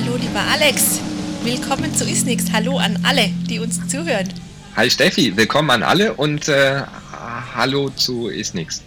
Hallo, 0.00 0.14
lieber 0.14 0.40
Alex. 0.40 1.00
Willkommen 1.42 1.92
zu 1.92 2.04
Isnix. 2.04 2.44
Hallo 2.52 2.78
an 2.78 3.00
alle, 3.02 3.30
die 3.50 3.58
uns 3.58 3.80
zuhören. 3.88 4.32
Hi 4.76 4.88
Steffi, 4.88 5.36
willkommen 5.36 5.70
an 5.70 5.82
alle 5.82 6.14
und 6.14 6.46
äh, 6.46 6.82
hallo 7.56 7.90
zu 7.90 8.28
Isnix. 8.28 8.82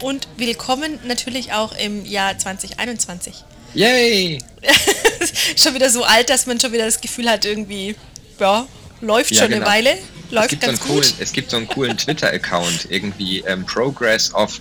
Und 0.00 0.28
willkommen 0.38 0.98
natürlich 1.04 1.52
auch 1.52 1.76
im 1.76 2.06
Jahr 2.06 2.38
2021. 2.38 3.44
Yay! 3.74 4.38
schon 5.56 5.74
wieder 5.74 5.90
so 5.90 6.04
alt, 6.04 6.30
dass 6.30 6.46
man 6.46 6.58
schon 6.58 6.72
wieder 6.72 6.86
das 6.86 7.02
Gefühl 7.02 7.28
hat, 7.28 7.44
irgendwie, 7.44 7.94
ja, 8.38 8.66
läuft 9.02 9.32
ja, 9.32 9.42
schon 9.42 9.50
genau. 9.50 9.66
eine 9.66 9.74
Weile. 9.74 9.98
Läuft 10.30 10.54
es 10.54 10.60
ganz 10.60 10.78
so 10.78 10.86
gut. 10.86 11.02
Coolen, 11.02 11.14
es 11.18 11.32
gibt 11.34 11.50
so 11.50 11.58
einen 11.58 11.68
coolen 11.68 11.96
Twitter-Account, 11.98 12.86
irgendwie 12.88 13.40
ähm, 13.40 13.66
Progress 13.66 14.32
of 14.32 14.58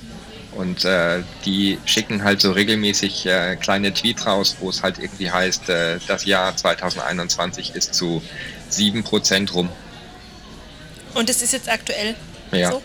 und 0.52 0.84
äh, 0.85 1.21
die 1.45 1.77
schicken 1.85 2.23
halt 2.23 2.41
so 2.41 2.52
regelmäßig 2.52 3.26
äh, 3.26 3.55
kleine 3.55 3.94
Tweets 3.94 4.26
raus, 4.26 4.57
wo 4.59 4.70
es 4.70 4.81
halt 4.81 4.98
irgendwie 4.98 5.31
heißt, 5.31 5.70
äh, 5.70 5.99
das 6.07 6.26
Jahr 6.26 6.55
2021 6.55 7.76
ist 7.76 7.94
zu 7.94 8.21
7% 8.71 9.52
rum. 9.52 9.70
Und 11.13 11.30
es 11.30 11.41
ist 11.41 11.54
jetzt 11.54 11.70
aktuell 11.70 12.16
ja. 12.52 12.71
so? 12.71 12.81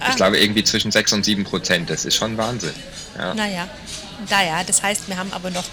Ah. 0.00 0.10
Ich 0.10 0.16
glaube 0.16 0.38
irgendwie 0.38 0.64
zwischen 0.64 0.90
6 0.90 1.12
und 1.12 1.24
7 1.24 1.44
Prozent. 1.44 1.88
Das 1.88 2.04
ist 2.04 2.16
schon 2.16 2.36
Wahnsinn. 2.36 2.74
Ja. 3.16 3.34
Naja, 3.34 3.68
naja, 4.28 4.64
das 4.64 4.82
heißt, 4.82 5.08
wir 5.08 5.16
haben 5.16 5.32
aber 5.32 5.50
noch 5.50 5.64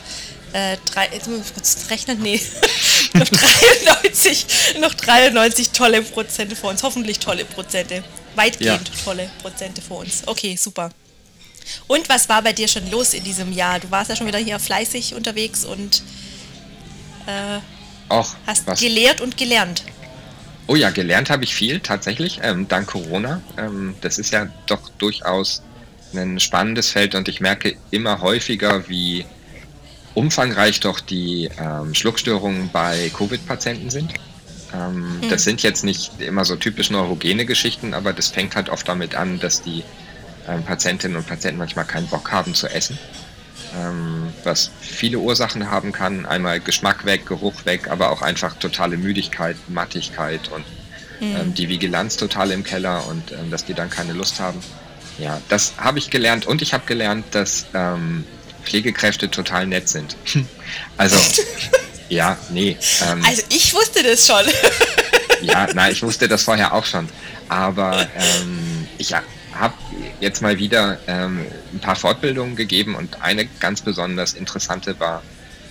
äh, 0.54 0.78
drei, 0.92 1.10
jetzt 1.14 1.28
muss 1.28 1.48
ich 1.48 1.54
kurz 1.54 1.90
rechnen, 1.90 2.20
nee, 2.22 2.40
noch 3.14 3.28
93, 3.28 4.46
noch 4.80 4.94
93 4.94 5.72
tolle 5.72 6.02
Prozente 6.02 6.56
vor 6.56 6.70
uns, 6.70 6.84
hoffentlich 6.84 7.20
tolle 7.20 7.46
Prozente, 7.46 8.04
weitgehend 8.36 8.90
ja. 8.90 9.04
tolle 9.04 9.30
Prozente 9.42 9.82
vor 9.82 10.00
uns. 10.00 10.24
Okay, 10.28 10.56
super. 10.56 10.92
Und 11.88 12.10
was 12.10 12.30
war 12.30 12.42
bei 12.42 12.54
dir 12.54 12.68
schon 12.68 12.90
los 12.92 13.14
in 13.14 13.24
diesem 13.24 13.52
Jahr? 13.52 13.80
Du 13.80 13.90
warst 13.92 14.10
ja 14.10 14.16
schon 14.16 14.28
wieder 14.28 14.40
hier 14.40 14.60
fleißig 14.60 15.16
unterwegs 15.16 15.66
und 15.66 16.04
äh, 17.28 17.60
Och, 18.14 18.36
hast 18.46 18.68
was? 18.68 18.80
gelehrt 18.80 19.22
und 19.22 19.38
gelernt. 19.38 19.84
Oh 20.68 20.76
ja, 20.76 20.90
gelernt 20.90 21.30
habe 21.30 21.44
ich 21.44 21.54
viel 21.54 21.80
tatsächlich, 21.80 22.40
ähm, 22.44 22.68
dank 22.68 22.88
Corona. 22.88 23.42
Ähm, 23.58 23.96
das 24.02 24.18
ist 24.20 24.32
ja 24.32 24.48
doch 24.68 24.90
durchaus 24.98 25.62
ein 26.14 26.40
spannendes 26.40 26.90
Feld 26.92 27.16
und 27.16 27.28
ich 27.28 27.40
merke 27.42 27.78
immer 27.90 28.22
häufiger, 28.22 28.88
wie 28.90 29.26
umfangreich 30.14 30.80
doch 30.82 31.00
die 31.00 31.50
ähm, 31.58 31.94
Schluckstörungen 31.94 32.70
bei 32.72 33.12
Covid-Patienten 33.18 33.90
sind. 33.90 34.14
Ähm, 34.74 35.22
mhm. 35.22 35.30
Das 35.30 35.44
sind 35.44 35.64
jetzt 35.64 35.84
nicht 35.84 36.22
immer 36.22 36.46
so 36.46 36.56
typisch 36.56 36.90
neurogene 36.90 37.46
Geschichten, 37.46 37.94
aber 37.94 38.14
das 38.14 38.30
fängt 38.30 38.56
halt 38.56 38.70
oft 38.70 38.88
damit 38.88 39.16
an, 39.16 39.40
dass 39.40 39.62
die 39.62 39.84
ähm, 40.52 40.64
Patientinnen 40.64 41.18
und 41.18 41.28
Patienten 41.28 41.58
manchmal 41.58 41.86
keinen 41.86 42.08
Bock 42.08 42.32
haben 42.32 42.54
zu 42.54 42.68
essen. 42.68 42.98
Ähm, 43.78 44.34
was 44.44 44.70
viele 44.82 45.20
Ursachen 45.20 45.72
haben 45.72 45.92
kann. 45.94 46.26
Einmal 46.26 46.60
Geschmack 46.60 47.06
weg, 47.06 47.26
Geruch 47.26 47.66
weg, 47.66 47.88
aber 47.90 48.12
auch 48.12 48.22
einfach 48.22 48.56
totale 48.56 48.98
Müdigkeit, 48.98 49.56
Mattigkeit 49.70 50.50
und 50.50 50.66
mhm. 51.22 51.36
ähm, 51.36 51.54
die 51.54 51.70
Vigilanz 51.70 52.18
total 52.18 52.52
im 52.52 52.64
Keller 52.64 53.08
und 53.08 53.32
ähm, 53.32 53.50
dass 53.50 53.64
die 53.64 53.74
dann 53.74 53.90
keine 53.90 54.14
Lust 54.14 54.40
haben. 54.40 54.60
Ja, 55.20 55.40
das 55.50 55.74
habe 55.78 56.00
ich 56.00 56.10
gelernt 56.10 56.46
und 56.46 56.62
ich 56.62 56.74
habe 56.74 56.86
gelernt, 56.86 57.26
dass 57.32 57.68
ähm, 57.74 58.26
Pflegekräfte 58.64 59.32
total 59.32 59.68
nett 59.68 59.88
sind. 59.88 60.18
also, 60.98 61.18
ja, 62.10 62.38
nee. 62.50 62.78
Ähm, 63.10 63.24
also 63.26 63.42
ich 63.50 63.74
wusste 63.74 64.04
das 64.04 64.26
schon. 64.26 64.46
ja, 65.44 65.68
nein, 65.74 65.94
ich 65.94 66.04
wusste 66.04 66.28
das 66.28 66.44
vorher 66.44 66.74
auch 66.74 66.86
schon. 66.86 67.08
Aber 67.48 68.08
ich 68.98 69.14
habe 69.54 69.74
jetzt 70.20 70.42
mal 70.42 70.58
wieder 70.58 70.98
ähm, 71.08 71.46
ein 71.74 71.80
paar 71.80 71.96
Fortbildungen 71.96 72.56
gegeben 72.56 72.96
und 72.96 73.22
eine 73.22 73.46
ganz 73.46 73.82
besonders 73.82 74.34
interessante 74.34 75.00
war, 75.00 75.24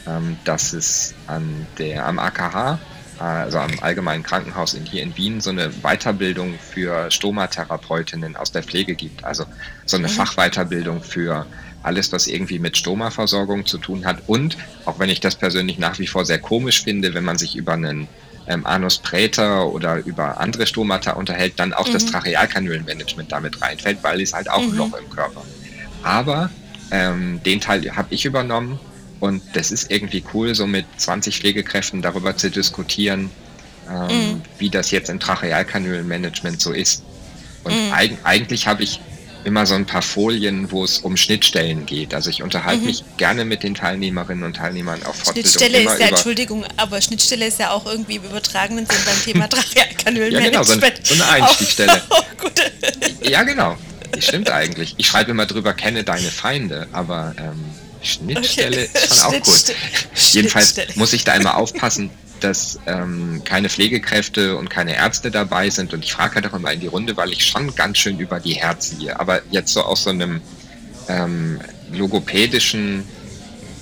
ähm, 0.06 0.36
dass 0.44 0.72
es 0.72 1.14
an 1.26 1.66
der, 1.78 2.06
am 2.06 2.18
AKH, 2.18 2.78
also 3.18 3.58
am 3.58 3.70
Allgemeinen 3.80 4.22
Krankenhaus 4.22 4.72
in, 4.72 4.86
hier 4.86 5.02
in 5.02 5.14
Wien, 5.16 5.42
so 5.42 5.50
eine 5.50 5.68
Weiterbildung 5.82 6.54
für 6.58 7.10
Stomatherapeutinnen 7.10 8.34
aus 8.34 8.50
der 8.50 8.62
Pflege 8.62 8.94
gibt. 8.94 9.24
Also 9.24 9.44
so 9.84 9.98
eine 9.98 10.08
mhm. 10.08 10.12
Fachweiterbildung 10.12 11.02
für 11.02 11.44
alles, 11.82 12.12
was 12.12 12.26
irgendwie 12.26 12.58
mit 12.58 12.78
Stoma-Versorgung 12.78 13.66
zu 13.66 13.76
tun 13.76 14.06
hat. 14.06 14.22
Und 14.26 14.56
auch 14.86 14.98
wenn 14.98 15.10
ich 15.10 15.20
das 15.20 15.36
persönlich 15.36 15.78
nach 15.78 15.98
wie 15.98 16.06
vor 16.06 16.24
sehr 16.24 16.38
komisch 16.38 16.82
finde, 16.82 17.12
wenn 17.12 17.24
man 17.24 17.36
sich 17.36 17.56
über 17.56 17.74
einen 17.74 18.08
ähm, 18.46 18.66
Anus 18.66 18.98
Praetor 18.98 19.72
oder 19.72 19.96
über 20.04 20.40
andere 20.40 20.66
Stomata 20.66 21.12
unterhält, 21.12 21.54
dann 21.56 21.72
auch 21.72 21.88
mhm. 21.88 21.92
das 21.92 22.06
Trachealkanülenmanagement 22.06 23.30
damit 23.30 23.60
reinfällt, 23.60 24.02
weil 24.02 24.20
es 24.20 24.32
halt 24.32 24.50
auch 24.50 24.62
mhm. 24.62 24.70
ein 24.70 24.76
Loch 24.76 24.94
im 24.98 25.10
Körper. 25.10 25.42
Aber 26.02 26.50
ähm, 26.90 27.40
den 27.44 27.60
Teil 27.60 27.96
habe 27.96 28.14
ich 28.14 28.24
übernommen 28.24 28.78
und 29.20 29.42
das 29.52 29.70
ist 29.70 29.90
irgendwie 29.90 30.24
cool, 30.34 30.54
so 30.54 30.66
mit 30.66 30.86
20 30.96 31.38
Pflegekräften 31.38 32.02
darüber 32.02 32.36
zu 32.36 32.50
diskutieren, 32.50 33.30
ähm, 33.88 34.06
mhm. 34.06 34.42
wie 34.58 34.70
das 34.70 34.90
jetzt 34.90 35.10
im 35.10 35.20
Trachealkanülenmanagement 35.20 36.60
so 36.60 36.72
ist. 36.72 37.04
Und 37.64 37.72
mhm. 37.72 37.92
eig 37.92 38.18
eigentlich 38.24 38.66
habe 38.66 38.82
ich 38.82 39.00
immer 39.44 39.66
so 39.66 39.74
ein 39.74 39.86
paar 39.86 40.02
Folien, 40.02 40.70
wo 40.70 40.84
es 40.84 40.98
um 40.98 41.16
Schnittstellen 41.16 41.86
geht. 41.86 42.14
Also 42.14 42.30
ich 42.30 42.42
unterhalte 42.42 42.80
mhm. 42.80 42.86
mich 42.86 43.04
gerne 43.16 43.44
mit 43.44 43.62
den 43.62 43.74
Teilnehmerinnen 43.74 44.44
und 44.44 44.56
Teilnehmern 44.56 45.02
auf 45.04 45.16
Fortbildung. 45.16 45.50
Schnittstelle 45.50 45.78
ist 45.82 46.00
ja, 46.00 46.06
Entschuldigung, 46.08 46.64
aber 46.76 47.00
Schnittstelle 47.00 47.46
ist 47.46 47.58
ja 47.58 47.70
auch 47.70 47.86
irgendwie 47.86 48.16
im 48.16 48.24
übertragenen 48.24 48.86
Sinn 48.86 48.98
beim 49.04 49.22
Thema 49.24 49.48
Trachealkanülenmanagement. 49.48 50.82
ja, 50.82 50.90
genau, 50.90 51.04
so, 51.04 51.14
so 51.14 51.22
eine 51.22 51.32
Einstiegstelle. 51.32 52.02
Ja, 53.22 53.42
genau. 53.44 53.76
Das 54.12 54.26
stimmt 54.26 54.50
eigentlich. 54.50 54.94
Ich 54.96 55.06
schreibe 55.06 55.30
immer 55.30 55.46
drüber, 55.46 55.72
kenne 55.72 56.02
deine 56.02 56.30
Feinde, 56.30 56.88
aber 56.92 57.34
ähm, 57.38 57.64
Schnittstelle 58.02 58.88
okay. 58.88 59.04
ist 59.04 59.16
schon 59.16 59.34
auch 59.34 59.42
gut. 59.42 59.74
Jedenfalls 60.14 60.74
muss 60.96 61.12
ich 61.12 61.24
da 61.24 61.34
immer 61.34 61.56
aufpassen, 61.56 62.10
dass 62.40 62.78
ähm, 62.86 63.42
keine 63.44 63.68
Pflegekräfte 63.68 64.56
und 64.56 64.70
keine 64.70 64.96
Ärzte 64.96 65.30
dabei 65.30 65.70
sind. 65.70 65.92
Und 65.92 66.04
ich 66.04 66.12
frage 66.12 66.36
halt 66.36 66.46
auch 66.46 66.54
immer 66.54 66.72
in 66.72 66.80
die 66.80 66.86
Runde, 66.86 67.16
weil 67.16 67.32
ich 67.32 67.44
schon 67.46 67.74
ganz 67.74 67.98
schön 67.98 68.18
über 68.18 68.40
die 68.40 68.54
Herz 68.54 68.90
ziehe. 68.90 69.18
Aber 69.20 69.42
jetzt 69.50 69.72
so 69.72 69.82
aus 69.82 70.04
so 70.04 70.10
einem 70.10 70.40
ähm, 71.08 71.60
logopädischen, 71.92 73.04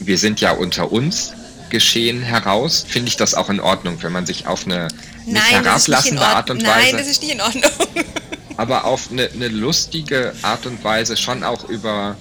wir 0.00 0.18
sind 0.18 0.40
ja 0.40 0.52
unter 0.52 0.90
uns 0.92 1.32
Geschehen 1.70 2.22
heraus, 2.22 2.84
finde 2.88 3.08
ich 3.08 3.16
das 3.16 3.34
auch 3.34 3.50
in 3.50 3.60
Ordnung, 3.60 4.02
wenn 4.02 4.10
man 4.10 4.24
sich 4.24 4.46
auf 4.46 4.64
eine 4.64 4.88
nicht 5.26 5.34
Nein, 5.34 5.64
herablassende 5.64 6.22
Art 6.22 6.48
und 6.48 6.66
Weise. 6.66 6.86
Nein, 6.86 6.96
das 6.96 7.06
ist 7.08 7.22
nicht 7.22 7.34
in 7.34 7.42
Ordnung. 7.42 7.70
aber 8.56 8.84
auf 8.84 9.10
eine, 9.10 9.28
eine 9.30 9.48
lustige 9.48 10.32
Art 10.42 10.64
und 10.64 10.82
Weise 10.82 11.16
schon 11.16 11.44
auch 11.44 11.68
über 11.68 12.16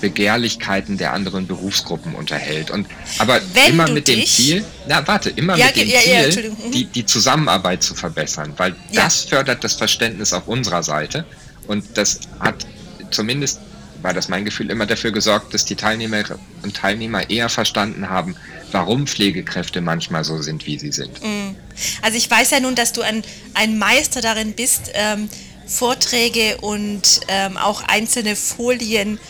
Begehrlichkeiten 0.00 0.98
der 0.98 1.12
anderen 1.12 1.46
Berufsgruppen 1.46 2.14
unterhält. 2.14 2.70
Und 2.70 2.86
aber 3.18 3.40
Wenn 3.54 3.72
immer 3.72 3.88
mit 3.88 4.08
dem 4.08 4.24
Ziel, 4.24 4.64
na 4.88 5.06
warte, 5.06 5.30
immer 5.30 5.56
ja, 5.56 5.66
mit 5.66 5.76
dem 5.76 5.88
ja, 5.88 6.00
Ziel, 6.00 6.44
ja, 6.44 6.70
die, 6.70 6.84
die 6.86 7.06
Zusammenarbeit 7.06 7.82
zu 7.82 7.94
verbessern, 7.94 8.54
weil 8.56 8.74
das 8.92 9.24
fördert 9.24 9.62
das 9.64 9.74
Verständnis 9.74 10.32
auf 10.32 10.48
unserer 10.48 10.82
Seite 10.82 11.24
und 11.66 11.84
das 11.94 12.20
hat 12.40 12.66
zumindest 13.10 13.60
war 14.02 14.14
das 14.14 14.28
mein 14.28 14.44
Gefühl 14.44 14.70
immer 14.70 14.86
dafür 14.86 15.12
gesorgt, 15.12 15.52
dass 15.52 15.64
die 15.64 15.76
Teilnehmerinnen 15.76 16.40
und 16.62 16.74
Teilnehmer 16.74 17.28
eher 17.28 17.48
verstanden 17.48 18.08
haben, 18.08 18.34
warum 18.72 19.06
Pflegekräfte 19.06 19.80
manchmal 19.80 20.24
so 20.24 20.40
sind, 20.40 20.66
wie 20.66 20.78
sie 20.78 20.92
sind. 20.92 21.22
Mm. 21.22 21.54
Also 22.02 22.16
ich 22.16 22.30
weiß 22.30 22.50
ja 22.50 22.60
nun, 22.60 22.74
dass 22.74 22.92
du 22.92 23.02
ein, 23.02 23.22
ein 23.54 23.78
Meister 23.78 24.20
darin 24.20 24.54
bist, 24.54 24.90
ähm, 24.94 25.28
Vorträge 25.66 26.58
und 26.62 27.20
ähm, 27.28 27.56
auch 27.56 27.82
einzelne 27.82 28.36
Folien 28.36 29.20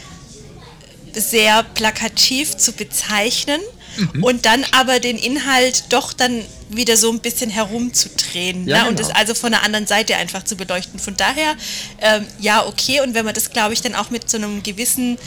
sehr 1.15 1.63
plakativ 1.63 2.57
zu 2.57 2.73
bezeichnen 2.73 3.61
mhm. 3.97 4.25
und 4.25 4.47
dann 4.47 4.65
aber 4.73 5.01
den 5.01 5.19
Inhalt 5.19 5.85
doch 5.91 6.13
dann 6.13 6.45
wieder 6.71 6.97
so 6.97 7.11
ein 7.11 7.21
bisschen 7.21 7.51
herumzudrehen 7.51 8.67
ja, 8.69 8.77
ne? 8.77 8.85
genau. 8.85 8.91
und 8.91 9.01
es 9.01 9.11
also 9.11 9.35
von 9.35 9.51
der 9.53 9.65
anderen 9.65 9.87
Seite 9.87 10.17
einfach 10.17 10.45
zu 10.45 10.57
beleuchten. 10.57 11.01
Von 11.01 11.17
daher, 11.17 11.57
ähm, 12.01 12.27
ja, 12.39 12.67
okay, 12.67 13.01
und 13.01 13.15
wenn 13.15 13.25
man 13.25 13.35
das, 13.35 13.51
glaube 13.51 13.73
ich, 13.75 13.83
dann 13.83 13.95
auch 13.95 14.11
mit 14.11 14.29
so 14.31 14.37
einem 14.37 14.63
gewissen, 14.63 15.19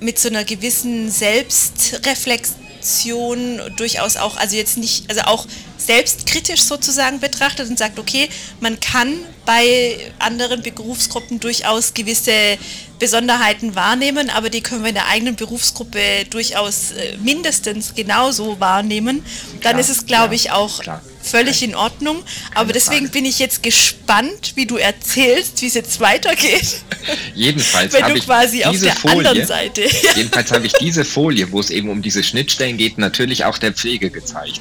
mit 0.00 0.18
so 0.18 0.28
einer 0.28 0.44
gewissen 0.44 1.10
Selbstreflexion 1.10 3.60
durchaus 3.76 4.16
auch, 4.16 4.36
also 4.36 4.56
jetzt 4.56 4.78
nicht, 4.78 5.08
also 5.08 5.22
auch 5.22 5.46
selbstkritisch 5.86 6.62
sozusagen 6.62 7.20
betrachtet 7.20 7.68
und 7.68 7.78
sagt, 7.78 7.98
okay, 7.98 8.28
man 8.60 8.78
kann 8.80 9.14
bei 9.44 9.98
anderen 10.18 10.62
Berufsgruppen 10.62 11.40
durchaus 11.40 11.94
gewisse 11.94 12.58
Besonderheiten 12.98 13.74
wahrnehmen, 13.74 14.30
aber 14.30 14.48
die 14.48 14.60
können 14.60 14.82
wir 14.82 14.90
in 14.90 14.94
der 14.94 15.08
eigenen 15.08 15.34
Berufsgruppe 15.34 15.98
durchaus 16.30 16.92
äh, 16.92 17.16
mindestens 17.20 17.94
genauso 17.94 18.60
wahrnehmen. 18.60 19.24
Dann 19.54 19.72
klar, 19.72 19.80
ist 19.80 19.88
es, 19.88 20.06
glaube 20.06 20.36
ich, 20.36 20.52
auch 20.52 20.80
klar. 20.80 21.02
völlig 21.20 21.64
in 21.64 21.74
Ordnung. 21.74 22.22
Aber 22.54 22.72
deswegen 22.72 23.06
Frage. 23.06 23.18
bin 23.18 23.24
ich 23.24 23.40
jetzt 23.40 23.64
gespannt, 23.64 24.52
wie 24.54 24.66
du 24.66 24.76
erzählst, 24.76 25.60
wie 25.62 25.66
es 25.66 25.74
jetzt 25.74 25.98
weitergeht. 25.98 26.82
Jedenfalls 27.34 28.00
habe 28.00 28.16
ich 28.16 28.24
quasi 28.24 28.58
diese 28.58 28.68
auf 28.68 28.80
der 28.80 28.94
Folie, 28.94 29.28
anderen 29.28 29.46
Seite. 29.48 29.82
jedenfalls 30.14 30.52
habe 30.52 30.66
ich 30.66 30.72
diese 30.74 31.04
Folie, 31.04 31.50
wo 31.50 31.58
es 31.58 31.70
eben 31.70 31.88
um 31.88 32.02
diese 32.02 32.22
Schnittstellen 32.22 32.76
geht, 32.76 32.98
natürlich 32.98 33.44
auch 33.44 33.58
der 33.58 33.72
Pflege 33.72 34.10
gezeigt 34.10 34.60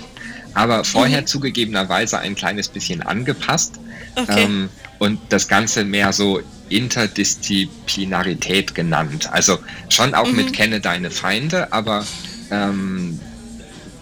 aber 0.53 0.83
vorher 0.83 1.21
mhm. 1.21 1.27
zugegebenerweise 1.27 2.19
ein 2.19 2.35
kleines 2.35 2.67
bisschen 2.67 3.01
angepasst 3.01 3.79
okay. 4.15 4.43
ähm, 4.43 4.69
und 4.99 5.19
das 5.29 5.47
Ganze 5.47 5.85
mehr 5.85 6.13
so 6.13 6.41
Interdisziplinarität 6.69 8.75
genannt. 8.75 9.31
Also 9.31 9.57
schon 9.89 10.13
auch 10.13 10.27
mhm. 10.27 10.35
mit 10.37 10.53
Kenne 10.53 10.79
deine 10.79 11.09
Feinde, 11.11 11.73
aber 11.73 12.05
ähm, 12.49 13.19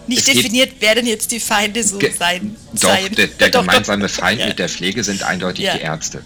nicht 0.06 0.26
definiert, 0.26 0.72
wer 0.80 0.94
denn 0.96 1.06
jetzt 1.06 1.30
die 1.30 1.40
Feinde 1.40 1.84
so 1.84 1.98
sein. 2.18 2.56
Doch, 2.72 2.90
sein. 2.90 3.12
der, 3.16 3.28
der 3.28 3.50
doch, 3.50 3.60
gemeinsame 3.60 4.06
doch. 4.06 4.10
Feind 4.10 4.40
ja. 4.40 4.48
mit 4.48 4.58
der 4.58 4.68
Pflege 4.68 5.04
sind 5.04 5.22
eindeutig 5.22 5.66
ja. 5.66 5.76
die 5.76 5.82
Ärzte. 5.82 6.22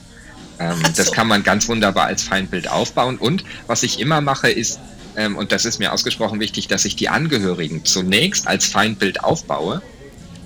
Ähm, 0.59 0.79
so. 0.83 0.93
Das 0.97 1.13
kann 1.13 1.29
man 1.29 1.43
ganz 1.43 1.69
wunderbar 1.69 2.07
als 2.07 2.23
Feindbild 2.23 2.69
aufbauen. 2.69 3.19
Und 3.19 3.45
was 3.67 3.83
ich 3.83 4.01
immer 4.01 4.21
mache, 4.21 4.51
ist, 4.51 4.79
ähm, 5.17 5.37
und 5.37 5.53
das 5.53 5.65
ist 5.65 5.79
mir 5.79 5.93
ausgesprochen 5.93 6.41
wichtig, 6.41 6.69
dass 6.69 6.85
ich 6.85 6.97
die 6.97 7.09
Angehörigen 7.09 7.85
zunächst 7.85 8.47
als 8.47 8.67
Feindbild 8.67 9.23
aufbaue, 9.23 9.83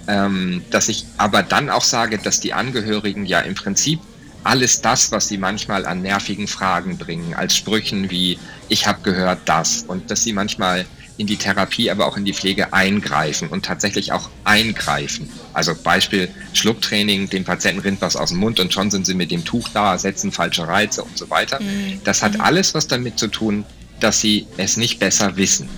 ähm, 0.08 0.64
dass 0.70 0.88
ich 0.88 1.04
aber 1.18 1.42
dann 1.42 1.70
auch 1.70 1.84
sage, 1.84 2.18
dass 2.18 2.40
die 2.40 2.54
Angehörigen 2.54 3.26
ja 3.26 3.40
im 3.40 3.54
Prinzip 3.54 4.00
alles 4.42 4.80
das, 4.80 5.12
was 5.12 5.28
sie 5.28 5.36
manchmal 5.36 5.84
an 5.84 6.02
nervigen 6.02 6.48
Fragen 6.48 6.96
bringen, 6.96 7.34
als 7.34 7.56
Sprüchen 7.56 8.10
wie 8.10 8.38
ich 8.68 8.86
habe 8.86 9.02
gehört 9.02 9.40
das 9.44 9.84
und 9.86 10.10
dass 10.10 10.22
sie 10.24 10.32
manchmal 10.32 10.86
in 11.18 11.26
die 11.26 11.36
Therapie, 11.36 11.90
aber 11.90 12.06
auch 12.06 12.16
in 12.16 12.24
die 12.24 12.32
Pflege 12.32 12.72
eingreifen 12.72 13.48
und 13.48 13.64
tatsächlich 13.64 14.12
auch 14.12 14.30
eingreifen. 14.44 15.28
Also 15.52 15.74
Beispiel 15.74 16.28
Schlucktraining, 16.52 17.28
dem 17.28 17.44
Patienten 17.44 17.80
rinnt 17.80 18.00
was 18.00 18.14
aus 18.14 18.30
dem 18.30 18.38
Mund 18.38 18.60
und 18.60 18.72
schon 18.72 18.90
sind 18.90 19.04
sie 19.04 19.14
mit 19.14 19.32
dem 19.32 19.44
Tuch 19.44 19.68
da, 19.74 19.98
setzen 19.98 20.30
falsche 20.30 20.66
Reize 20.66 21.02
und 21.02 21.18
so 21.18 21.28
weiter. 21.28 21.60
Mhm. 21.60 22.00
Das 22.04 22.22
hat 22.22 22.34
mhm. 22.34 22.40
alles 22.40 22.72
was 22.72 22.86
damit 22.86 23.18
zu 23.18 23.26
tun, 23.26 23.64
dass 23.98 24.20
sie 24.20 24.46
es 24.56 24.76
nicht 24.76 25.00
besser 25.00 25.36
wissen 25.36 25.68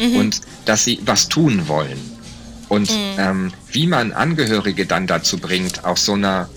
mhm. 0.00 0.16
und 0.16 0.40
dass 0.64 0.84
sie 0.84 0.98
was 1.04 1.28
tun 1.28 1.68
wollen. 1.68 1.98
Und 2.72 2.90
mhm. 2.90 3.18
ähm, 3.18 3.52
wie 3.70 3.86
man 3.86 4.12
Angehörige 4.12 4.86
dann 4.86 5.06
dazu 5.06 5.36
bringt, 5.36 5.84
auf 5.84 5.98
so 5.98 6.14
einer 6.14 6.48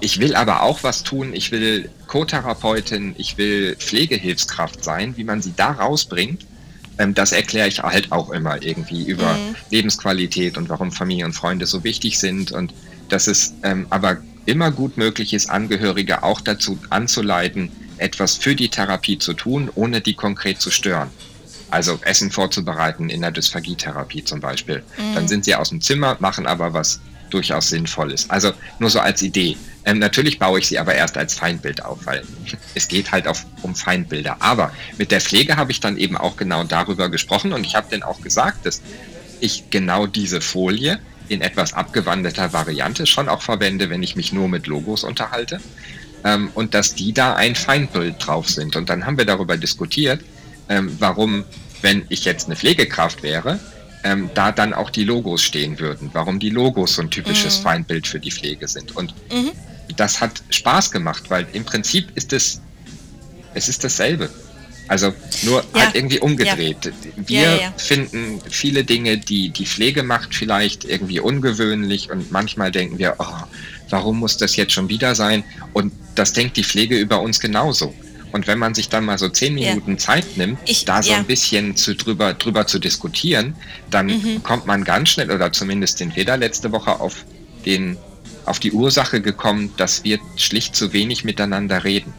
ich 0.00 0.20
will 0.20 0.34
aber 0.34 0.64
auch 0.64 0.82
was 0.82 1.02
tun, 1.02 1.32
ich 1.32 1.50
will 1.50 1.88
Co-Therapeutin, 2.08 3.14
ich 3.16 3.38
will 3.38 3.74
Pflegehilfskraft 3.76 4.84
sein, 4.84 5.16
wie 5.16 5.24
man 5.24 5.40
sie 5.40 5.54
da 5.56 5.70
rausbringt, 5.70 6.44
ähm, 6.98 7.14
das 7.14 7.32
erkläre 7.32 7.68
ich 7.68 7.82
halt 7.82 8.12
auch 8.12 8.28
immer 8.28 8.62
irgendwie 8.62 9.02
über 9.06 9.32
mhm. 9.32 9.54
Lebensqualität 9.70 10.58
und 10.58 10.68
warum 10.68 10.92
Familie 10.92 11.24
und 11.24 11.32
Freunde 11.32 11.64
so 11.64 11.82
wichtig 11.84 12.18
sind 12.18 12.52
und 12.52 12.74
dass 13.08 13.26
es 13.26 13.54
ähm, 13.62 13.86
aber 13.88 14.18
immer 14.44 14.72
gut 14.72 14.98
möglich 14.98 15.32
ist, 15.32 15.48
Angehörige 15.48 16.22
auch 16.22 16.42
dazu 16.42 16.78
anzuleiten, 16.90 17.70
etwas 17.96 18.36
für 18.36 18.54
die 18.54 18.68
Therapie 18.68 19.18
zu 19.18 19.32
tun, 19.32 19.70
ohne 19.74 20.02
die 20.02 20.14
konkret 20.14 20.60
zu 20.60 20.70
stören. 20.70 21.08
Also 21.72 21.98
Essen 22.02 22.30
vorzubereiten 22.30 23.08
in 23.08 23.22
der 23.22 23.30
Dysphagietherapie 23.30 24.24
zum 24.24 24.40
Beispiel. 24.40 24.82
Mhm. 24.98 25.14
Dann 25.14 25.28
sind 25.28 25.44
sie 25.44 25.54
aus 25.54 25.70
dem 25.70 25.80
Zimmer, 25.80 26.16
machen 26.20 26.46
aber 26.46 26.74
was 26.74 27.00
durchaus 27.30 27.70
sinnvoll 27.70 28.12
ist. 28.12 28.30
Also 28.30 28.52
nur 28.78 28.90
so 28.90 29.00
als 29.00 29.22
Idee. 29.22 29.56
Ähm, 29.84 29.98
natürlich 29.98 30.38
baue 30.38 30.58
ich 30.58 30.68
sie 30.68 30.78
aber 30.78 30.94
erst 30.94 31.16
als 31.16 31.34
Feindbild 31.34 31.84
auf, 31.84 32.04
weil 32.04 32.22
es 32.74 32.88
geht 32.88 33.10
halt 33.10 33.26
auf, 33.26 33.46
um 33.62 33.74
Feindbilder. 33.74 34.36
Aber 34.40 34.72
mit 34.98 35.10
der 35.10 35.20
Pflege 35.20 35.56
habe 35.56 35.72
ich 35.72 35.80
dann 35.80 35.96
eben 35.96 36.16
auch 36.16 36.36
genau 36.36 36.64
darüber 36.64 37.08
gesprochen 37.08 37.52
und 37.52 37.64
ich 37.64 37.74
habe 37.74 37.86
dann 37.90 38.02
auch 38.02 38.20
gesagt, 38.20 38.66
dass 38.66 38.82
ich 39.40 39.70
genau 39.70 40.06
diese 40.06 40.40
Folie 40.40 41.00
in 41.28 41.40
etwas 41.40 41.72
abgewandelter 41.72 42.52
Variante 42.52 43.06
schon 43.06 43.28
auch 43.28 43.40
verwende, 43.40 43.88
wenn 43.88 44.02
ich 44.02 44.14
mich 44.14 44.32
nur 44.32 44.48
mit 44.48 44.66
Logos 44.66 45.02
unterhalte 45.04 45.58
ähm, 46.24 46.50
und 46.54 46.74
dass 46.74 46.94
die 46.94 47.12
da 47.12 47.34
ein 47.34 47.54
Feindbild 47.54 48.16
drauf 48.18 48.48
sind. 48.48 48.76
Und 48.76 48.90
dann 48.90 49.06
haben 49.06 49.18
wir 49.18 49.24
darüber 49.24 49.56
diskutiert, 49.56 50.20
ähm, 50.68 50.96
warum, 50.98 51.44
wenn 51.80 52.04
ich 52.08 52.24
jetzt 52.24 52.46
eine 52.46 52.56
Pflegekraft 52.56 53.22
wäre, 53.22 53.58
ähm, 54.04 54.30
da 54.34 54.52
dann 54.52 54.74
auch 54.74 54.90
die 54.90 55.04
Logos 55.04 55.42
stehen 55.42 55.78
würden, 55.78 56.10
warum 56.12 56.38
die 56.38 56.50
Logos 56.50 56.94
so 56.94 57.02
ein 57.02 57.10
typisches 57.10 57.58
mhm. 57.58 57.62
Feindbild 57.62 58.06
für 58.06 58.20
die 58.20 58.30
Pflege 58.30 58.66
sind. 58.68 58.96
Und 58.96 59.14
mhm. 59.30 59.52
das 59.96 60.20
hat 60.20 60.42
Spaß 60.50 60.90
gemacht, 60.90 61.24
weil 61.28 61.46
im 61.52 61.64
Prinzip 61.64 62.08
ist 62.14 62.32
es, 62.32 62.60
es 63.54 63.68
ist 63.68 63.84
dasselbe. 63.84 64.30
Also 64.88 65.14
nur 65.42 65.64
ja. 65.74 65.80
halt 65.80 65.94
irgendwie 65.94 66.18
umgedreht. 66.18 66.84
Ja. 66.84 66.92
Wir 67.16 67.60
ja, 67.60 67.72
finden 67.76 68.40
viele 68.50 68.84
Dinge, 68.84 69.16
die 69.16 69.50
die 69.50 69.64
Pflege 69.64 70.02
macht, 70.02 70.34
vielleicht 70.34 70.84
irgendwie 70.84 71.20
ungewöhnlich 71.20 72.10
und 72.10 72.32
manchmal 72.32 72.72
denken 72.72 72.98
wir, 72.98 73.14
oh, 73.18 73.44
warum 73.90 74.18
muss 74.18 74.36
das 74.36 74.56
jetzt 74.56 74.72
schon 74.72 74.88
wieder 74.88 75.14
sein? 75.14 75.44
Und 75.72 75.92
das 76.14 76.32
denkt 76.32 76.56
die 76.56 76.64
Pflege 76.64 76.98
über 76.98 77.20
uns 77.20 77.38
genauso. 77.38 77.94
Und 78.32 78.46
wenn 78.46 78.58
man 78.58 78.74
sich 78.74 78.88
dann 78.88 79.04
mal 79.04 79.18
so 79.18 79.28
zehn 79.28 79.54
Minuten 79.54 79.92
ja. 79.92 79.98
Zeit 79.98 80.36
nimmt, 80.36 80.58
ich, 80.64 80.84
da 80.84 81.02
so 81.02 81.12
ja. 81.12 81.18
ein 81.18 81.26
bisschen 81.26 81.76
zu, 81.76 81.94
drüber, 81.94 82.34
drüber 82.34 82.66
zu 82.66 82.78
diskutieren, 82.78 83.54
dann 83.90 84.06
mhm. 84.06 84.42
kommt 84.42 84.66
man 84.66 84.84
ganz 84.84 85.10
schnell, 85.10 85.30
oder 85.30 85.52
zumindest 85.52 85.98
sind 85.98 86.16
wir 86.16 86.24
da 86.24 86.36
letzte 86.36 86.72
Woche 86.72 86.98
auf, 86.98 87.24
den, 87.66 87.98
auf 88.46 88.58
die 88.58 88.72
Ursache 88.72 89.20
gekommen, 89.20 89.72
dass 89.76 90.02
wir 90.04 90.18
schlicht 90.36 90.74
zu 90.74 90.92
wenig 90.92 91.24
miteinander 91.24 91.84
reden. 91.84 92.12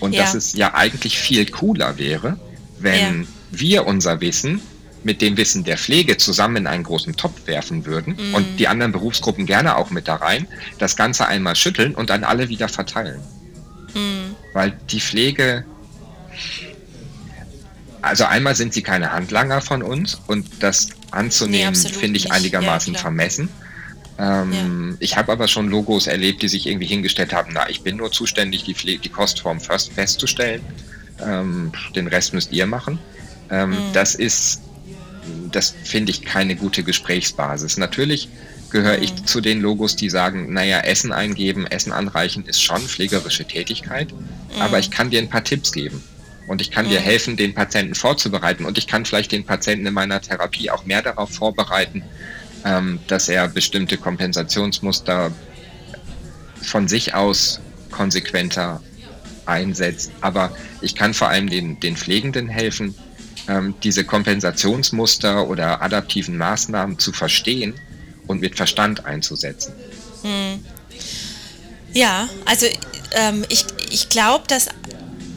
Und 0.00 0.14
ja. 0.14 0.22
dass 0.22 0.34
es 0.34 0.52
ja 0.52 0.74
eigentlich 0.74 1.18
viel 1.18 1.46
cooler 1.46 1.96
wäre, 1.96 2.38
wenn 2.78 3.26
wir 3.50 3.86
unser 3.86 4.20
Wissen 4.20 4.60
mit 5.04 5.20
dem 5.20 5.36
Wissen 5.36 5.64
der 5.64 5.78
Pflege 5.78 6.16
zusammen 6.16 6.56
in 6.56 6.66
einen 6.66 6.84
großen 6.84 7.16
Topf 7.16 7.46
werfen 7.46 7.86
würden 7.86 8.16
mhm. 8.18 8.34
und 8.34 8.56
die 8.58 8.68
anderen 8.68 8.92
Berufsgruppen 8.92 9.46
gerne 9.46 9.76
auch 9.76 9.90
mit 9.90 10.08
da 10.08 10.16
rein, 10.16 10.46
das 10.78 10.96
Ganze 10.96 11.26
einmal 11.26 11.56
schütteln 11.56 11.94
und 11.94 12.10
dann 12.10 12.24
alle 12.24 12.48
wieder 12.48 12.68
verteilen. 12.68 13.20
Mhm. 13.94 14.31
Weil 14.52 14.76
die 14.90 15.00
Pflege, 15.00 15.64
also 18.02 18.24
einmal 18.24 18.54
sind 18.54 18.74
sie 18.74 18.82
keine 18.82 19.12
Handlanger 19.12 19.60
von 19.60 19.82
uns 19.82 20.20
und 20.26 20.46
das 20.60 20.88
anzunehmen, 21.10 21.74
nee, 21.80 21.88
finde 21.90 22.16
ich 22.16 22.32
einigermaßen 22.32 22.94
ja, 22.94 23.00
vermessen. 23.00 23.48
Ähm, 24.18 24.90
ja. 24.92 24.96
Ich 25.00 25.16
habe 25.16 25.32
aber 25.32 25.48
schon 25.48 25.68
Logos 25.68 26.06
erlebt, 26.06 26.42
die 26.42 26.48
sich 26.48 26.66
irgendwie 26.66 26.86
hingestellt 26.86 27.32
haben, 27.32 27.52
na, 27.54 27.68
ich 27.70 27.82
bin 27.82 27.96
nur 27.96 28.12
zuständig, 28.12 28.64
die, 28.64 28.74
Pflege, 28.74 29.00
die 29.00 29.08
Kostform 29.08 29.60
first 29.60 29.92
festzustellen. 29.92 30.62
Ähm, 31.24 31.72
den 31.94 32.08
Rest 32.08 32.34
müsst 32.34 32.52
ihr 32.52 32.66
machen. 32.66 32.98
Ähm, 33.50 33.70
mhm. 33.70 33.76
Das 33.92 34.14
ist, 34.14 34.60
das 35.50 35.74
finde 35.84 36.10
ich 36.10 36.22
keine 36.22 36.56
gute 36.56 36.82
Gesprächsbasis. 36.82 37.76
Natürlich 37.76 38.28
gehöre 38.72 38.98
ich 38.98 39.12
mhm. 39.12 39.26
zu 39.26 39.40
den 39.40 39.60
Logos, 39.60 39.94
die 39.94 40.10
sagen, 40.10 40.52
naja, 40.52 40.80
Essen 40.80 41.12
eingeben, 41.12 41.66
Essen 41.66 41.92
anreichen 41.92 42.44
ist 42.46 42.60
schon 42.60 42.80
pflegerische 42.82 43.44
Tätigkeit, 43.44 44.12
mhm. 44.12 44.60
aber 44.60 44.80
ich 44.80 44.90
kann 44.90 45.10
dir 45.10 45.20
ein 45.20 45.28
paar 45.28 45.44
Tipps 45.44 45.70
geben. 45.70 46.02
Und 46.48 46.60
ich 46.60 46.72
kann 46.72 46.88
dir 46.88 46.98
mhm. 46.98 47.04
helfen, 47.04 47.36
den 47.36 47.54
Patienten 47.54 47.94
vorzubereiten. 47.94 48.64
Und 48.64 48.76
ich 48.76 48.88
kann 48.88 49.04
vielleicht 49.04 49.30
den 49.30 49.46
Patienten 49.46 49.86
in 49.86 49.94
meiner 49.94 50.20
Therapie 50.20 50.70
auch 50.70 50.84
mehr 50.84 51.00
darauf 51.00 51.30
vorbereiten, 51.30 52.02
ähm, 52.64 52.98
dass 53.06 53.28
er 53.28 53.46
bestimmte 53.46 53.96
Kompensationsmuster 53.96 55.30
von 56.60 56.88
sich 56.88 57.14
aus 57.14 57.60
konsequenter 57.92 58.82
einsetzt. 59.46 60.10
Aber 60.20 60.54
ich 60.80 60.96
kann 60.96 61.14
vor 61.14 61.28
allem 61.28 61.48
den, 61.48 61.78
den 61.78 61.96
Pflegenden 61.96 62.48
helfen, 62.48 62.94
ähm, 63.48 63.74
diese 63.82 64.04
Kompensationsmuster 64.04 65.48
oder 65.48 65.80
adaptiven 65.80 66.36
Maßnahmen 66.36 66.98
zu 66.98 67.12
verstehen 67.12 67.74
und 68.26 68.40
mit 68.40 68.56
Verstand 68.56 69.04
einzusetzen. 69.04 69.72
Hm. 70.22 70.64
Ja, 71.92 72.28
also 72.46 72.66
ähm, 73.14 73.44
ich, 73.48 73.64
ich 73.90 74.08
glaube, 74.08 74.46
dass 74.48 74.68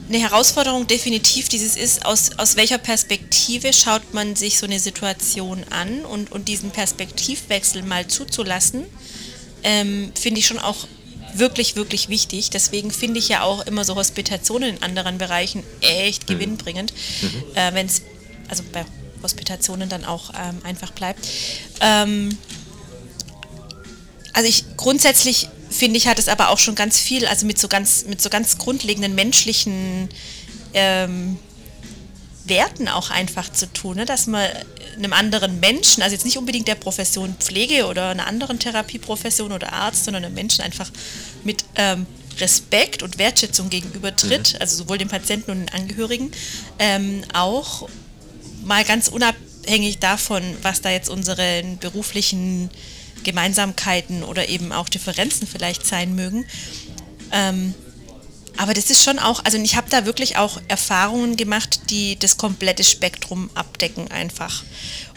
eine 0.08 0.20
Herausforderung 0.20 0.88
definitiv 0.88 1.50
dieses 1.50 1.75
ist, 1.75 2.06
aus, 2.06 2.32
aus 2.38 2.56
welcher 2.56 2.77
Perspektive 2.77 3.74
schaut 3.74 4.13
man 4.13 4.36
sich 4.36 4.60
so 4.60 4.65
eine 4.65 4.80
Situation 4.80 5.65
an 5.72 6.06
und, 6.06 6.32
und 6.32 6.48
diesen 6.48 6.70
Perspektivwechsel 6.72 7.82
mal 7.82 8.08
zuzulassen, 8.08 8.86
ähm, 9.63 10.12
finde 10.20 10.39
ich 10.39 10.46
schon 10.46 10.60
auch 10.60 10.88
wirklich, 11.34 11.75
wirklich 11.75 12.08
wichtig. 12.08 12.51
Deswegen 12.51 12.92
finde 12.92 13.20
ich 13.20 13.30
ja 13.30 13.42
auch 13.42 13.65
immer 13.65 13.84
so 13.84 13.96
Hospitationen 13.96 14.77
in 14.77 14.84
anderen 14.84 15.18
Bereichen 15.18 15.63
echt 15.82 16.30
mhm. 16.30 16.34
gewinnbringend, 16.34 16.94
mhm. 17.22 17.44
äh, 17.56 17.74
wenn 17.74 17.88
es, 17.88 18.04
also 18.48 18.63
bei 18.72 18.86
Hospitationen 19.24 19.89
dann 19.89 20.06
auch 20.06 20.30
ähm, 20.30 20.60
einfach 20.63 20.92
bleibt. 20.92 21.27
Ähm, 21.82 22.38
also 24.36 24.50
ich 24.50 24.65
grundsätzlich 24.75 25.48
finde 25.70 25.98
ich, 25.98 26.08
hat 26.08 26.20
es 26.20 26.27
aber 26.27 26.50
auch 26.50 26.60
schon 26.60 26.75
ganz 26.75 27.00
viel, 27.00 27.25
also 27.25 27.46
mit 27.46 27.58
so 27.58 27.68
ganz, 27.68 28.06
mit 28.06 28.22
so 28.22 28.30
ganz 28.30 28.58
grundlegenden 28.58 29.15
menschlichen 29.15 30.10
ähm, 30.74 31.39
Werten 32.44 32.88
auch 32.88 33.10
einfach 33.10 33.51
zu 33.51 33.72
tun, 33.72 33.96
ne? 33.98 34.06
dass 34.06 34.27
man 34.27 34.48
einem 34.96 35.13
anderen 35.13 35.60
Menschen, 35.60 36.04
also 36.04 36.13
jetzt 36.13 36.25
nicht 36.25 36.38
unbedingt 36.38 36.68
der 36.68 36.75
Profession 36.75 37.36
Pflege 37.39 37.88
oder 37.88 38.10
einer 38.10 38.27
anderen 38.27 38.60
Therapieprofession 38.60 39.51
oder 39.51 39.74
Arzt, 39.74 40.06
sondern 40.06 40.24
einem 40.24 40.36
Menschen 40.36 40.62
einfach 40.62 40.89
mit 41.44 41.65
ähm, 41.75 42.06
Respekt 42.39 43.04
und 43.04 43.18
Wertschätzung 43.18 43.70
gegenübertritt, 43.70 44.54
mhm. 44.54 44.62
also 44.62 44.77
sowohl 44.77 44.98
dem 44.98 45.10
Patienten 45.10 45.51
und 45.51 45.60
den 45.60 45.70
Angehörigen, 45.70 46.32
ähm, 46.80 47.24
auch 47.34 47.89
mal 48.63 48.84
ganz 48.84 49.08
unabhängig 49.08 50.00
davon, 50.00 50.44
was 50.62 50.82
da 50.82 50.92
jetzt 50.92 51.10
unseren 51.10 51.77
beruflichen 51.80 52.70
Gemeinsamkeiten 53.25 54.24
oder 54.24 54.48
eben 54.48 54.72
auch 54.72 54.88
Differenzen 54.88 55.48
vielleicht 55.48 55.86
sein 55.86 56.15
mögen. 56.15 56.46
Ähm, 57.34 57.74
aber 58.58 58.74
das 58.74 58.89
ist 58.89 59.03
schon 59.03 59.20
auch, 59.20 59.44
also 59.44 59.58
ich 59.58 59.75
habe 59.75 59.89
da 59.89 60.05
wirklich 60.05 60.38
auch 60.38 60.62
Erfahrungen 60.70 61.36
gemacht, 61.36 61.82
die 61.89 62.17
das 62.17 62.38
komplette 62.38 62.86
Spektrum 62.86 63.50
abdecken 63.53 64.10
einfach. 64.10 64.63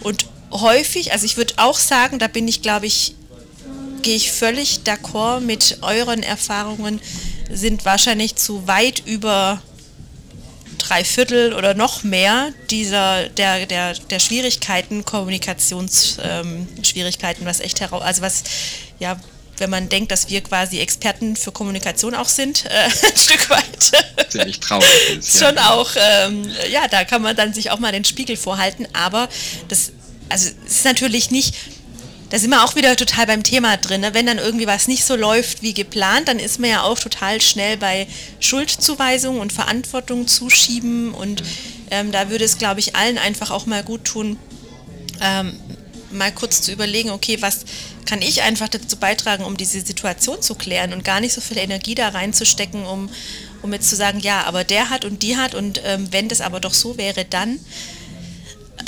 Und 0.03 0.27
häufig, 0.51 1.13
also 1.13 1.25
ich 1.25 1.37
würde 1.37 1.53
auch 1.57 1.79
sagen, 1.79 2.19
da 2.19 2.27
bin 2.27 2.47
ich, 2.47 2.61
glaube 2.61 2.85
ich, 2.85 3.15
gehe 4.01 4.15
ich 4.15 4.31
völlig 4.31 4.81
d'accord 4.85 5.39
mit 5.41 5.79
euren 5.81 6.23
Erfahrungen, 6.23 6.99
sind 7.49 7.85
wahrscheinlich 7.85 8.35
zu 8.35 8.67
weit 8.67 9.03
über 9.05 9.61
drei 10.79 11.03
Viertel 11.03 11.53
oder 11.53 11.75
noch 11.75 12.03
mehr 12.03 12.53
dieser 12.69 13.27
der, 13.29 13.65
der, 13.65 13.93
der 13.93 14.19
Schwierigkeiten, 14.19 15.05
Kommunikationsschwierigkeiten, 15.05 17.43
ähm, 17.43 17.47
was 17.47 17.59
echt 17.59 17.81
heraus, 17.81 18.01
also 18.01 18.21
was 18.21 18.43
ja 18.99 19.17
wenn 19.59 19.69
man 19.69 19.89
denkt, 19.89 20.11
dass 20.11 20.29
wir 20.29 20.41
quasi 20.41 20.79
Experten 20.79 21.35
für 21.35 21.51
Kommunikation 21.51 22.15
auch 22.15 22.29
sind, 22.29 22.65
äh, 22.65 22.69
ein 22.69 23.17
Stück 23.17 23.49
weit. 23.49 24.29
Ziemlich 24.29 24.59
traurig 24.59 24.87
ist. 25.17 25.39
Schon 25.39 25.55
ja. 25.55 25.71
auch, 25.71 25.89
ähm, 25.97 26.49
ja, 26.71 26.87
da 26.87 27.03
kann 27.03 27.21
man 27.21 27.35
dann 27.35 27.53
sich 27.53 27.71
auch 27.71 27.79
mal 27.79 27.91
den 27.91 28.05
Spiegel 28.05 28.37
vorhalten, 28.37 28.87
aber 28.93 29.27
das, 29.67 29.91
also 30.29 30.49
es 30.65 30.75
ist 30.75 30.85
natürlich 30.85 31.31
nicht, 31.31 31.55
da 32.29 32.37
sind 32.37 32.51
wir 32.51 32.63
auch 32.63 32.75
wieder 32.75 32.95
total 32.95 33.25
beim 33.25 33.43
Thema 33.43 33.77
drin. 33.77 34.01
Ne? 34.01 34.13
Wenn 34.13 34.27
dann 34.27 34.37
irgendwie 34.37 34.67
was 34.67 34.87
nicht 34.87 35.03
so 35.03 35.15
läuft 35.15 35.61
wie 35.63 35.73
geplant, 35.73 36.27
dann 36.27 36.39
ist 36.39 36.59
man 36.59 36.69
ja 36.69 36.83
auch 36.83 36.99
total 36.99 37.41
schnell 37.41 37.77
bei 37.77 38.07
Schuldzuweisung 38.39 39.39
und 39.39 39.51
Verantwortung 39.51 40.27
zuschieben. 40.27 41.13
Und 41.13 41.43
ähm, 41.89 42.11
da 42.11 42.29
würde 42.29 42.45
es, 42.45 42.57
glaube 42.57 42.79
ich, 42.79 42.95
allen 42.95 43.17
einfach 43.17 43.49
auch 43.49 43.65
mal 43.65 43.83
gut 43.83 44.05
tun, 44.05 44.37
ähm, 45.21 45.59
mal 46.11 46.31
kurz 46.31 46.61
zu 46.61 46.71
überlegen, 46.71 47.09
okay, 47.09 47.37
was 47.41 47.65
kann 48.05 48.21
ich 48.21 48.41
einfach 48.41 48.69
dazu 48.69 48.97
beitragen, 48.97 49.43
um 49.43 49.57
diese 49.57 49.81
Situation 49.81 50.41
zu 50.41 50.55
klären 50.55 50.93
und 50.93 51.03
gar 51.03 51.19
nicht 51.19 51.33
so 51.33 51.41
viel 51.41 51.57
Energie 51.57 51.95
da 51.95 52.09
reinzustecken, 52.09 52.85
um, 52.85 53.09
um 53.61 53.73
jetzt 53.73 53.89
zu 53.89 53.95
sagen, 53.95 54.19
ja, 54.19 54.43
aber 54.45 54.63
der 54.63 54.89
hat 54.89 55.05
und 55.05 55.21
die 55.21 55.37
hat 55.37 55.53
und 55.53 55.81
ähm, 55.85 56.07
wenn 56.11 56.29
das 56.29 56.41
aber 56.41 56.59
doch 56.59 56.73
so 56.73 56.97
wäre, 56.97 57.25
dann 57.25 57.59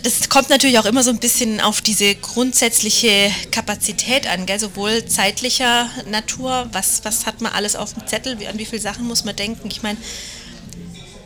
das 0.03 0.29
kommt 0.29 0.49
natürlich 0.49 0.79
auch 0.79 0.85
immer 0.85 1.03
so 1.03 1.09
ein 1.11 1.19
bisschen 1.19 1.59
auf 1.59 1.81
diese 1.81 2.15
grundsätzliche 2.15 3.31
Kapazität 3.51 4.27
an, 4.27 4.45
gell? 4.45 4.59
sowohl 4.59 5.05
zeitlicher 5.05 5.89
Natur, 6.09 6.67
was, 6.71 7.03
was 7.03 7.25
hat 7.25 7.41
man 7.41 7.51
alles 7.53 7.75
auf 7.75 7.93
dem 7.93 8.07
Zettel, 8.07 8.37
an 8.47 8.57
wie 8.57 8.65
viele 8.65 8.81
Sachen 8.81 9.07
muss 9.07 9.23
man 9.23 9.35
denken. 9.35 9.67
Ich 9.69 9.83
meine, 9.83 9.97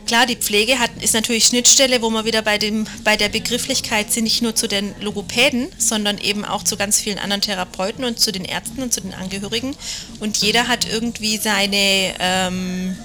klar, 0.05 0.25
die 0.25 0.35
Pflege 0.35 0.79
hat, 0.79 0.91
ist 1.01 1.13
natürlich 1.13 1.45
Schnittstelle, 1.45 2.01
wo 2.01 2.09
wir 2.09 2.25
wieder 2.25 2.41
bei, 2.41 2.57
dem, 2.57 2.87
bei 3.03 3.17
der 3.17 3.29
Begrifflichkeit 3.29 4.11
sind, 4.11 4.25
nicht 4.25 4.41
nur 4.41 4.55
zu 4.55 4.67
den 4.67 4.93
Logopäden, 5.01 5.67
sondern 5.77 6.17
eben 6.17 6.45
auch 6.45 6.63
zu 6.63 6.77
ganz 6.77 6.99
vielen 6.99 7.19
anderen 7.19 7.41
Therapeuten 7.41 8.03
und 8.03 8.19
zu 8.19 8.31
den 8.31 8.45
Ärzten 8.45 8.83
und 8.83 8.93
zu 8.93 9.01
den 9.01 9.13
Angehörigen. 9.13 9.75
Und 10.19 10.37
jeder 10.37 10.67
hat 10.67 10.87
irgendwie 10.89 11.37
seine... 11.37 12.13
Ähm, 12.19 12.97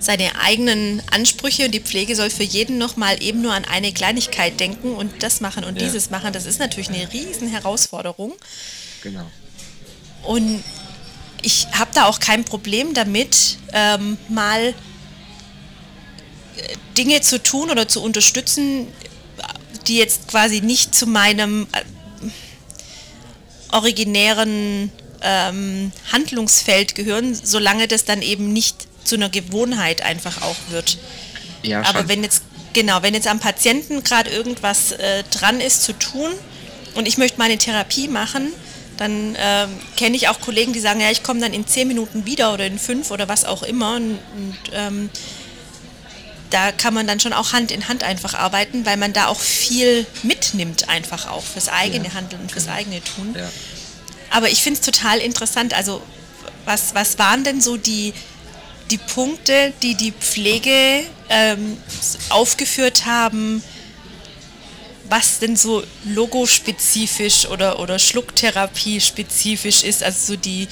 seine 0.00 0.40
eigenen 0.40 1.02
Ansprüche 1.10 1.64
und 1.66 1.72
die 1.72 1.80
Pflege 1.80 2.14
soll 2.14 2.30
für 2.30 2.44
jeden 2.44 2.78
nochmal 2.78 3.22
eben 3.22 3.42
nur 3.42 3.52
an 3.52 3.64
eine 3.64 3.92
Kleinigkeit 3.92 4.58
denken 4.60 4.94
und 4.94 5.22
das 5.22 5.40
machen 5.40 5.64
und 5.64 5.76
ja. 5.76 5.86
dieses 5.86 6.10
machen. 6.10 6.32
Das 6.32 6.46
ist 6.46 6.60
natürlich 6.60 6.88
eine 6.88 7.12
riesen 7.12 7.48
Herausforderung. 7.48 8.34
Genau. 9.02 9.26
Und 10.22 10.62
ich 11.42 11.66
habe 11.72 11.90
da 11.94 12.06
auch 12.06 12.20
kein 12.20 12.44
Problem 12.44 12.94
damit, 12.94 13.58
ähm, 13.72 14.18
mal 14.28 14.60
äh, 14.60 14.74
Dinge 16.96 17.20
zu 17.20 17.42
tun 17.42 17.70
oder 17.70 17.88
zu 17.88 18.02
unterstützen, 18.02 18.88
die 19.86 19.96
jetzt 19.96 20.28
quasi 20.28 20.60
nicht 20.60 20.94
zu 20.94 21.06
meinem 21.06 21.66
äh, 21.72 21.82
originären 23.72 24.90
ähm, 25.22 25.92
Handlungsfeld 26.12 26.94
gehören, 26.94 27.34
solange 27.34 27.88
das 27.88 28.04
dann 28.04 28.22
eben 28.22 28.52
nicht 28.52 28.87
zu 29.08 29.16
einer 29.16 29.28
Gewohnheit 29.28 30.02
einfach 30.02 30.42
auch 30.42 30.56
wird. 30.70 30.98
Ja, 31.62 31.82
Aber 31.86 32.08
wenn 32.08 32.22
jetzt, 32.22 32.42
genau, 32.72 33.02
wenn 33.02 33.14
jetzt 33.14 33.26
am 33.26 33.40
Patienten 33.40 34.04
gerade 34.04 34.30
irgendwas 34.30 34.92
äh, 34.92 35.24
dran 35.30 35.60
ist 35.60 35.82
zu 35.82 35.92
tun 35.92 36.30
und 36.94 37.06
ich 37.06 37.18
möchte 37.18 37.38
meine 37.38 37.58
Therapie 37.58 38.08
machen, 38.08 38.52
dann 38.96 39.34
äh, 39.36 39.66
kenne 39.96 40.16
ich 40.16 40.28
auch 40.28 40.40
Kollegen, 40.40 40.72
die 40.72 40.80
sagen, 40.80 41.00
ja, 41.00 41.10
ich 41.10 41.22
komme 41.22 41.40
dann 41.40 41.52
in 41.52 41.66
zehn 41.66 41.88
Minuten 41.88 42.26
wieder 42.26 42.52
oder 42.52 42.66
in 42.66 42.78
fünf 42.78 43.10
oder 43.10 43.28
was 43.28 43.44
auch 43.44 43.62
immer. 43.62 43.96
Und, 43.96 44.18
und 44.36 44.56
ähm, 44.72 45.10
da 46.50 46.72
kann 46.72 46.94
man 46.94 47.06
dann 47.06 47.20
schon 47.20 47.32
auch 47.32 47.52
Hand 47.52 47.70
in 47.70 47.88
Hand 47.88 48.02
einfach 48.02 48.34
arbeiten, 48.34 48.86
weil 48.86 48.96
man 48.96 49.12
da 49.12 49.26
auch 49.26 49.40
viel 49.40 50.06
mitnimmt, 50.22 50.88
einfach 50.88 51.28
auch 51.30 51.44
fürs 51.44 51.68
eigene 51.68 52.08
ja. 52.08 52.14
Handeln 52.14 52.42
und 52.42 52.52
fürs 52.52 52.64
genau. 52.64 52.76
eigene 52.76 53.02
Tun. 53.04 53.34
Ja. 53.36 53.48
Aber 54.30 54.50
ich 54.50 54.62
finde 54.62 54.80
es 54.80 54.84
total 54.84 55.18
interessant. 55.18 55.74
Also, 55.74 56.02
was, 56.64 56.94
was 56.94 57.18
waren 57.18 57.44
denn 57.44 57.60
so 57.60 57.76
die, 57.76 58.12
die 58.90 58.98
Punkte, 58.98 59.72
die 59.82 59.94
die 59.94 60.12
Pflege 60.12 61.04
ähm, 61.28 61.76
aufgeführt 62.30 63.06
haben, 63.06 63.62
was 65.08 65.38
denn 65.38 65.56
so 65.56 65.82
logospezifisch 66.04 67.46
oder, 67.48 67.80
oder 67.80 67.98
Schlucktherapie-spezifisch 67.98 69.82
ist, 69.82 70.02
also 70.02 70.34
so 70.34 70.36
die 70.36 70.68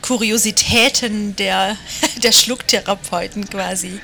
Kuriositäten 0.00 1.34
der, 1.36 1.76
der 2.22 2.32
Schlucktherapeuten 2.32 3.48
quasi. 3.48 4.00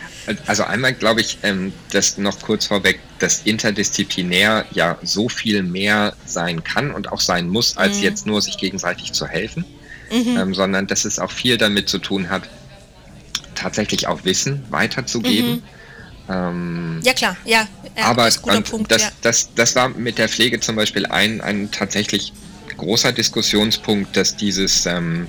Also 0.47 0.65
einmal 0.65 0.93
glaube 0.95 1.21
ich, 1.21 1.39
ähm, 1.43 1.73
das 1.91 2.19
noch 2.19 2.41
kurz 2.41 2.67
vorweg, 2.67 3.01
dass 3.19 3.43
interdisziplinär 3.45 4.67
ja 4.73 4.99
so 5.03 5.29
viel 5.29 5.63
mehr 5.63 6.17
sein 6.27 6.65
kann 6.65 6.91
und 6.91 7.13
auch 7.13 7.21
sein 7.21 7.49
muss, 7.49 7.77
als 7.77 7.99
mhm. 7.99 8.03
jetzt 8.03 8.27
nur 8.27 8.43
sich 8.43 8.59
gegenseitig 8.59 9.13
zu 9.13 9.27
helfen, 9.27 9.65
mhm. 10.11 10.37
ähm, 10.37 10.55
sondern 10.55 10.87
dass 10.87 11.05
es 11.05 11.19
auch 11.19 11.31
viel 11.31 11.59
damit 11.59 11.89
zu 11.89 11.99
tun 11.99 12.31
hat, 12.31 12.49
tatsächlich 13.55 14.07
auch 14.07 14.25
Wissen 14.25 14.65
weiterzugeben. 14.71 15.51
Mhm. 15.51 15.63
Ähm, 16.29 17.01
ja 17.03 17.13
klar, 17.13 17.37
ja. 17.45 17.67
ja 17.97 18.05
aber 18.05 18.25
das, 18.25 18.39
Punkt, 18.39 18.91
das, 18.91 19.03
ja. 19.03 19.09
das, 19.23 19.55
das 19.55 19.77
war 19.77 19.91
mit 19.91 20.19
der 20.19 20.29
Pflege 20.29 20.61
zum 20.61 20.77
Beispiel 20.77 21.07
ein, 21.07 21.41
ein 21.41 21.71
tatsächlich 21.71 22.33
großer 22.77 23.13
Diskussionspunkt, 23.13 24.17
dass 24.17 24.37
dieses 24.37 24.87
ähm, 24.87 25.27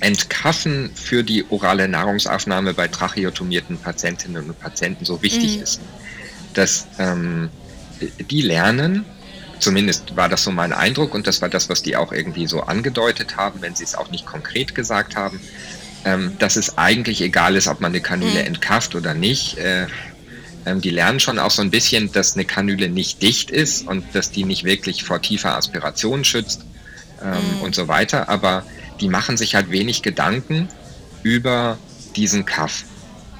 Entkaffen 0.00 0.90
für 0.94 1.22
die 1.22 1.44
orale 1.50 1.88
Nahrungsaufnahme 1.88 2.74
bei 2.74 2.88
tracheotomierten 2.88 3.78
Patientinnen 3.78 4.50
und 4.50 4.60
Patienten 4.60 5.04
so 5.04 5.22
wichtig 5.22 5.56
mhm. 5.56 5.62
ist. 5.62 5.80
Dass 6.52 6.86
ähm, 6.98 7.48
die 8.30 8.42
lernen, 8.42 9.04
zumindest 9.60 10.16
war 10.16 10.28
das 10.28 10.44
so 10.44 10.50
mein 10.50 10.72
Eindruck 10.72 11.14
und 11.14 11.26
das 11.26 11.40
war 11.40 11.48
das, 11.48 11.68
was 11.68 11.82
die 11.82 11.96
auch 11.96 12.12
irgendwie 12.12 12.46
so 12.46 12.62
angedeutet 12.62 13.36
haben, 13.36 13.62
wenn 13.62 13.74
sie 13.74 13.84
es 13.84 13.94
auch 13.94 14.10
nicht 14.10 14.26
konkret 14.26 14.74
gesagt 14.74 15.16
haben, 15.16 15.40
ähm, 16.04 16.32
dass 16.38 16.56
es 16.56 16.76
eigentlich 16.78 17.20
egal 17.20 17.56
ist, 17.56 17.68
ob 17.68 17.80
man 17.80 17.92
eine 17.92 18.00
Kanüle 18.00 18.40
mhm. 18.40 18.46
entkafft 18.46 18.94
oder 18.94 19.14
nicht. 19.14 19.58
Äh, 19.58 19.86
ähm, 20.66 20.80
die 20.80 20.90
lernen 20.90 21.20
schon 21.20 21.38
auch 21.38 21.50
so 21.50 21.62
ein 21.62 21.70
bisschen, 21.70 22.12
dass 22.12 22.34
eine 22.34 22.44
Kanüle 22.44 22.88
nicht 22.88 23.22
dicht 23.22 23.50
ist 23.50 23.86
und 23.86 24.04
dass 24.14 24.30
die 24.30 24.44
nicht 24.44 24.64
wirklich 24.64 25.04
vor 25.04 25.20
tiefer 25.20 25.56
Aspiration 25.56 26.24
schützt 26.24 26.62
ähm, 27.22 27.30
mhm. 27.30 27.62
und 27.62 27.74
so 27.74 27.88
weiter. 27.88 28.28
Aber 28.28 28.64
die 29.00 29.08
machen 29.08 29.36
sich 29.36 29.54
halt 29.54 29.70
wenig 29.70 30.02
Gedanken 30.02 30.68
über 31.22 31.78
diesen 32.16 32.44
Kaff. 32.44 32.84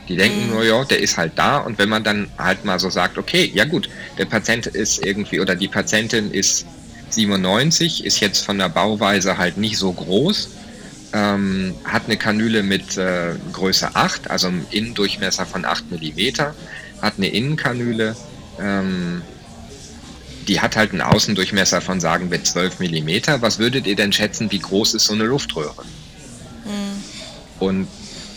Die 0.08 0.16
denken 0.16 0.46
mhm. 0.46 0.52
nur, 0.52 0.64
ja, 0.64 0.84
der 0.84 1.00
ist 1.00 1.16
halt 1.16 1.32
da 1.36 1.58
und 1.58 1.78
wenn 1.78 1.88
man 1.88 2.04
dann 2.04 2.30
halt 2.38 2.64
mal 2.64 2.78
so 2.78 2.90
sagt, 2.90 3.16
okay, 3.16 3.50
ja 3.54 3.64
gut, 3.64 3.88
der 4.18 4.26
Patient 4.26 4.66
ist 4.66 5.04
irgendwie 5.04 5.40
oder 5.40 5.54
die 5.54 5.68
Patientin 5.68 6.30
ist 6.30 6.66
97, 7.10 8.04
ist 8.04 8.20
jetzt 8.20 8.44
von 8.44 8.58
der 8.58 8.68
Bauweise 8.68 9.38
halt 9.38 9.56
nicht 9.56 9.78
so 9.78 9.92
groß, 9.92 10.50
ähm, 11.14 11.74
hat 11.84 12.06
eine 12.06 12.16
Kanüle 12.16 12.62
mit 12.64 12.98
äh, 12.98 13.34
Größe 13.52 13.94
8, 13.94 14.30
also 14.30 14.48
einem 14.48 14.66
Innendurchmesser 14.70 15.46
von 15.46 15.64
8 15.64 15.92
mm, 15.92 16.20
hat 17.00 17.14
eine 17.16 17.28
Innenkanüle, 17.28 18.16
ähm, 18.60 19.22
die 20.48 20.60
hat 20.60 20.76
halt 20.76 20.90
einen 20.90 21.00
Außendurchmesser 21.00 21.80
von, 21.80 22.00
sagen 22.00 22.30
wir, 22.30 22.42
12 22.42 22.80
mm. 22.80 23.40
Was 23.40 23.58
würdet 23.58 23.86
ihr 23.86 23.96
denn 23.96 24.12
schätzen, 24.12 24.50
wie 24.50 24.58
groß 24.58 24.94
ist 24.94 25.06
so 25.06 25.14
eine 25.14 25.24
Luftröhre? 25.24 25.84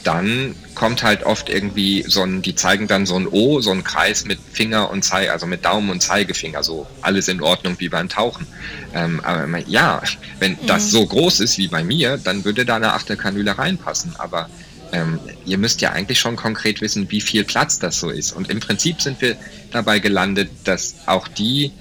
Dann 0.07 0.55
kommt 0.73 1.03
halt 1.03 1.23
oft 1.23 1.49
irgendwie 1.49 2.05
so 2.07 2.23
ein, 2.23 2.41
die 2.41 2.55
zeigen 2.55 2.87
dann 2.87 3.05
so 3.05 3.17
ein 3.17 3.27
O, 3.27 3.59
so 3.59 3.71
ein 3.71 3.83
Kreis 3.83 4.23
mit 4.23 4.39
Finger 4.53 4.89
und 4.89 5.03
Zeig, 5.03 5.29
also 5.29 5.45
mit 5.45 5.65
Daumen 5.65 5.89
und 5.89 6.01
Zeigefinger, 6.01 6.63
so 6.63 6.87
alles 7.01 7.27
in 7.27 7.41
Ordnung 7.41 7.75
wie 7.79 7.89
beim 7.89 8.07
Tauchen. 8.07 8.47
Ähm, 8.93 9.19
aber 9.19 9.57
ja, 9.67 10.01
wenn 10.39 10.53
mhm. 10.53 10.65
das 10.65 10.91
so 10.91 11.05
groß 11.05 11.41
ist 11.41 11.57
wie 11.57 11.67
bei 11.67 11.83
mir, 11.83 12.17
dann 12.17 12.45
würde 12.45 12.63
da 12.63 12.77
eine 12.77 12.93
Achterkanüle 12.93 13.57
reinpassen. 13.57 14.15
Aber 14.17 14.49
ähm, 14.93 15.19
ihr 15.45 15.57
müsst 15.57 15.81
ja 15.81 15.91
eigentlich 15.91 16.21
schon 16.21 16.37
konkret 16.37 16.79
wissen, 16.79 17.11
wie 17.11 17.19
viel 17.19 17.43
Platz 17.43 17.77
das 17.77 17.99
so 17.99 18.09
ist. 18.09 18.31
Und 18.31 18.49
im 18.49 18.61
Prinzip 18.61 19.01
sind 19.01 19.19
wir 19.19 19.35
dabei 19.71 19.99
gelandet, 19.99 20.49
dass 20.63 20.95
auch 21.05 21.27
die 21.27 21.73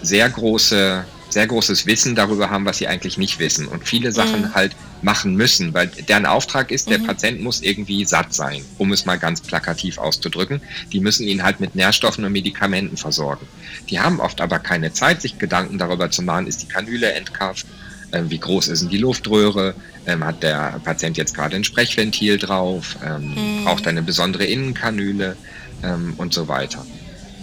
sehr 0.00 0.30
große 0.30 1.04
sehr 1.28 1.46
großes 1.46 1.86
Wissen 1.86 2.14
darüber 2.14 2.50
haben, 2.50 2.64
was 2.64 2.78
sie 2.78 2.86
eigentlich 2.86 3.18
nicht 3.18 3.38
wissen 3.38 3.66
und 3.66 3.86
viele 3.86 4.12
Sachen 4.12 4.42
mhm. 4.42 4.54
halt 4.54 4.76
machen 5.02 5.34
müssen, 5.34 5.74
weil 5.74 5.88
deren 5.88 6.26
Auftrag 6.26 6.70
ist, 6.70 6.88
der 6.88 6.98
mhm. 6.98 7.06
Patient 7.06 7.40
muss 7.40 7.60
irgendwie 7.60 8.04
satt 8.04 8.32
sein, 8.32 8.64
um 8.78 8.92
es 8.92 9.04
mal 9.04 9.18
ganz 9.18 9.40
plakativ 9.40 9.98
auszudrücken. 9.98 10.60
Die 10.92 11.00
müssen 11.00 11.26
ihn 11.26 11.42
halt 11.42 11.60
mit 11.60 11.74
Nährstoffen 11.74 12.24
und 12.24 12.32
Medikamenten 12.32 12.96
versorgen. 12.96 13.46
Die 13.90 14.00
haben 14.00 14.20
oft 14.20 14.40
aber 14.40 14.58
keine 14.58 14.92
Zeit, 14.92 15.22
sich 15.22 15.38
Gedanken 15.38 15.78
darüber 15.78 16.10
zu 16.10 16.22
machen, 16.22 16.46
ist 16.46 16.62
die 16.62 16.68
Kanüle 16.68 17.12
entkauft, 17.12 17.66
ähm, 18.12 18.30
wie 18.30 18.38
groß 18.38 18.68
ist 18.68 18.82
denn 18.82 18.88
die 18.88 18.98
Luftröhre, 18.98 19.74
ähm, 20.06 20.24
hat 20.24 20.42
der 20.42 20.80
Patient 20.84 21.16
jetzt 21.16 21.34
gerade 21.34 21.56
ein 21.56 21.64
Sprechventil 21.64 22.38
drauf, 22.38 22.96
ähm, 23.04 23.34
mhm. 23.34 23.64
braucht 23.64 23.86
eine 23.86 24.02
besondere 24.02 24.44
Innenkanüle 24.44 25.36
ähm, 25.82 26.14
und 26.16 26.32
so 26.32 26.48
weiter. 26.48 26.84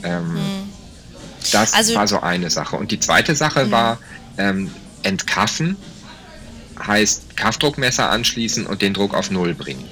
Ähm, 0.03 0.33
mhm. 0.33 0.71
Das 1.51 1.74
also, 1.74 1.95
war 1.95 2.07
so 2.07 2.21
eine 2.21 2.50
Sache. 2.50 2.75
Und 2.75 2.91
die 2.91 3.00
zweite 3.00 3.36
Sache 3.36 3.65
mhm. 3.65 3.71
war 3.71 4.00
ähm, 4.38 4.71
Entkaffen, 5.03 5.75
heißt 6.86 7.36
Kaffdruckmesser 7.38 8.10
anschließen 8.10 8.65
und 8.65 8.81
den 8.81 8.93
Druck 8.93 9.13
auf 9.13 9.31
Null 9.31 9.53
bringen. 9.53 9.88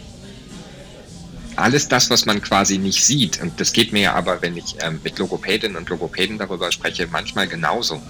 alles 1.59 1.87
das, 1.87 2.09
was 2.09 2.25
man 2.25 2.41
quasi 2.41 2.77
nicht 2.77 3.03
sieht, 3.03 3.41
und 3.41 3.59
das 3.59 3.73
geht 3.73 3.91
mir 3.91 4.01
ja 4.01 4.13
aber, 4.13 4.41
wenn 4.41 4.57
ich 4.57 4.75
ähm, 4.81 4.99
mit 5.03 5.19
Logopädinnen 5.19 5.77
und 5.77 5.89
Logopäden 5.89 6.37
darüber 6.37 6.71
spreche, 6.71 7.07
manchmal 7.11 7.47
genauso, 7.47 8.01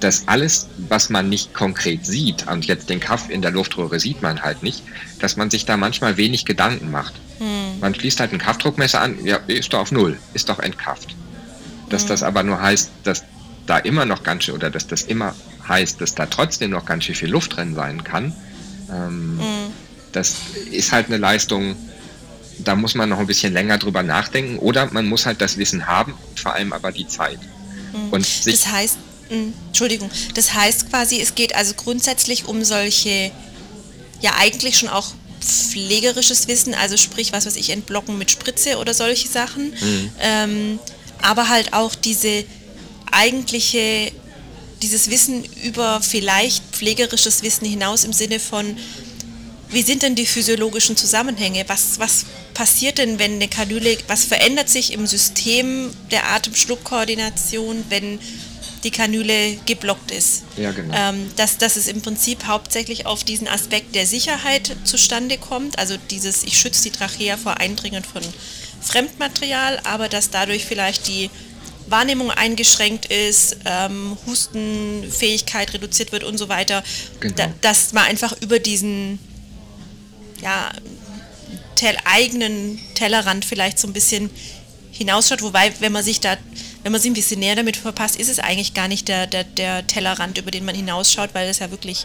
dass 0.00 0.28
alles, 0.28 0.68
was 0.88 1.08
man 1.10 1.28
nicht 1.28 1.54
konkret 1.54 2.06
sieht, 2.06 2.46
und 2.46 2.66
jetzt 2.66 2.88
den 2.90 3.00
Kaff 3.00 3.30
in 3.30 3.42
der 3.42 3.50
Luftröhre 3.50 3.98
sieht 3.98 4.22
man 4.22 4.42
halt 4.42 4.62
nicht, 4.62 4.82
dass 5.20 5.36
man 5.36 5.50
sich 5.50 5.64
da 5.64 5.76
manchmal 5.76 6.16
wenig 6.16 6.44
Gedanken 6.44 6.90
macht. 6.90 7.14
Hm. 7.38 7.80
Man 7.80 7.94
schließt 7.94 8.20
halt 8.20 8.32
ein 8.32 8.38
Kaffdruckmesser 8.38 9.00
an, 9.00 9.24
ja, 9.24 9.38
ist 9.46 9.72
doch 9.72 9.80
auf 9.80 9.92
Null, 9.92 10.18
ist 10.34 10.48
doch 10.48 10.58
entkafft. 10.60 11.16
Dass 11.88 12.06
das 12.06 12.22
aber 12.22 12.42
nur 12.42 12.60
heißt, 12.60 12.90
dass 13.04 13.24
da 13.66 13.78
immer 13.78 14.04
noch 14.04 14.22
ganz 14.22 14.44
schön, 14.44 14.54
oder 14.54 14.70
dass 14.70 14.86
das 14.86 15.02
immer 15.02 15.34
heißt, 15.68 16.00
dass 16.00 16.14
da 16.14 16.26
trotzdem 16.26 16.70
noch 16.70 16.86
ganz 16.86 17.04
schön 17.04 17.14
viel 17.14 17.30
Luft 17.30 17.56
drin 17.56 17.74
sein 17.74 18.04
kann, 18.04 18.34
ähm, 18.90 19.38
hm. 19.40 19.72
das 20.12 20.36
ist 20.70 20.92
halt 20.92 21.06
eine 21.06 21.18
Leistung, 21.18 21.76
da 22.58 22.74
muss 22.74 22.94
man 22.94 23.08
noch 23.08 23.18
ein 23.18 23.26
bisschen 23.26 23.52
länger 23.52 23.78
drüber 23.78 24.02
nachdenken 24.02 24.58
oder 24.58 24.86
man 24.92 25.06
muss 25.06 25.26
halt 25.26 25.40
das 25.40 25.58
Wissen 25.58 25.86
haben, 25.86 26.14
vor 26.34 26.54
allem 26.54 26.72
aber 26.72 26.92
die 26.92 27.06
Zeit. 27.06 27.38
Hm. 27.92 28.10
Und 28.10 28.46
das 28.46 28.66
heißt, 28.66 28.98
hm, 29.28 29.52
Entschuldigung, 29.66 30.10
das 30.34 30.54
heißt 30.54 30.90
quasi, 30.90 31.20
es 31.20 31.34
geht 31.34 31.54
also 31.54 31.74
grundsätzlich 31.74 32.46
um 32.46 32.64
solche, 32.64 33.30
ja 34.20 34.32
eigentlich 34.38 34.78
schon 34.78 34.88
auch 34.88 35.12
pflegerisches 35.40 36.48
Wissen, 36.48 36.74
also 36.74 36.96
sprich, 36.96 37.32
was 37.32 37.46
weiß 37.46 37.56
ich, 37.56 37.70
entblocken 37.70 38.18
mit 38.18 38.30
Spritze 38.30 38.78
oder 38.78 38.94
solche 38.94 39.28
Sachen, 39.28 39.70
mhm. 39.70 40.10
ähm, 40.20 40.78
aber 41.22 41.48
halt 41.48 41.72
auch 41.72 41.94
diese 41.94 42.44
eigentliche, 43.10 44.12
dieses 44.82 45.10
Wissen 45.10 45.44
über 45.64 46.00
vielleicht 46.00 46.62
pflegerisches 46.72 47.42
Wissen 47.42 47.66
hinaus 47.66 48.04
im 48.04 48.12
Sinne 48.12 48.38
von, 48.38 48.76
wie 49.70 49.82
sind 49.82 50.02
denn 50.02 50.14
die 50.14 50.26
physiologischen 50.26 50.96
Zusammenhänge? 50.96 51.64
Was, 51.68 51.98
was 51.98 52.24
passiert 52.54 52.98
denn, 52.98 53.18
wenn 53.18 53.34
eine 53.34 53.48
Kanüle, 53.48 53.98
was 54.06 54.24
verändert 54.24 54.68
sich 54.68 54.92
im 54.92 55.06
System 55.06 55.90
der 56.10 56.30
Atemschluckkoordination, 56.30 57.84
wenn 57.90 58.18
die 58.84 58.90
Kanüle 58.90 59.56
geblockt 59.66 60.10
ist? 60.10 60.44
Ja, 60.56 60.72
genau. 60.72 60.94
Ähm, 60.96 61.30
dass, 61.36 61.58
dass 61.58 61.76
es 61.76 61.86
im 61.86 62.00
Prinzip 62.00 62.46
hauptsächlich 62.46 63.04
auf 63.04 63.24
diesen 63.24 63.46
Aspekt 63.46 63.94
der 63.94 64.06
Sicherheit 64.06 64.74
zustande 64.84 65.36
kommt, 65.36 65.78
also 65.78 65.96
dieses, 66.10 66.44
ich 66.44 66.58
schütze 66.58 66.84
die 66.84 66.90
Trachea 66.90 67.36
vor 67.36 67.58
Eindringen 67.58 68.04
von 68.04 68.22
Fremdmaterial, 68.80 69.80
aber 69.84 70.08
dass 70.08 70.30
dadurch 70.30 70.64
vielleicht 70.64 71.08
die 71.08 71.30
Wahrnehmung 71.88 72.30
eingeschränkt 72.30 73.06
ist, 73.06 73.56
ähm, 73.64 74.16
Hustenfähigkeit 74.26 75.72
reduziert 75.72 76.12
wird 76.12 76.24
und 76.24 76.38
so 76.38 76.48
weiter, 76.48 76.82
genau. 77.20 77.34
da, 77.36 77.48
dass 77.60 77.92
man 77.92 78.04
einfach 78.04 78.34
über 78.40 78.58
diesen 78.58 79.18
ja, 80.42 80.70
tel 81.74 81.96
eigenen 82.04 82.78
Tellerrand 82.94 83.44
vielleicht 83.44 83.78
so 83.78 83.86
ein 83.86 83.92
bisschen 83.92 84.30
hinausschaut, 84.92 85.42
wobei, 85.42 85.72
wenn 85.80 85.92
man 85.92 86.02
sich 86.04 86.20
da, 86.20 86.36
wenn 86.82 86.92
man 86.92 87.00
sich 87.00 87.10
ein 87.10 87.14
bisschen 87.14 87.40
näher 87.40 87.56
damit 87.56 87.76
verpasst, 87.76 88.16
ist 88.16 88.28
es 88.28 88.38
eigentlich 88.38 88.74
gar 88.74 88.88
nicht 88.88 89.08
der, 89.08 89.26
der, 89.26 89.44
der 89.44 89.86
Tellerrand, 89.86 90.38
über 90.38 90.50
den 90.50 90.64
man 90.64 90.74
hinausschaut, 90.74 91.30
weil 91.34 91.48
es 91.48 91.60
ja 91.60 91.70
wirklich 91.70 92.04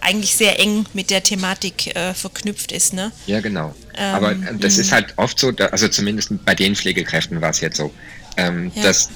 eigentlich 0.00 0.34
sehr 0.36 0.60
eng 0.60 0.86
mit 0.92 1.10
der 1.10 1.22
Thematik 1.22 1.94
äh, 1.96 2.14
verknüpft 2.14 2.72
ist. 2.72 2.92
Ne? 2.92 3.12
Ja, 3.26 3.40
genau. 3.40 3.74
Ähm, 3.96 4.14
Aber 4.14 4.32
äh, 4.32 4.56
das 4.58 4.78
ist 4.78 4.92
halt 4.92 5.14
oft 5.16 5.38
so, 5.38 5.52
also 5.70 5.88
zumindest 5.88 6.44
bei 6.44 6.54
den 6.54 6.76
Pflegekräften 6.76 7.40
war 7.40 7.50
es 7.50 7.60
jetzt 7.60 7.76
so, 7.76 7.92
ähm, 8.36 8.70
ja. 8.74 8.82
dass 8.82 9.10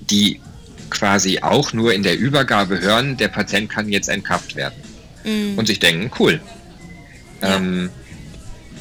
die 0.00 0.40
quasi 0.90 1.38
auch 1.40 1.72
nur 1.72 1.94
in 1.94 2.02
der 2.02 2.18
Übergabe 2.18 2.80
hören, 2.80 3.16
der 3.16 3.28
Patient 3.28 3.70
kann 3.70 3.88
jetzt 3.88 4.08
entkappt 4.08 4.56
werden. 4.56 4.74
Mhm. 5.24 5.58
Und 5.58 5.66
sich 5.66 5.78
denken, 5.78 6.10
cool, 6.18 6.40
ähm, 7.40 7.90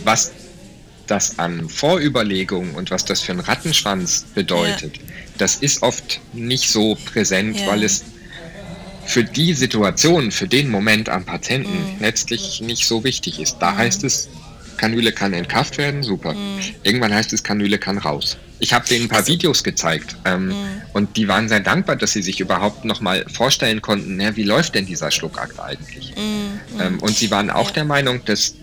was 0.03 0.31
das 1.07 1.39
an 1.39 1.69
Vorüberlegungen 1.69 2.75
und 2.75 2.91
was 2.91 3.05
das 3.05 3.21
für 3.21 3.33
einen 3.33 3.41
Rattenschwanz 3.41 4.25
bedeutet, 4.33 4.97
ja. 4.97 5.03
das 5.37 5.55
ist 5.55 5.83
oft 5.83 6.19
nicht 6.33 6.69
so 6.69 6.97
präsent, 7.05 7.59
ja. 7.59 7.67
weil 7.67 7.83
es 7.83 8.03
für 9.05 9.23
die 9.23 9.53
Situation, 9.53 10.31
für 10.31 10.47
den 10.47 10.69
Moment 10.69 11.09
am 11.09 11.25
Patienten 11.25 11.71
mhm. 11.71 11.99
letztlich 11.99 12.61
nicht 12.61 12.85
so 12.85 13.03
wichtig 13.03 13.39
ist. 13.39 13.57
Da 13.59 13.71
mhm. 13.71 13.77
heißt 13.77 14.03
es, 14.03 14.29
Kanüle 14.77 15.11
kann 15.11 15.33
entkafft 15.33 15.77
werden, 15.77 16.03
super. 16.03 16.33
Mhm. 16.33 16.59
Irgendwann 16.83 17.13
heißt 17.13 17.33
es, 17.33 17.43
Kanüle 17.43 17.77
kann 17.77 17.97
raus. 17.97 18.37
Ich 18.59 18.73
habe 18.73 18.87
denen 18.87 19.05
ein 19.05 19.09
paar 19.09 19.19
also, 19.19 19.33
Videos 19.33 19.63
gezeigt 19.63 20.15
ähm, 20.25 20.47
mhm. 20.47 20.53
und 20.93 21.17
die 21.17 21.27
waren 21.27 21.49
sehr 21.49 21.61
dankbar, 21.61 21.95
dass 21.95 22.13
sie 22.13 22.21
sich 22.21 22.39
überhaupt 22.39 22.85
nochmal 22.85 23.25
vorstellen 23.27 23.81
konnten, 23.81 24.17
na, 24.17 24.35
wie 24.35 24.43
läuft 24.43 24.75
denn 24.75 24.85
dieser 24.85 25.09
Schluckakt 25.09 25.59
eigentlich? 25.59 26.13
Mhm. 26.15 26.79
Ähm, 26.79 26.99
und 26.99 27.15
sie 27.15 27.31
waren 27.31 27.49
auch 27.49 27.71
der 27.71 27.85
Meinung, 27.85 28.23
dass 28.25 28.55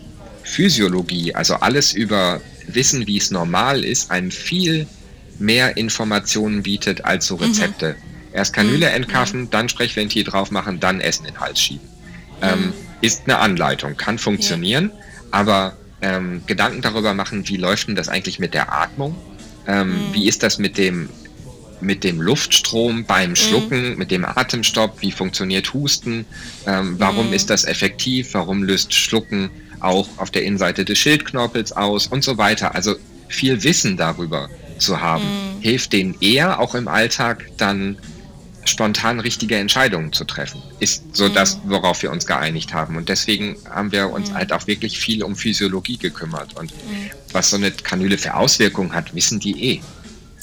Physiologie, 0.43 1.35
also 1.35 1.55
alles 1.55 1.93
über 1.93 2.41
Wissen, 2.67 3.07
wie 3.07 3.17
es 3.17 3.29
normal 3.29 3.83
ist, 3.83 4.09
einem 4.09 4.31
viel 4.31 4.87
mehr 5.37 5.77
Informationen 5.77 6.63
bietet 6.63 7.03
als 7.05 7.27
so 7.27 7.37
mhm. 7.37 7.41
Erst 8.33 8.53
Kanüle 8.53 8.87
mhm. 8.89 8.95
entkaffen, 8.95 9.49
dann 9.49 9.69
Sprechventil 9.69 10.23
drauf 10.23 10.51
machen, 10.51 10.79
dann 10.79 11.01
Essen 11.01 11.25
in 11.25 11.33
den 11.33 11.39
Hals 11.39 11.59
schieben. 11.59 11.87
Ähm, 12.41 12.67
mhm. 12.67 12.73
ist 13.01 13.23
eine 13.25 13.39
Anleitung, 13.39 13.97
kann 13.97 14.17
funktionieren, 14.17 14.91
ja. 14.93 15.03
aber 15.31 15.77
ähm, 16.01 16.41
Gedanken 16.45 16.81
darüber 16.81 17.13
machen, 17.13 17.47
wie 17.49 17.57
läuft 17.57 17.87
denn 17.87 17.95
das 17.95 18.07
eigentlich 18.07 18.39
mit 18.39 18.53
der 18.53 18.73
Atmung? 18.73 19.15
Ähm, 19.67 19.89
mhm. 19.89 20.13
Wie 20.13 20.27
ist 20.27 20.43
das 20.43 20.57
mit 20.57 20.77
dem, 20.77 21.09
mit 21.81 22.03
dem 22.03 22.21
Luftstrom 22.21 23.05
beim 23.05 23.31
mhm. 23.31 23.35
Schlucken, 23.35 23.91
mhm. 23.91 23.97
mit 23.97 24.11
dem 24.11 24.25
Atemstopp? 24.25 25.01
Wie 25.01 25.11
funktioniert 25.11 25.73
Husten? 25.73 26.25
Ähm, 26.65 26.95
warum 26.97 27.27
mhm. 27.27 27.33
ist 27.33 27.49
das 27.49 27.65
effektiv? 27.65 28.33
Warum 28.33 28.63
löst 28.63 28.93
Schlucken 28.93 29.49
auch 29.81 30.07
auf 30.17 30.31
der 30.31 30.43
Innenseite 30.43 30.85
des 30.85 30.97
Schildknorpels 30.97 31.73
aus 31.73 32.07
und 32.07 32.23
so 32.23 32.37
weiter? 32.37 32.75
Also 32.75 32.95
viel 33.27 33.63
Wissen 33.63 33.97
darüber 33.97 34.49
zu 34.77 35.01
haben, 35.01 35.23
hilft 35.59 35.93
denen 35.93 36.15
eher 36.21 36.59
auch 36.59 36.73
im 36.73 36.87
Alltag 36.87 37.45
dann 37.57 37.97
spontan 38.69 39.19
richtige 39.19 39.57
Entscheidungen 39.57 40.13
zu 40.13 40.23
treffen. 40.23 40.61
Ist 40.79 41.15
so 41.15 41.27
mhm. 41.27 41.33
das, 41.33 41.59
worauf 41.65 42.01
wir 42.01 42.11
uns 42.11 42.25
geeinigt 42.25 42.73
haben. 42.73 42.97
Und 42.97 43.09
deswegen 43.09 43.57
haben 43.69 43.91
wir 43.91 44.09
uns 44.11 44.29
mhm. 44.29 44.35
halt 44.35 44.53
auch 44.53 44.67
wirklich 44.67 44.99
viel 44.99 45.23
um 45.23 45.35
Physiologie 45.35 45.97
gekümmert. 45.97 46.57
Und 46.57 46.71
mhm. 46.71 47.09
was 47.31 47.49
so 47.49 47.57
eine 47.57 47.71
Kanüle 47.71 48.17
für 48.17 48.35
Auswirkungen 48.35 48.93
hat, 48.93 49.13
wissen 49.13 49.39
die 49.39 49.73
eh. 49.73 49.81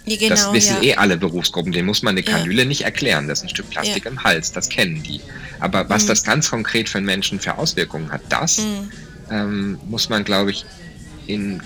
Ja, 0.05 0.17
genau, 0.17 0.29
das 0.31 0.53
wissen 0.53 0.77
ja. 0.83 0.91
eh 0.91 0.95
alle 0.97 1.17
Berufsgruppen. 1.17 1.73
Den 1.73 1.87
muss 1.87 2.03
man 2.03 2.12
eine 2.12 2.23
Kanüle 2.23 2.62
ja. 2.62 2.69
nicht 2.69 2.83
erklären. 2.83 3.27
Das 3.27 3.39
ist 3.39 3.45
ein 3.45 3.49
Stück 3.49 3.71
Plastik 3.71 4.07
im 4.07 4.23
Hals. 4.23 4.53
Das 4.53 4.69
kennen 4.69 5.03
die. 5.03 5.21
Aber 5.59 5.89
was 5.89 6.05
mhm. 6.05 6.09
das 6.09 6.23
ganz 6.23 6.51
konkret 6.51 6.89
für 6.89 7.01
Menschen 7.01 7.41
für 7.41 7.59
Auswirkungen 7.59 8.12
hat, 8.12 8.21
das 8.29 8.59
mhm. 8.59 8.91
ähm, 9.31 9.79
muss 9.87 10.09
man, 10.09 10.25
glaube 10.25 10.51
ich, 10.51 10.65
in 11.27 11.61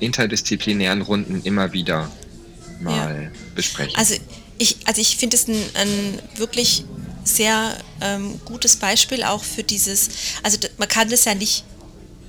interdisziplinären 0.00 1.02
Runden 1.02 1.42
immer 1.44 1.72
wieder 1.72 2.10
mal 2.80 3.30
besprechen. 3.54 3.96
Also 3.96 4.14
ich, 4.58 4.76
also 4.86 5.00
ich 5.00 5.16
finde 5.16 5.36
es 5.36 5.48
ein, 5.48 5.62
ein, 5.74 6.22
wirklich 6.36 6.84
sehr 7.24 7.76
ähm, 8.00 8.40
gutes 8.44 8.76
Beispiel 8.76 9.22
auch 9.22 9.44
für 9.44 9.62
dieses, 9.62 10.08
also 10.42 10.58
man 10.78 10.88
kann 10.88 11.10
das 11.10 11.24
ja 11.24 11.34
nicht, 11.34 11.64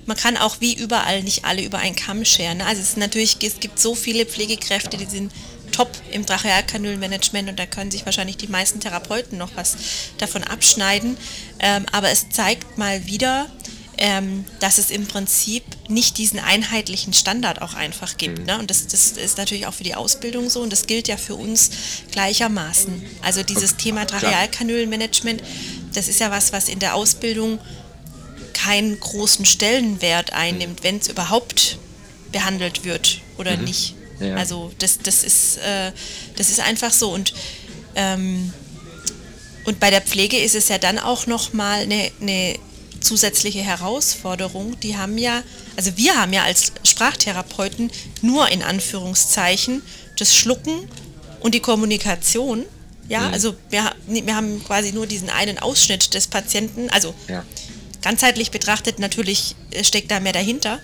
man 0.05 0.17
kann 0.17 0.37
auch 0.37 0.59
wie 0.59 0.73
überall 0.73 1.23
nicht 1.23 1.45
alle 1.45 1.63
über 1.63 1.79
einen 1.79 1.95
Kamm 1.95 2.25
scheren. 2.25 2.57
Ne? 2.57 2.65
Also 2.65 2.81
es 2.81 2.89
ist 2.89 2.97
natürlich, 2.97 3.37
es 3.41 3.59
gibt 3.59 3.79
so 3.79 3.95
viele 3.95 4.25
Pflegekräfte, 4.25 4.97
die 4.97 5.05
sind 5.05 5.31
top 5.71 5.91
im 6.11 6.25
Trachealkanülmanagement 6.25 7.49
und 7.49 7.59
da 7.59 7.65
können 7.65 7.91
sich 7.91 8.05
wahrscheinlich 8.05 8.37
die 8.37 8.47
meisten 8.47 8.79
Therapeuten 8.79 9.37
noch 9.37 9.51
was 9.55 9.77
davon 10.17 10.43
abschneiden. 10.43 11.17
Ähm, 11.59 11.85
aber 11.91 12.09
es 12.09 12.29
zeigt 12.29 12.77
mal 12.77 13.05
wieder, 13.05 13.47
ähm, 14.01 14.45
dass 14.62 14.77
es 14.77 14.91
im 14.91 15.05
Prinzip 15.05 15.63
nicht 15.89 16.17
diesen 16.17 16.39
einheitlichen 16.39 17.12
Standard 17.12 17.62
auch 17.62 17.73
einfach 17.73 18.15
gibt. 18.15 18.39
Mhm. 18.39 18.45
Ne? 18.45 18.59
Und 18.59 18.69
das, 18.69 18.88
das 18.88 19.12
ist 19.12 19.38
natürlich 19.38 19.67
auch 19.67 19.73
für 19.73 19.83
die 19.83 19.93
Ausbildung 19.93 20.49
so 20.49 20.62
und 20.62 20.71
das 20.71 20.88
gilt 20.88 21.09
ja 21.09 21.17
für 21.17 21.35
uns 21.35 21.69
gleichermaßen. 22.12 23.03
Also 23.21 23.43
dieses 23.43 23.75
Thema 23.75 24.07
Trachealkanülenmanagement, 24.07 25.43
das 25.93 26.07
ist 26.07 26.21
ja 26.21 26.31
was, 26.31 26.53
was 26.53 26.69
in 26.69 26.79
der 26.79 26.95
Ausbildung 26.95 27.59
keinen 28.53 28.97
großen 28.97 29.43
Stellenwert 29.43 30.31
einnimmt, 30.31 30.81
wenn 30.83 30.99
es 30.99 31.09
überhaupt 31.09 31.77
behandelt 32.31 32.85
wird 32.85 33.19
oder 33.38 33.57
mhm. 33.57 33.65
nicht. 33.65 33.95
Ja. 34.21 34.35
Also 34.35 34.71
das, 34.79 34.99
das, 34.99 35.25
ist, 35.25 35.57
äh, 35.57 35.91
das 36.38 36.49
ist 36.49 36.62
einfach 36.62 36.93
so. 36.93 37.12
Und, 37.12 37.33
ähm, 37.95 38.53
und 39.65 39.81
bei 39.81 39.89
der 39.89 40.01
Pflege 40.01 40.38
ist 40.38 40.55
es 40.55 40.69
ja 40.69 40.77
dann 40.77 40.99
auch 40.99 41.27
nochmal 41.27 41.81
eine, 41.81 42.12
eine 42.21 42.57
zusätzliche 42.99 43.62
Herausforderung. 43.62 44.79
Die 44.79 44.97
haben 44.97 45.17
ja, 45.17 45.43
also 45.75 45.95
wir 45.97 46.15
haben 46.15 46.33
ja 46.33 46.43
als 46.43 46.73
Sprachtherapeuten 46.83 47.91
nur 48.21 48.49
in 48.49 48.63
Anführungszeichen 48.63 49.81
das 50.17 50.35
Schlucken 50.35 50.89
und 51.39 51.55
die 51.55 51.59
Kommunikation. 51.59 52.65
Ja, 53.07 53.21
mhm. 53.21 53.33
also 53.33 53.55
wir, 53.69 53.91
wir 54.07 54.35
haben 54.35 54.63
quasi 54.63 54.91
nur 54.91 55.07
diesen 55.07 55.29
einen 55.29 55.57
Ausschnitt 55.59 56.13
des 56.13 56.27
Patienten. 56.27 56.89
Also 56.89 57.13
ja. 57.27 57.43
ganzheitlich 58.01 58.51
betrachtet 58.51 58.99
natürlich 58.99 59.55
äh, 59.71 59.83
steckt 59.83 60.12
da 60.12 60.19
mehr 60.19 60.33
dahinter. 60.33 60.79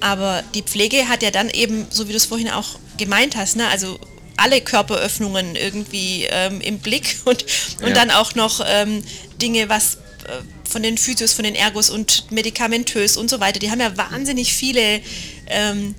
Aber 0.00 0.42
die 0.54 0.62
Pflege 0.62 1.08
hat 1.08 1.22
ja 1.22 1.30
dann 1.30 1.48
eben, 1.50 1.86
so 1.90 2.06
wie 2.06 2.12
du 2.12 2.16
es 2.16 2.26
vorhin 2.26 2.50
auch 2.50 2.78
gemeint 2.98 3.36
hast, 3.36 3.56
ne, 3.56 3.66
also 3.68 3.98
alle 4.36 4.60
Körperöffnungen 4.60 5.56
irgendwie 5.56 6.26
ähm, 6.30 6.60
im 6.60 6.78
Blick 6.78 7.20
und, 7.24 7.44
und 7.80 7.88
ja. 7.88 7.94
dann 7.94 8.10
auch 8.10 8.34
noch 8.34 8.60
ähm, 8.66 9.02
Dinge, 9.40 9.68
was 9.68 9.96
äh, 10.24 10.42
von 10.76 10.82
den 10.82 10.98
Physios, 10.98 11.32
von 11.32 11.44
den 11.44 11.54
Ergos 11.54 11.88
und 11.88 12.30
medikamentös 12.30 13.16
und 13.16 13.30
so 13.30 13.40
weiter. 13.40 13.58
Die 13.58 13.70
haben 13.70 13.80
ja 13.80 13.96
wahnsinnig 13.96 14.52
viele 14.52 15.00
ähm, 15.46 15.94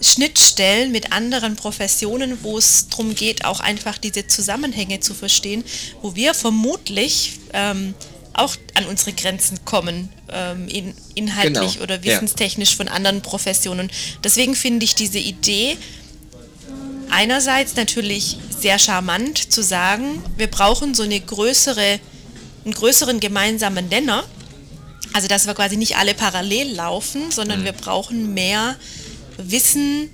Schnittstellen 0.00 0.90
mit 0.90 1.12
anderen 1.12 1.54
Professionen, 1.54 2.38
wo 2.42 2.58
es 2.58 2.88
darum 2.88 3.14
geht, 3.14 3.44
auch 3.44 3.60
einfach 3.60 3.98
diese 3.98 4.26
Zusammenhänge 4.26 4.98
zu 4.98 5.14
verstehen, 5.14 5.62
wo 6.02 6.16
wir 6.16 6.34
vermutlich 6.34 7.38
ähm, 7.52 7.94
auch 8.32 8.56
an 8.74 8.86
unsere 8.86 9.12
Grenzen 9.12 9.64
kommen, 9.64 10.08
ähm, 10.32 10.66
in, 10.66 10.92
inhaltlich 11.14 11.74
genau. 11.74 11.84
oder 11.84 12.02
wissenstechnisch 12.02 12.70
ja. 12.70 12.76
von 12.78 12.88
anderen 12.88 13.22
Professionen. 13.22 13.92
Deswegen 14.24 14.56
finde 14.56 14.86
ich 14.86 14.96
diese 14.96 15.20
Idee 15.20 15.76
einerseits 17.10 17.76
natürlich 17.76 18.38
sehr 18.58 18.80
charmant 18.80 19.52
zu 19.52 19.62
sagen, 19.62 20.20
wir 20.36 20.48
brauchen 20.48 20.94
so 20.94 21.04
eine 21.04 21.20
größere, 21.20 22.00
einen 22.64 22.74
größeren 22.74 23.20
gemeinsamen 23.20 23.88
Nenner. 23.88 24.24
Also 25.12 25.26
dass 25.26 25.46
wir 25.46 25.54
quasi 25.54 25.76
nicht 25.76 25.96
alle 25.96 26.14
parallel 26.14 26.74
laufen, 26.74 27.30
sondern 27.30 27.60
mhm. 27.60 27.64
wir 27.64 27.72
brauchen 27.72 28.32
mehr 28.32 28.76
Wissen, 29.36 30.10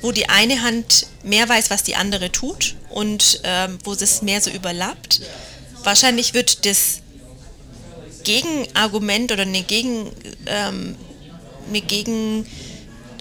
wo 0.00 0.12
die 0.12 0.28
eine 0.28 0.62
Hand 0.62 1.06
mehr 1.22 1.48
weiß, 1.48 1.70
was 1.70 1.82
die 1.82 1.96
andere 1.96 2.30
tut 2.30 2.76
und 2.90 3.40
ähm, 3.44 3.78
wo 3.84 3.92
es 3.92 4.22
mehr 4.22 4.40
so 4.40 4.50
überlappt. 4.50 5.20
Wahrscheinlich 5.82 6.34
wird 6.34 6.66
das 6.66 7.00
Gegenargument 8.24 9.32
oder 9.32 9.42
eine 9.42 9.62
Gegen, 9.62 10.10
ähm, 10.46 10.96
eine 11.68 11.80
Gegen, 11.80 12.46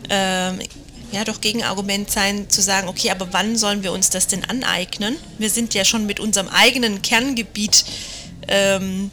ähm, 0.10 0.60
ja 1.12 1.24
doch 1.24 1.42
Gegenargument 1.42 2.12
sein, 2.12 2.50
zu 2.50 2.62
sagen, 2.62 2.88
okay, 2.88 3.10
aber 3.12 3.32
wann 3.32 3.58
sollen 3.58 3.84
wir 3.84 3.92
uns 3.92 4.10
das 4.10 4.28
denn 4.28 4.44
aneignen? 4.46 5.16
Wir 5.38 5.50
sind 5.50 5.74
ja 5.74 5.86
schon 5.86 6.06
mit 6.06 6.20
unserem 6.20 6.50
eigenen 6.50 7.02
Kerngebiet 7.02 7.86
ähm, 8.48 9.12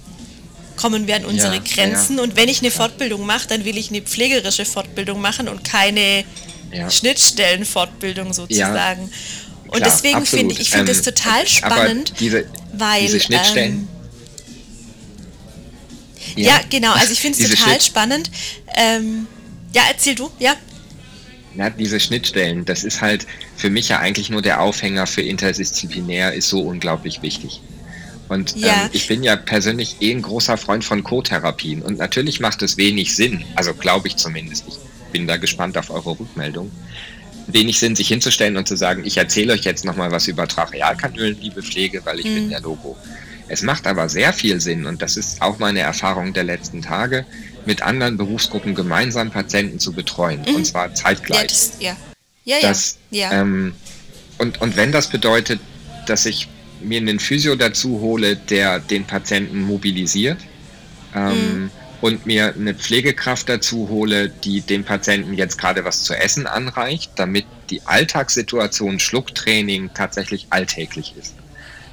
kommen 0.76 1.06
wir 1.06 1.16
an 1.16 1.24
unsere 1.24 1.56
ja, 1.56 1.62
Grenzen. 1.62 2.16
Ja. 2.16 2.22
Und 2.22 2.36
wenn 2.36 2.48
ich 2.48 2.60
eine 2.60 2.70
Fortbildung 2.70 3.24
mache, 3.26 3.48
dann 3.48 3.64
will 3.64 3.78
ich 3.78 3.90
eine 3.90 4.02
pflegerische 4.02 4.64
Fortbildung 4.64 5.20
machen 5.20 5.48
und 5.48 5.64
keine 5.64 6.24
ja. 6.72 6.90
Schnittstellenfortbildung 6.90 8.32
sozusagen. 8.32 9.10
und 9.64 9.76
Klar, 9.76 9.80
deswegen 9.80 10.26
finde 10.26 10.54
ich, 10.54 10.70
finde 10.70 10.92
ähm, 10.92 10.96
das 10.96 11.02
total 11.02 11.46
spannend, 11.46 12.14
diese, 12.18 12.46
weil 12.72 13.02
diese 13.02 13.20
Schnittstellen. 13.20 13.88
Ähm, 16.36 16.44
ja. 16.44 16.60
genau. 16.68 16.92
Also 16.92 17.12
ich 17.12 17.20
finde 17.20 17.38
es 17.42 17.50
total 17.50 17.80
spannend. 17.80 18.30
Ähm, 18.76 19.26
ja, 19.72 19.82
erzähl 19.88 20.14
du, 20.14 20.30
ja. 20.38 20.54
Ja, 21.56 21.70
diese 21.70 22.00
Schnittstellen, 22.00 22.64
das 22.64 22.82
ist 22.82 23.00
halt 23.00 23.26
für 23.56 23.70
mich 23.70 23.88
ja 23.88 24.00
eigentlich 24.00 24.28
nur 24.28 24.42
der 24.42 24.60
Aufhänger 24.60 25.06
für 25.06 25.22
interdisziplinär, 25.22 26.32
ist 26.32 26.48
so 26.48 26.60
unglaublich 26.60 27.22
wichtig. 27.22 27.60
Und 28.28 28.56
ja. 28.56 28.84
ähm, 28.84 28.90
ich 28.92 29.06
bin 29.06 29.22
ja 29.22 29.36
persönlich 29.36 29.96
eh 30.00 30.10
ein 30.10 30.22
großer 30.22 30.56
Freund 30.56 30.84
von 30.84 31.04
Co-Therapien. 31.04 31.82
Und 31.82 31.98
natürlich 31.98 32.40
macht 32.40 32.62
es 32.62 32.76
wenig 32.76 33.14
Sinn, 33.14 33.44
also 33.54 33.74
glaube 33.74 34.08
ich 34.08 34.16
zumindest. 34.16 34.64
Ich 34.68 34.78
bin 35.12 35.26
da 35.26 35.36
gespannt 35.36 35.76
auf 35.76 35.90
eure 35.90 36.18
Rückmeldung. 36.18 36.70
Wenig 37.46 37.78
Sinn, 37.78 37.94
sich 37.94 38.08
hinzustellen 38.08 38.56
und 38.56 38.66
zu 38.66 38.76
sagen, 38.76 39.02
ich 39.04 39.18
erzähle 39.18 39.52
euch 39.52 39.64
jetzt 39.64 39.84
nochmal 39.84 40.10
was 40.10 40.28
über 40.28 40.48
Trachealkanülen, 40.48 41.38
liebe 41.40 41.62
Pflege, 41.62 42.04
weil 42.04 42.20
ich 42.20 42.26
mhm. 42.26 42.34
bin 42.34 42.50
der 42.50 42.60
Logo. 42.60 42.96
Es 43.48 43.62
macht 43.62 43.86
aber 43.86 44.08
sehr 44.08 44.32
viel 44.32 44.60
Sinn, 44.60 44.86
und 44.86 45.02
das 45.02 45.18
ist 45.18 45.42
auch 45.42 45.58
meine 45.58 45.80
Erfahrung 45.80 46.32
der 46.32 46.44
letzten 46.44 46.80
Tage, 46.80 47.26
mit 47.66 47.82
anderen 47.82 48.16
Berufsgruppen 48.16 48.74
gemeinsam 48.74 49.30
Patienten 49.30 49.78
zu 49.78 49.92
betreuen, 49.92 50.40
mhm. 50.48 50.56
und 50.56 50.66
zwar 50.66 50.94
zeitgleich. 50.94 51.40
Ja, 51.40 51.46
das, 51.46 51.72
ja. 51.78 51.96
Ja, 52.46 52.56
das, 52.62 52.98
ja. 53.10 53.32
Ähm, 53.32 53.74
und, 54.38 54.60
und 54.60 54.76
wenn 54.76 54.92
das 54.92 55.08
bedeutet, 55.08 55.60
dass 56.06 56.26
ich 56.26 56.48
mir 56.80 56.98
einen 57.00 57.18
Physio 57.18 57.54
dazu 57.56 58.00
hole, 58.00 58.36
der 58.36 58.78
den 58.78 59.04
Patienten 59.04 59.62
mobilisiert 59.62 60.38
ähm, 61.14 61.30
mhm. 61.32 61.70
und 62.00 62.26
mir 62.26 62.54
eine 62.54 62.74
Pflegekraft 62.74 63.48
dazu 63.48 63.88
hole, 63.88 64.28
die 64.28 64.60
dem 64.60 64.84
Patienten 64.84 65.34
jetzt 65.34 65.58
gerade 65.58 65.84
was 65.84 66.02
zu 66.02 66.14
essen 66.14 66.46
anreicht, 66.46 67.12
damit 67.16 67.46
die 67.70 67.82
Alltagssituation 67.86 68.98
Schlucktraining 68.98 69.90
tatsächlich 69.94 70.46
alltäglich 70.50 71.14
ist 71.18 71.34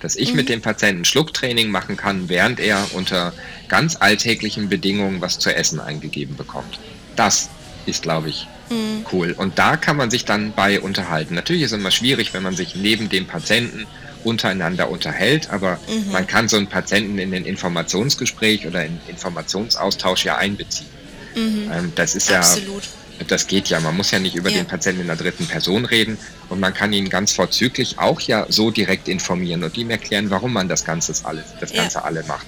dass 0.01 0.15
ich 0.15 0.31
mhm. 0.31 0.37
mit 0.37 0.49
dem 0.49 0.61
Patienten 0.61 1.05
Schlucktraining 1.05 1.69
machen 1.69 1.95
kann, 1.95 2.27
während 2.27 2.59
er 2.59 2.87
unter 2.93 3.33
ganz 3.67 3.95
alltäglichen 3.99 4.67
Bedingungen 4.67 5.21
was 5.21 5.39
zu 5.39 5.55
essen 5.55 5.79
eingegeben 5.79 6.35
bekommt. 6.35 6.79
Das 7.15 7.49
ist, 7.85 8.03
glaube 8.03 8.29
ich, 8.29 8.47
mhm. 8.69 9.05
cool. 9.11 9.33
Und 9.37 9.59
da 9.59 9.77
kann 9.77 9.97
man 9.97 10.11
sich 10.11 10.25
dann 10.25 10.53
bei 10.53 10.81
unterhalten. 10.81 11.35
Natürlich 11.35 11.61
ist 11.63 11.71
es 11.71 11.79
immer 11.79 11.91
schwierig, 11.91 12.33
wenn 12.33 12.43
man 12.43 12.55
sich 12.55 12.75
neben 12.75 13.09
dem 13.09 13.27
Patienten 13.27 13.85
untereinander 14.23 14.89
unterhält, 14.89 15.49
aber 15.49 15.79
mhm. 15.87 16.11
man 16.11 16.27
kann 16.27 16.47
so 16.47 16.57
einen 16.57 16.67
Patienten 16.67 17.17
in 17.17 17.31
den 17.31 17.45
Informationsgespräch 17.45 18.67
oder 18.67 18.85
in 18.85 18.99
Informationsaustausch 19.07 20.25
ja 20.25 20.37
einbeziehen. 20.37 20.89
Mhm. 21.35 21.71
Ähm, 21.71 21.91
das 21.95 22.15
ist 22.15 22.31
Absolut. 22.31 22.83
ja 22.83 22.89
das 23.27 23.47
geht 23.47 23.69
ja. 23.69 23.79
Man 23.79 23.95
muss 23.95 24.11
ja 24.11 24.19
nicht 24.19 24.35
über 24.35 24.49
ja. 24.49 24.57
den 24.57 24.67
Patienten 24.67 25.01
in 25.01 25.07
der 25.07 25.15
dritten 25.15 25.45
Person 25.45 25.85
reden 25.85 26.17
und 26.49 26.59
man 26.59 26.73
kann 26.73 26.93
ihn 26.93 27.09
ganz 27.09 27.33
vorzüglich 27.33 27.99
auch 27.99 28.21
ja 28.21 28.45
so 28.49 28.71
direkt 28.71 29.07
informieren 29.07 29.63
und 29.63 29.77
ihm 29.77 29.89
erklären, 29.89 30.29
warum 30.29 30.53
man 30.53 30.67
das 30.67 30.85
Ganze 30.85 31.13
alles, 31.25 31.45
das 31.59 31.73
Ganze 31.73 31.99
ja. 31.99 32.03
alle 32.03 32.23
macht. 32.23 32.45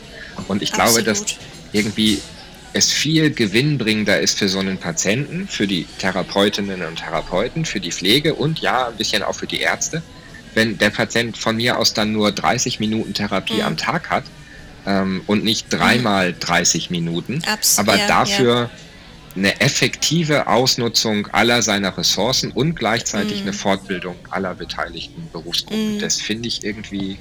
Und 0.47 0.61
ich 0.61 0.73
Absolut. 0.73 1.03
glaube, 1.05 1.19
dass 1.19 1.37
irgendwie 1.71 2.21
es 2.73 2.91
viel 2.91 3.31
gewinnbringender 3.31 4.19
ist 4.19 4.39
für 4.39 4.49
so 4.49 4.59
einen 4.59 4.79
Patienten, 4.79 5.47
für 5.47 5.67
die 5.67 5.85
Therapeutinnen 5.99 6.83
und 6.83 6.97
Therapeuten, 6.97 7.65
für 7.65 7.79
die 7.79 7.91
Pflege 7.91 8.33
und 8.33 8.59
ja, 8.59 8.87
ein 8.87 8.97
bisschen 8.97 9.21
auch 9.21 9.35
für 9.35 9.47
die 9.47 9.59
Ärzte, 9.59 10.01
wenn 10.55 10.77
der 10.77 10.89
Patient 10.89 11.37
von 11.37 11.55
mir 11.55 11.77
aus 11.77 11.93
dann 11.93 12.11
nur 12.11 12.31
30 12.31 12.79
Minuten 12.79 13.13
Therapie 13.13 13.55
mhm. 13.55 13.61
am 13.61 13.77
Tag 13.77 14.09
hat 14.09 14.23
ähm, 14.85 15.21
und 15.27 15.43
nicht 15.43 15.67
dreimal 15.69 16.31
mhm. 16.31 16.39
30 16.39 16.89
Minuten, 16.89 17.41
Abs 17.45 17.79
aber 17.79 17.97
ja, 17.97 18.07
dafür 18.07 18.69
eine 19.35 19.59
effektive 19.61 20.47
Ausnutzung 20.47 21.27
aller 21.27 21.61
seiner 21.61 21.97
Ressourcen 21.97 22.51
und 22.51 22.75
gleichzeitig 22.75 23.39
mm. 23.39 23.41
eine 23.41 23.53
Fortbildung 23.53 24.15
aller 24.29 24.53
beteiligten 24.53 25.27
Berufsgruppen. 25.31 25.97
Mm. 25.97 25.99
Das 25.99 26.21
finde 26.21 26.47
ich 26.47 26.63
irgendwie. 26.63 27.17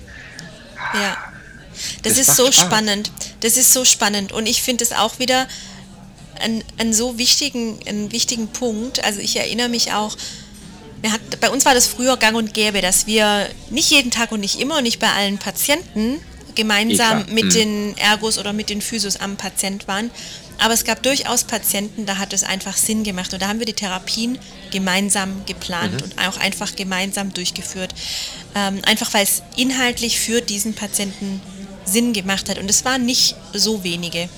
Ja. 0.93 1.17
Das, 2.03 2.17
das 2.17 2.29
ist 2.29 2.37
so 2.37 2.53
Spaß. 2.53 2.67
spannend. 2.67 3.11
Das 3.41 3.57
ist 3.57 3.73
so 3.73 3.87
spannend. 3.87 4.33
Und 4.33 4.47
ich 4.47 4.63
finde 4.63 4.85
es 4.85 4.93
auch 4.93 5.19
wieder 5.19 5.49
einen, 6.77 6.93
so 6.93 7.19
wichtigen, 7.19 7.79
einen 7.87 8.13
wichtigen 8.13 8.49
Punkt. 8.49 9.03
Also 9.05 9.21
ich 9.21 9.37
erinnere 9.37 9.69
mich 9.69 9.93
auch, 9.93 10.17
hat, 11.11 11.41
bei 11.41 11.51
uns 11.51 11.65
war 11.65 11.75
das 11.75 11.87
früher 11.89 12.17
gang 12.17 12.37
und 12.37 12.55
gäbe, 12.55 12.81
dass 12.81 13.07
wir 13.07 13.49
nicht 13.71 13.91
jeden 13.91 14.11
Tag 14.11 14.31
und 14.31 14.41
nicht 14.41 14.61
immer 14.61 14.77
und 14.77 14.85
nicht 14.85 15.01
bei 15.01 15.11
allen 15.11 15.39
Patienten 15.39 16.21
gemeinsam 16.55 17.25
mit 17.31 17.45
hm. 17.45 17.51
den 17.51 17.97
Ergos 17.97 18.39
oder 18.39 18.53
mit 18.53 18.69
den 18.69 18.83
Physios 18.83 19.17
am 19.17 19.37
Patient 19.37 19.89
waren, 19.89 20.11
aber 20.63 20.75
es 20.75 20.85
gab 20.85 21.03
durchaus 21.03 21.43
Patienten, 21.43 22.07
da 22.07 22.19
hat 22.19 22.33
es 22.33 22.45
einfach 22.45 22.77
Sinn 22.77 23.03
gemacht. 23.03 23.33
Und 23.33 23.43
da 23.43 23.49
haben 23.49 23.59
wir 23.59 23.67
die 23.67 23.73
Therapien 23.73 24.39
gemeinsam 24.71 25.45
geplant 25.45 25.95
mhm. 25.95 26.03
und 26.03 26.19
auch 26.19 26.37
einfach 26.39 26.77
gemeinsam 26.77 27.35
durchgeführt. 27.35 27.93
Ähm, 28.55 28.81
einfach 28.87 29.13
weil 29.13 29.25
es 29.25 29.43
inhaltlich 29.57 30.21
für 30.21 30.41
diesen 30.41 30.75
Patienten 30.75 31.41
Sinn 31.85 32.13
gemacht 32.13 32.49
hat. 32.49 32.59
Und 32.59 32.71
es 32.71 32.85
waren 32.85 33.05
nicht 33.05 33.35
so 33.53 33.83
wenige. 33.83 34.29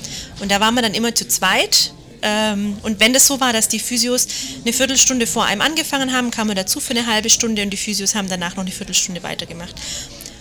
Und 0.41 0.51
da 0.51 0.61
waren 0.61 0.75
wir 0.75 0.83
dann 0.83 0.95
immer 0.95 1.15
zu 1.15 1.29
zweit. 1.29 1.93
Ähm, 2.27 2.79
und 2.83 3.01
wenn 3.01 3.13
das 3.13 3.27
so 3.27 3.39
war, 3.39 3.53
dass 3.53 3.69
die 3.69 3.79
Physios 3.79 4.27
eine 4.65 4.73
Viertelstunde 4.73 5.27
vor 5.27 5.45
einem 5.45 5.61
angefangen 5.61 6.13
haben, 6.13 6.31
kam 6.31 6.47
man 6.47 6.57
dazu 6.57 6.81
für 6.81 6.93
eine 6.93 7.07
halbe 7.07 7.29
Stunde 7.29 7.63
und 7.63 7.71
die 7.71 7.77
Physios 7.77 8.15
haben 8.15 8.31
danach 8.31 8.57
noch 8.57 8.63
eine 8.63 8.73
Viertelstunde 8.73 9.23
weitergemacht. 9.23 9.75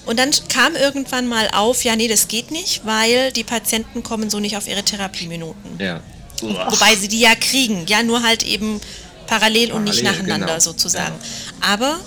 Und 0.06 0.18
dann 0.18 0.32
kam 0.48 0.76
irgendwann 0.76 1.28
mal 1.28 1.50
auf, 1.54 1.84
ja, 1.84 1.96
nee, 1.98 2.08
das 2.08 2.30
geht 2.30 2.52
nicht, 2.52 2.86
weil 2.86 3.34
die 3.34 3.44
Patienten 3.44 4.02
kommen 4.02 4.30
so 4.30 4.40
nicht 4.40 4.56
auf 4.56 4.68
ihre 4.68 4.84
Therapieminuten. 4.84 5.78
Ja. 5.80 6.02
Wobei 6.42 6.96
sie 6.96 7.10
die 7.10 7.20
ja 7.20 7.36
kriegen, 7.36 7.86
ja, 7.88 8.02
nur 8.02 8.24
halt 8.24 8.44
eben 8.44 8.80
parallel, 9.28 9.68
parallel 9.68 9.72
und 9.74 9.84
nicht 9.84 10.04
nacheinander 10.04 10.48
genau. 10.48 10.60
sozusagen. 10.60 11.16
Ja. 11.62 11.74
Aber 11.74 12.00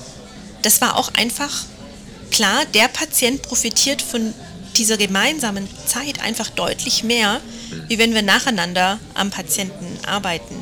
das 0.62 0.80
war 0.80 0.96
auch 0.96 1.12
einfach 1.14 1.64
klar, 2.30 2.64
der 2.74 2.88
Patient 2.88 3.42
profitiert 3.42 4.02
von 4.02 4.32
dieser 4.78 4.96
gemeinsamen 4.96 5.68
Zeit 5.86 6.20
einfach 6.20 6.50
deutlich 6.50 7.02
mehr, 7.02 7.40
mhm. 7.70 7.84
wie 7.88 7.98
wenn 7.98 8.14
wir 8.14 8.22
nacheinander 8.22 8.98
am 9.14 9.30
Patienten 9.30 9.98
arbeiten. 10.06 10.54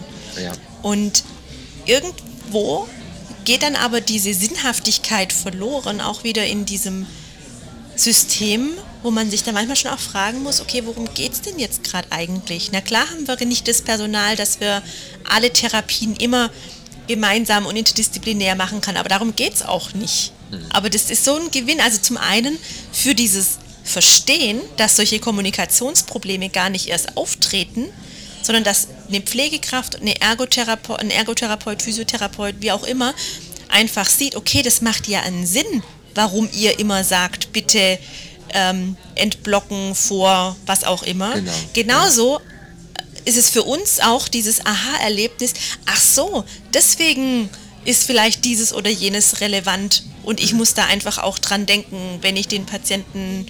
Ja. 0.42 0.53
Und 0.83 1.24
irgendwo 1.87 2.88
geht 3.44 3.62
dann 3.62 3.77
aber 3.77 4.00
diese 4.00 4.33
Sinnhaftigkeit 4.35 5.33
verloren, 5.33 6.00
auch 6.00 6.24
wieder 6.24 6.46
in 6.46 6.64
diesem 6.64 7.07
System, 7.96 8.70
wo 9.03 9.11
man 9.11 9.31
sich 9.31 9.42
dann 9.42 9.55
manchmal 9.55 9.77
schon 9.77 9.90
auch 9.90 9.98
fragen 9.98 10.42
muss, 10.42 10.61
okay, 10.61 10.83
worum 10.85 11.12
geht 11.14 11.33
es 11.33 11.42
denn 11.42 11.59
jetzt 11.59 11.85
gerade 11.85 12.11
eigentlich? 12.11 12.70
Na 12.72 12.81
klar 12.81 13.09
haben 13.11 13.29
wir 13.29 13.46
nicht 13.46 13.68
das 13.68 13.83
Personal, 13.83 14.35
dass 14.37 14.61
wir 14.61 14.83
alle 15.29 15.53
Therapien 15.53 16.16
immer 16.16 16.50
gemeinsam 17.07 17.66
und 17.66 17.77
interdisziplinär 17.77 18.55
machen 18.55 18.81
kann, 18.81 18.96
aber 18.96 19.09
darum 19.09 19.37
geht 19.37 19.55
es 19.55 19.62
auch 19.62 19.92
nicht. 19.92 20.33
Mhm. 20.50 20.66
Aber 20.70 20.90
das 20.90 21.11
ist 21.11 21.24
so 21.24 21.35
ein 21.37 21.50
Gewinn, 21.50 21.81
also 21.81 21.98
zum 21.98 22.16
einen 22.16 22.59
für 22.92 23.14
dieses 23.14 23.59
Verstehen, 23.85 24.61
dass 24.77 24.97
solche 24.97 25.20
Kommunikationsprobleme 25.20 26.49
gar 26.49 26.70
nicht 26.70 26.88
erst 26.88 27.16
auftreten, 27.16 27.87
sondern 28.42 28.64
dass 28.64 28.88
eine 29.09 29.20
Pflegekraft, 29.20 30.01
eine 30.01 30.20
Ergotherapeut, 30.20 31.01
ein 31.01 31.11
Ergotherapeut, 31.11 31.83
Physiotherapeut, 31.83 32.57
wie 32.61 32.73
auch 32.73 32.85
immer, 32.85 33.14
einfach 33.68 34.09
sieht, 34.09 34.37
okay, 34.37 34.62
das 34.62 34.81
macht 34.81 35.09
ja 35.09 35.20
einen 35.20 35.47
Sinn, 35.47 35.83
warum 36.14 36.49
ihr 36.53 36.79
immer 36.79 37.05
sagt, 37.05 37.53
bitte 37.53 37.99
ähm, 38.53 38.97
entblocken 39.16 39.94
vor 39.94 40.57
was 40.66 40.85
auch 40.85 41.03
immer. 41.03 41.35
Genau. 41.35 41.53
Genauso 41.73 42.40
ist 43.25 43.37
es 43.37 43.51
für 43.51 43.62
uns 43.62 44.01
auch 44.01 44.29
dieses 44.29 44.64
Aha-Erlebnis, 44.64 45.55
ach 45.87 46.01
so, 46.01 46.44
deswegen 46.73 47.49
ist 47.85 48.05
vielleicht 48.05 48.44
dieses 48.44 48.73
oder 48.73 48.90
jenes 48.90 49.40
relevant 49.40 50.05
und 50.23 50.40
ich 50.40 50.53
muss 50.55 50.75
da 50.75 50.87
einfach 50.87 51.18
auch 51.18 51.38
dran 51.38 51.66
denken, 51.66 52.18
wenn 52.23 52.37
ich 52.37 52.49
den 52.49 52.66
Patienten 52.66 53.47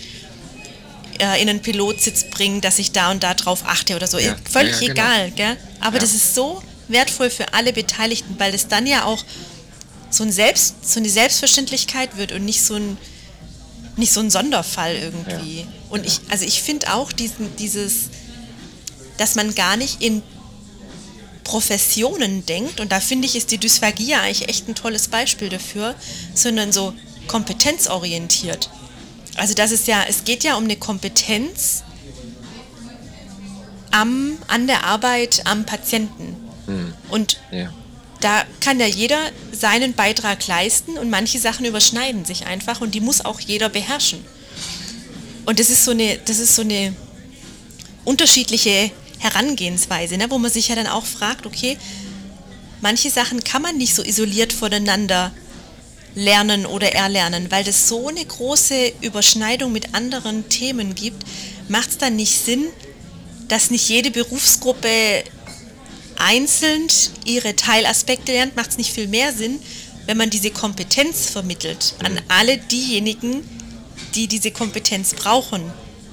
äh, 1.21 1.41
in 1.41 1.49
einen 1.49 1.61
Pilotsitz 1.61 2.25
bringe, 2.25 2.61
dass 2.61 2.79
ich 2.79 2.93
da 2.93 3.11
und 3.11 3.23
da 3.23 3.35
drauf 3.35 3.63
achte 3.67 3.97
oder 3.97 4.07
so. 4.07 4.19
Ja. 4.19 4.37
Völlig 4.51 4.81
ja, 4.81 4.89
ja, 4.89 4.95
genau. 4.95 5.03
egal, 5.03 5.31
gell? 5.33 5.57
Aber 5.81 5.99
das 5.99 6.15
ist 6.15 6.35
so 6.35 6.63
wertvoll 6.89 7.31
für 7.31 7.55
alle 7.55 7.73
Beteiligten, 7.73 8.35
weil 8.39 8.55
es 8.55 8.69
dann 8.69 8.87
ja 8.87 9.05
auch 9.05 9.25
so, 10.11 10.25
ein 10.25 10.33
Selbst, 10.33 10.89
so 10.89 11.01
eine 11.01 11.09
Selbstverständlichkeit 11.09 12.17
wird 12.17 12.33
und 12.33 12.45
nicht 12.45 12.63
so 12.63 12.75
ein, 12.75 12.97
nicht 13.97 14.13
so 14.13 14.21
ein 14.21 14.31
Sonderfall 14.31 14.97
irgendwie. 14.97 15.67
Und 15.91 16.07
ich, 16.07 16.21
also 16.29 16.45
ich 16.45 16.63
finde 16.63 16.93
auch 16.93 17.13
diesen, 17.13 17.55
dieses, 17.57 18.11
dass 19.17 19.35
man 19.35 19.55
gar 19.55 19.77
nicht 19.77 20.03
in 20.03 20.23
Professionen 21.45 22.47
denkt, 22.47 22.81
und 22.81 22.91
da 22.91 23.01
finde 23.01 23.27
ich, 23.27 23.37
ist 23.37 23.51
die 23.51 23.59
Dysphagie 23.59 24.15
eigentlich 24.15 24.49
echt 24.49 24.69
ein 24.69 24.75
tolles 24.75 25.09
Beispiel 25.09 25.51
dafür, 25.51 25.95
sondern 26.35 26.73
so 26.73 26.95
kompetenzorientiert. 27.29 28.71
Also 29.37 29.55
das 29.55 29.73
ist 29.73 29.87
ja, 29.87 30.05
es 30.09 30.25
geht 30.25 30.45
ja 30.45 30.57
um 30.57 30.65
eine 30.65 30.77
Kompetenz 30.77 31.83
am, 33.91 34.39
an 34.49 34.67
der 34.67 34.85
Arbeit 34.85 35.43
am 35.47 35.65
Patienten. 35.65 36.37
Hm. 36.67 36.95
Und 37.09 37.41
ja. 37.53 37.73
da 38.21 38.45
kann 38.61 38.81
ja 38.81 38.87
jeder 38.87 39.19
seinen 39.53 39.95
Beitrag 39.95 40.47
leisten 40.47 40.99
und 40.99 41.11
manche 41.11 41.39
Sachen 41.39 41.65
überschneiden 41.65 42.25
sich 42.25 42.47
einfach 42.47 42.81
und 42.81 42.95
die 42.95 43.01
muss 43.01 43.25
auch 43.25 43.41
jeder 43.41 43.69
beherrschen. 43.69 44.25
Und 45.47 45.61
das 45.61 45.71
ist 45.71 45.85
so 45.85 45.91
eine, 45.91 46.19
das 46.25 46.39
ist 46.39 46.57
so 46.57 46.63
eine 46.63 46.95
unterschiedliche 48.05 48.91
Herangehensweise, 49.19 50.17
ne, 50.17 50.31
wo 50.31 50.39
man 50.39 50.51
sich 50.51 50.69
ja 50.69 50.75
dann 50.75 50.87
auch 50.87 51.07
fragt, 51.07 51.47
okay, 51.47 51.79
manche 52.81 53.11
Sachen 53.11 53.43
kann 53.45 53.63
man 53.63 53.77
nicht 53.77 53.95
so 53.95 54.03
isoliert 54.03 54.53
voneinander 54.53 55.33
lernen 56.15 56.67
oder 56.67 56.93
erlernen, 56.93 57.51
weil 57.51 57.65
das 57.65 57.89
so 57.89 58.09
eine 58.09 58.25
große 58.25 58.93
Überschneidung 59.01 59.73
mit 59.73 59.95
anderen 59.95 60.49
Themen 60.49 60.95
gibt, 60.95 61.25
macht 61.69 61.91
es 61.91 61.99
dann 61.99 62.17
nicht 62.17 62.45
Sinn, 62.45 62.67
dass 63.49 63.71
nicht 63.71 63.89
jede 63.89 64.11
Berufsgruppe 64.11 64.89
einzeln 66.17 66.87
ihre 67.25 67.57
Teilaspekte 67.57 68.33
lernt, 68.33 68.57
macht 68.57 68.71
es 68.71 68.79
nicht 68.79 68.93
viel 68.93 69.09
mehr 69.09 69.33
Sinn, 69.33 69.59
wenn 70.07 70.17
man 70.17 70.31
diese 70.31 70.51
Kompetenz 70.51 71.31
vermittelt 71.31 71.95
an 72.05 72.21
alle 72.29 72.59
diejenigen, 72.59 73.43
die 74.15 74.29
diese 74.29 74.51
Kompetenz 74.51 75.15
brauchen 75.15 75.63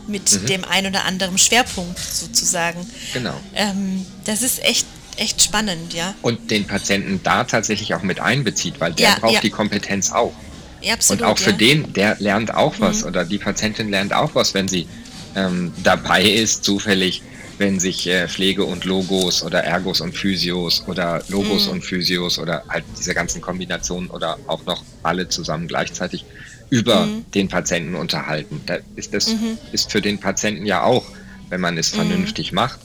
mit 0.08 0.32
mhm. 0.32 0.46
dem 0.48 0.66
ein 0.66 0.88
oder 0.88 1.06
anderen 1.06 1.38
Schwerpunkt 1.38 2.00
sozusagen. 2.00 2.86
Genau. 3.14 3.40
Ähm, 3.54 4.06
das 4.26 4.42
ist 4.42 4.64
echt 4.64 4.86
echt 5.18 5.42
spannend, 5.42 5.94
ja. 5.94 6.14
Und 6.22 6.52
den 6.52 6.66
Patienten 6.66 7.22
da 7.24 7.44
tatsächlich 7.44 7.94
auch 7.94 8.04
mit 8.04 8.20
einbezieht, 8.20 8.80
weil 8.80 8.94
der 8.94 9.10
ja, 9.10 9.20
braucht 9.20 9.34
ja. 9.36 9.42
die 9.42 9.50
Kompetenz 9.50 10.12
auch. 10.12 10.34
Ja, 10.82 10.94
absolut, 10.94 11.22
und 11.22 11.28
auch 11.28 11.38
für 11.38 11.54
den, 11.54 11.94
der 11.94 12.18
lernt 12.20 12.54
auch 12.54 12.76
was 12.80 13.02
mhm. 13.02 13.08
oder 13.08 13.26
die 13.26 13.38
Patientin 13.38 13.90
lernt 13.90 14.14
auch 14.14 14.34
was, 14.34 14.54
wenn 14.54 14.68
sie 14.68 14.88
ähm, 15.36 15.72
dabei 15.84 16.24
ist, 16.24 16.64
zufällig, 16.64 17.22
wenn 17.58 17.80
sich 17.80 18.08
äh, 18.08 18.28
Pflege 18.28 18.66
und 18.66 18.86
Logos 18.86 19.44
oder 19.44 19.64
Ergos 19.64 20.02
und 20.02 20.18
Physios 20.18 20.84
oder 20.88 21.24
Logos 21.28 21.68
mhm. 21.68 21.74
und 21.74 21.86
Physios 21.86 22.40
oder 22.40 22.64
halt 22.68 22.84
diese 22.98 23.14
ganzen 23.14 23.42
Kombinationen 23.42 24.10
oder 24.10 24.40
auch 24.48 24.66
noch 24.66 24.84
alle 25.04 25.30
zusammen 25.30 25.68
gleichzeitig 25.68 26.26
über 26.72 27.06
mhm. 27.06 27.26
den 27.36 27.48
Patienten 27.48 27.96
unterhalten. 27.96 28.62
Da 28.66 28.78
ist 28.96 29.14
das 29.14 29.28
mhm. 29.28 29.58
ist 29.72 29.92
für 29.92 30.02
den 30.02 30.20
Patienten 30.20 30.66
ja 30.66 30.84
auch, 30.84 31.06
wenn 31.50 31.62
man 31.62 31.78
es 31.78 31.92
mhm. 31.92 31.98
vernünftig 31.98 32.54
macht, 32.54 32.80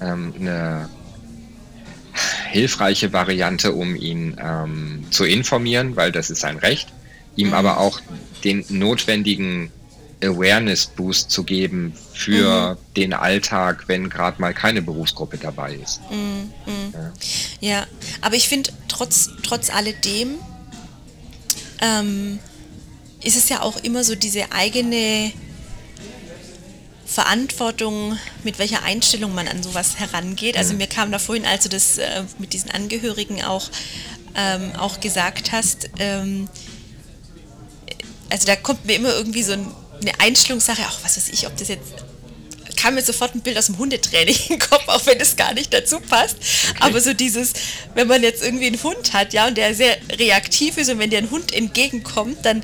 ähm, 0.00 0.32
eine 0.40 0.88
hilfreiche 2.54 3.12
Variante, 3.12 3.72
um 3.72 3.96
ihn 3.96 4.36
ähm, 4.40 5.04
zu 5.10 5.24
informieren, 5.24 5.96
weil 5.96 6.12
das 6.12 6.30
ist 6.30 6.40
sein 6.40 6.56
Recht, 6.56 6.86
ihm 7.34 7.48
mhm. 7.48 7.54
aber 7.54 7.78
auch 7.78 8.00
den 8.44 8.64
notwendigen 8.68 9.72
Awareness-Boost 10.22 11.32
zu 11.32 11.42
geben 11.42 11.94
für 12.12 12.74
mhm. 12.74 12.94
den 12.94 13.12
Alltag, 13.12 13.84
wenn 13.88 14.08
gerade 14.08 14.40
mal 14.40 14.54
keine 14.54 14.82
Berufsgruppe 14.82 15.36
dabei 15.36 15.74
ist. 15.74 16.00
Mhm. 16.12 16.52
Ja. 16.92 17.12
ja. 17.60 17.86
aber 18.20 18.36
ich 18.36 18.48
finde, 18.48 18.70
trotz, 18.86 19.30
trotz 19.42 19.70
alledem 19.70 20.36
ähm, 21.82 22.38
ist 23.24 23.36
es 23.36 23.48
ja 23.48 23.62
auch 23.62 23.82
immer 23.82 24.04
so 24.04 24.14
diese 24.14 24.52
eigene 24.52 25.32
Verantwortung, 27.14 28.18
mit 28.42 28.58
welcher 28.58 28.82
Einstellung 28.82 29.36
man 29.36 29.46
an 29.46 29.62
sowas 29.62 30.00
herangeht. 30.00 30.56
Also 30.56 30.74
mir 30.74 30.88
kam 30.88 31.12
da 31.12 31.20
vorhin, 31.20 31.46
als 31.46 31.62
du 31.62 31.68
das 31.68 31.98
äh, 31.98 32.24
mit 32.38 32.52
diesen 32.52 32.72
Angehörigen 32.72 33.44
auch, 33.44 33.70
ähm, 34.34 34.72
auch 34.76 34.98
gesagt 34.98 35.52
hast, 35.52 35.90
ähm, 36.00 36.48
also 38.30 38.46
da 38.46 38.56
kommt 38.56 38.84
mir 38.84 38.96
immer 38.96 39.14
irgendwie 39.14 39.44
so 39.44 39.52
ein, 39.52 39.70
eine 40.02 40.18
Einstellungssache, 40.18 40.82
auch 40.88 40.98
was 41.04 41.16
weiß 41.16 41.28
ich, 41.28 41.46
ob 41.46 41.56
das 41.56 41.68
jetzt 41.68 42.04
kam 42.76 42.96
mir 42.96 43.02
sofort 43.02 43.34
ein 43.34 43.40
Bild 43.40 43.56
aus 43.56 43.66
dem 43.66 43.78
Hundetraining 43.78 44.36
im 44.50 44.58
Kopf, 44.58 44.88
auch 44.88 45.06
wenn 45.06 45.18
es 45.20 45.36
gar 45.36 45.54
nicht 45.54 45.72
dazu 45.72 46.00
passt. 46.00 46.36
Okay. 46.70 46.78
Aber 46.80 47.00
so 47.00 47.14
dieses, 47.14 47.52
wenn 47.94 48.08
man 48.08 48.22
jetzt 48.22 48.42
irgendwie 48.42 48.66
einen 48.66 48.82
Hund 48.82 49.12
hat, 49.12 49.32
ja, 49.32 49.46
und 49.46 49.56
der 49.56 49.74
sehr 49.74 49.96
reaktiv 50.18 50.76
ist 50.76 50.90
und 50.90 50.98
wenn 50.98 51.10
dir 51.10 51.18
ein 51.18 51.30
Hund 51.30 51.54
entgegenkommt, 51.54 52.44
dann 52.44 52.62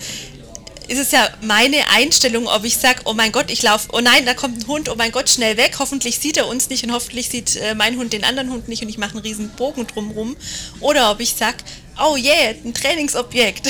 ist 0.90 0.98
es 0.98 1.12
ja 1.12 1.28
meine 1.40 1.76
Einstellung, 1.94 2.48
ob 2.48 2.64
ich 2.64 2.76
sage, 2.76 3.02
oh 3.04 3.12
mein 3.12 3.30
Gott, 3.30 3.48
ich 3.48 3.62
laufe, 3.62 3.88
oh 3.92 4.00
nein, 4.00 4.26
da 4.26 4.34
kommt 4.34 4.58
ein 4.58 4.66
Hund, 4.66 4.88
oh 4.88 4.96
mein 4.96 5.12
Gott, 5.12 5.30
schnell 5.30 5.56
weg, 5.56 5.76
hoffentlich 5.78 6.18
sieht 6.18 6.36
er 6.36 6.48
uns 6.48 6.68
nicht 6.68 6.82
und 6.82 6.92
hoffentlich 6.92 7.28
sieht 7.28 7.54
äh, 7.54 7.76
mein 7.76 7.96
Hund 7.96 8.12
den 8.12 8.24
anderen 8.24 8.50
Hund 8.50 8.66
nicht 8.66 8.82
und 8.82 8.88
ich 8.88 8.98
mache 8.98 9.12
einen 9.12 9.20
riesen 9.20 9.50
Bogen 9.50 9.86
drumrum. 9.86 10.36
Oder 10.80 11.12
ob 11.12 11.20
ich 11.20 11.34
sage, 11.34 11.58
oh 12.00 12.16
yeah, 12.16 12.54
ein 12.64 12.74
Trainingsobjekt. 12.74 13.68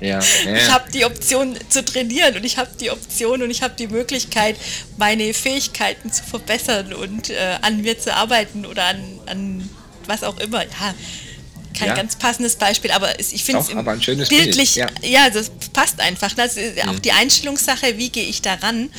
Ja, 0.00 0.18
ja. 0.18 0.20
Ich 0.56 0.68
habe 0.68 0.90
die 0.90 1.04
Option 1.04 1.56
zu 1.68 1.84
trainieren 1.84 2.34
und 2.34 2.44
ich 2.44 2.58
habe 2.58 2.70
die 2.80 2.90
Option 2.90 3.40
und 3.42 3.50
ich 3.52 3.62
habe 3.62 3.74
die 3.78 3.86
Möglichkeit, 3.86 4.56
meine 4.96 5.32
Fähigkeiten 5.34 6.12
zu 6.12 6.24
verbessern 6.24 6.92
und 6.92 7.30
äh, 7.30 7.58
an 7.62 7.82
mir 7.82 8.00
zu 8.00 8.12
arbeiten 8.12 8.66
oder 8.66 8.86
an, 8.86 9.20
an 9.26 9.70
was 10.08 10.24
auch 10.24 10.40
immer. 10.40 10.64
Ja, 10.64 10.94
kein 11.72 11.88
ja. 11.88 11.94
ganz 11.94 12.16
passendes 12.16 12.56
Beispiel, 12.56 12.90
aber 12.90 13.18
ich 13.18 13.44
finde 13.44 13.60
es 13.60 13.68
bildlich, 14.28 14.74
Bild. 14.74 14.90
ja. 15.02 15.08
ja, 15.08 15.30
das 15.30 15.50
passt 15.72 16.00
einfach. 16.00 16.32
Das 16.32 16.56
ist 16.56 16.80
auch 16.82 16.92
mhm. 16.92 17.02
die 17.02 17.12
Einstellungssache, 17.12 17.98
wie 17.98 18.10
gehe 18.10 18.24
ich 18.24 18.42
daran? 18.42 18.90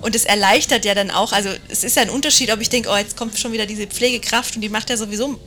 Und 0.00 0.16
es 0.16 0.24
erleichtert 0.24 0.84
ja 0.84 0.94
dann 0.94 1.10
auch, 1.10 1.32
also 1.32 1.48
es 1.68 1.84
ist 1.84 1.96
ja 1.96 2.02
ein 2.02 2.10
Unterschied, 2.10 2.52
ob 2.52 2.60
ich 2.60 2.68
denke, 2.68 2.88
oh, 2.90 2.96
jetzt 2.96 3.16
kommt 3.16 3.38
schon 3.38 3.52
wieder 3.52 3.66
diese 3.66 3.86
Pflegekraft 3.86 4.56
und 4.56 4.62
die 4.62 4.68
macht 4.68 4.90
ja 4.90 4.96
sowieso, 4.96 5.38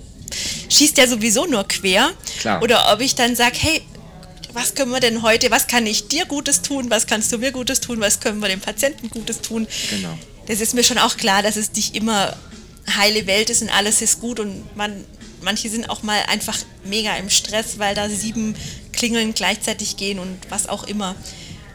schießt 0.69 0.97
ja 0.97 1.07
sowieso 1.07 1.45
nur 1.45 1.67
quer. 1.67 2.11
Klar. 2.39 2.61
Oder 2.61 2.93
ob 2.93 3.01
ich 3.01 3.15
dann 3.15 3.35
sage, 3.35 3.57
hey, 3.59 3.81
was 4.53 4.73
können 4.73 4.91
wir 4.91 5.01
denn 5.01 5.21
heute, 5.21 5.51
was 5.51 5.67
kann 5.67 5.85
ich 5.85 6.07
dir 6.07 6.25
Gutes 6.25 6.61
tun, 6.61 6.89
was 6.89 7.05
kannst 7.05 7.31
du 7.33 7.37
mir 7.37 7.51
Gutes 7.51 7.81
tun, 7.81 7.99
was 7.99 8.21
können 8.21 8.39
wir 8.39 8.47
dem 8.47 8.61
Patienten 8.61 9.09
Gutes 9.09 9.41
tun. 9.41 9.67
Genau. 9.89 10.17
Das 10.47 10.61
ist 10.61 10.73
mir 10.73 10.83
schon 10.83 10.97
auch 10.97 11.17
klar, 11.17 11.43
dass 11.43 11.57
es 11.57 11.73
nicht 11.73 11.95
immer 11.95 12.35
heile 12.95 13.27
Welt 13.27 13.49
ist 13.49 13.61
und 13.61 13.69
alles 13.69 14.01
ist 14.01 14.21
gut 14.21 14.39
und 14.39 14.75
man 14.77 15.03
manche 15.45 15.69
sind 15.69 15.89
auch 15.89 16.03
mal 16.03 16.19
einfach 16.27 16.57
mega 16.83 17.15
im 17.15 17.29
Stress, 17.29 17.79
weil 17.79 17.95
da 17.95 18.09
sieben 18.09 18.55
Klingeln 18.91 19.33
gleichzeitig 19.33 19.95
gehen 19.95 20.19
und 20.19 20.37
was 20.49 20.67
auch 20.67 20.83
immer. 20.85 21.15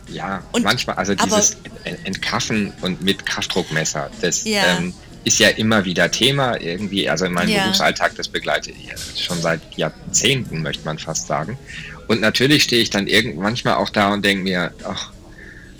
Ja, 0.08 0.42
und, 0.52 0.64
manchmal, 0.64 0.96
also 0.96 1.14
dieses 1.14 1.56
Entkaffen 2.04 2.72
und 2.82 3.00
mit 3.00 3.24
Kraftdruckmesser, 3.24 4.10
das 4.20 4.44
ja. 4.44 4.76
ähm, 4.76 4.92
ist 5.22 5.38
ja 5.38 5.48
immer 5.50 5.84
wieder 5.84 6.10
Thema 6.10 6.60
irgendwie, 6.60 7.08
also 7.08 7.24
in 7.26 7.32
meinem 7.32 7.50
ja. 7.50 7.62
Berufsalltag, 7.62 8.16
das 8.16 8.28
begleite 8.28 8.72
ich 8.72 9.24
schon 9.24 9.40
seit 9.40 9.60
Jahrzehnten, 9.76 10.62
möchte 10.62 10.84
man 10.84 10.98
fast 10.98 11.28
sagen. 11.28 11.56
Und 12.08 12.20
natürlich 12.20 12.64
stehe 12.64 12.82
ich 12.82 12.90
dann 12.90 13.06
irgend 13.06 13.36
manchmal 13.36 13.74
auch 13.74 13.88
da 13.88 14.12
und 14.12 14.24
denke 14.24 14.42
mir, 14.42 14.72
ach, 14.84 15.12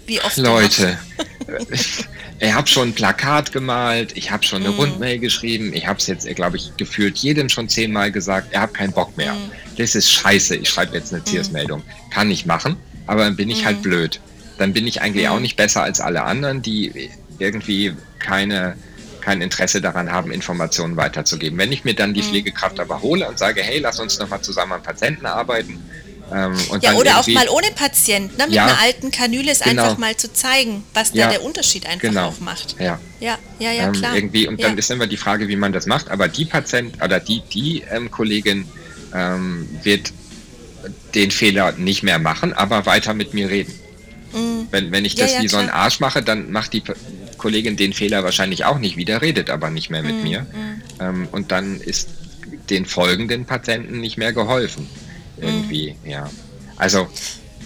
Wie 0.07 0.21
oft 0.21 0.37
Leute, 0.39 0.99
ich 2.41 2.53
habe 2.53 2.67
schon 2.67 2.89
ein 2.89 2.95
Plakat 2.95 3.53
gemalt, 3.53 4.17
ich 4.17 4.31
habe 4.31 4.43
schon 4.43 4.63
eine 4.63 4.73
mm. 4.73 4.79
Rundmail 4.79 5.19
geschrieben, 5.19 5.73
ich 5.73 5.87
habe 5.87 5.99
es 5.99 6.07
jetzt, 6.07 6.27
glaube 6.35 6.57
ich, 6.57 6.77
gefühlt 6.77 7.19
jedem 7.19 7.49
schon 7.49 7.69
zehnmal 7.69 8.11
gesagt, 8.11 8.53
er 8.53 8.63
hat 8.63 8.75
keinen 8.75 8.93
Bock 8.93 9.17
mehr. 9.17 9.35
Mm. 9.35 9.51
Das 9.77 9.95
ist 9.95 10.11
scheiße, 10.11 10.57
ich 10.57 10.69
schreibe 10.69 10.97
jetzt 10.97 11.13
eine 11.13 11.23
Tiersmeldung. 11.23 11.81
Mm. 11.81 12.11
Kann 12.11 12.31
ich 12.31 12.47
machen, 12.47 12.77
aber 13.07 13.25
dann 13.25 13.37
bin 13.37 13.51
ich 13.51 13.65
halt 13.65 13.81
mm. 13.81 13.83
blöd. 13.83 14.21
Dann 14.59 14.73
bin 14.73 14.87
ich 14.87 15.03
eigentlich 15.03 15.29
auch 15.29 15.39
mm. 15.39 15.43
nicht 15.43 15.57
besser 15.57 15.83
als 15.83 16.01
alle 16.01 16.23
anderen, 16.23 16.63
die 16.63 17.11
irgendwie 17.39 17.95
keine, 18.19 18.77
kein 19.21 19.43
Interesse 19.43 19.81
daran 19.81 20.11
haben, 20.11 20.31
Informationen 20.31 20.97
weiterzugeben. 20.97 21.59
Wenn 21.59 21.73
ich 21.73 21.85
mir 21.85 21.95
dann 21.95 22.15
die. 22.15 22.23
Pflegekraft 22.23 22.79
aber 22.79 23.03
hole 23.03 23.29
und 23.29 23.39
sage, 23.39 23.63
hey, 23.63 23.81
lass 23.81 23.99
uns 23.99 24.19
nochmal 24.19 24.41
zusammen 24.43 24.73
an 24.73 24.83
Patienten 24.83 25.27
arbeiten, 25.27 25.79
ähm, 26.33 26.55
ja, 26.81 26.95
oder 26.95 27.19
auch 27.19 27.27
mal 27.29 27.49
ohne 27.49 27.71
Patient, 27.75 28.37
ne? 28.39 28.47
mit 28.47 28.55
ja, 28.55 28.67
einer 28.67 28.81
alten 28.81 29.11
Kanüle 29.11 29.51
ist 29.51 29.65
genau. 29.65 29.83
einfach 29.83 29.99
mal 29.99 30.17
zu 30.17 30.33
zeigen, 30.33 30.85
was 30.95 31.13
ja, 31.13 31.27
da 31.27 31.33
der 31.33 31.43
Unterschied 31.43 31.87
einfach 31.87 32.01
genau. 32.01 32.29
auch 32.29 32.41
macht. 32.41 32.77
Ja, 32.79 33.01
ja, 33.21 33.39
ja, 33.59 33.73
ja 33.73 33.87
ähm, 33.87 33.93
klar. 33.93 34.15
Irgendwie, 34.15 34.47
und 34.47 34.63
dann 34.63 34.79
ist 34.79 34.91
immer 34.91 35.07
die 35.07 35.17
Frage, 35.17 35.49
wie 35.49 35.57
man 35.57 35.73
das 35.73 35.87
macht, 35.87 36.11
aber 36.11 36.29
die 36.29 36.45
Patient 36.45 37.03
oder 37.03 37.21
die, 37.21 37.43
die 37.53 37.83
ähm, 37.91 38.11
Kollegin 38.11 38.67
ähm, 39.15 39.69
wird 39.83 40.13
den 41.15 41.31
Fehler 41.31 41.73
nicht 41.73 42.03
mehr 42.03 42.19
machen, 42.19 42.53
aber 42.53 42.87
weiter 42.87 43.15
mit 43.15 43.35
mir 43.35 43.51
reden. 43.51 43.75
Mhm. 44.33 44.69
Wenn, 44.71 44.93
wenn 44.93 45.05
ich 45.05 45.15
das 45.15 45.33
wie 45.41 45.47
klar. 45.47 45.49
so 45.49 45.57
ein 45.57 45.71
Arsch 45.71 46.01
mache, 46.01 46.23
dann 46.23 46.53
macht 46.53 46.73
die 46.73 46.83
Kollegin 47.37 47.77
den 47.77 47.93
Fehler 47.93 48.23
wahrscheinlich 48.23 48.65
auch 48.65 48.79
nicht 48.79 48.97
wieder, 48.97 49.23
redet 49.23 49.51
aber 49.51 49.71
nicht 49.71 49.91
mehr 49.91 50.03
mit 50.03 50.17
mhm. 50.17 50.23
mir. 50.23 50.41
Mhm. 50.41 50.83
Ähm, 51.01 51.29
und 51.33 51.51
dann 51.51 51.81
ist 51.81 52.09
den 52.69 52.87
folgenden 52.87 53.47
Patienten 53.47 54.01
nicht 54.01 54.17
mehr 54.17 54.33
geholfen. 54.33 54.89
Irgendwie, 55.41 55.97
mhm. 56.05 56.11
ja. 56.11 56.31
Also 56.77 57.09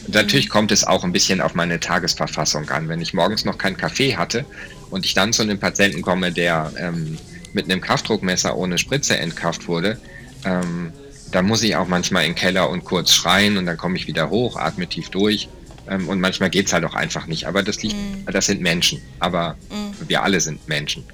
natürlich 0.08 0.46
mhm. 0.46 0.52
kommt 0.52 0.72
es 0.72 0.84
auch 0.84 1.04
ein 1.04 1.12
bisschen 1.12 1.40
auf 1.40 1.54
meine 1.54 1.80
Tagesverfassung 1.80 2.68
an. 2.70 2.88
Wenn 2.88 3.00
ich 3.00 3.14
morgens 3.14 3.44
noch 3.44 3.58
keinen 3.58 3.76
Kaffee 3.76 4.16
hatte 4.16 4.44
und 4.90 5.04
ich 5.04 5.14
dann 5.14 5.32
zu 5.32 5.42
einem 5.42 5.58
Patienten 5.58 6.02
komme, 6.02 6.32
der 6.32 6.72
ähm, 6.78 7.18
mit 7.52 7.70
einem 7.70 7.80
Kraftdruckmesser 7.80 8.56
ohne 8.56 8.78
Spritze 8.78 9.16
entkauft 9.16 9.68
wurde, 9.68 9.98
ähm, 10.44 10.92
dann 11.30 11.46
muss 11.46 11.62
ich 11.62 11.74
auch 11.76 11.88
manchmal 11.88 12.24
in 12.24 12.30
den 12.30 12.36
Keller 12.36 12.70
und 12.70 12.84
kurz 12.84 13.12
schreien 13.12 13.56
und 13.56 13.66
dann 13.66 13.76
komme 13.76 13.96
ich 13.96 14.06
wieder 14.06 14.30
hoch, 14.30 14.56
atme 14.56 14.86
tief 14.86 15.08
durch. 15.08 15.48
Ähm, 15.88 16.08
und 16.08 16.20
manchmal 16.20 16.50
geht 16.50 16.66
es 16.66 16.72
halt 16.72 16.84
auch 16.84 16.94
einfach 16.94 17.26
nicht. 17.26 17.46
Aber 17.46 17.62
das 17.62 17.82
liegt, 17.82 17.96
mm. 17.96 18.30
das 18.30 18.46
sind 18.46 18.60
Menschen. 18.60 19.02
Aber 19.18 19.56
mm. 19.70 20.08
wir 20.08 20.22
alle 20.22 20.40
sind 20.40 20.66
Menschen. 20.68 21.04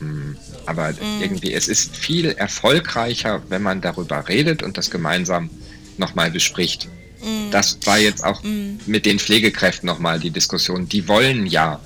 Mm. 0.00 0.32
Aber 0.66 0.90
mm. 0.90 1.22
irgendwie, 1.22 1.52
es 1.52 1.68
ist 1.68 1.96
viel 1.96 2.32
erfolgreicher, 2.32 3.42
wenn 3.48 3.62
man 3.62 3.80
darüber 3.80 4.28
redet 4.28 4.62
und 4.62 4.76
das 4.76 4.90
gemeinsam 4.90 5.50
nochmal 5.98 6.30
bespricht. 6.30 6.88
Mm. 7.20 7.50
Das 7.50 7.78
war 7.84 7.98
jetzt 7.98 8.24
auch 8.24 8.42
mm. 8.42 8.80
mit 8.86 9.06
den 9.06 9.18
Pflegekräften 9.18 9.86
nochmal 9.86 10.20
die 10.20 10.30
Diskussion. 10.30 10.88
Die 10.88 11.08
wollen 11.08 11.46
ja, 11.46 11.80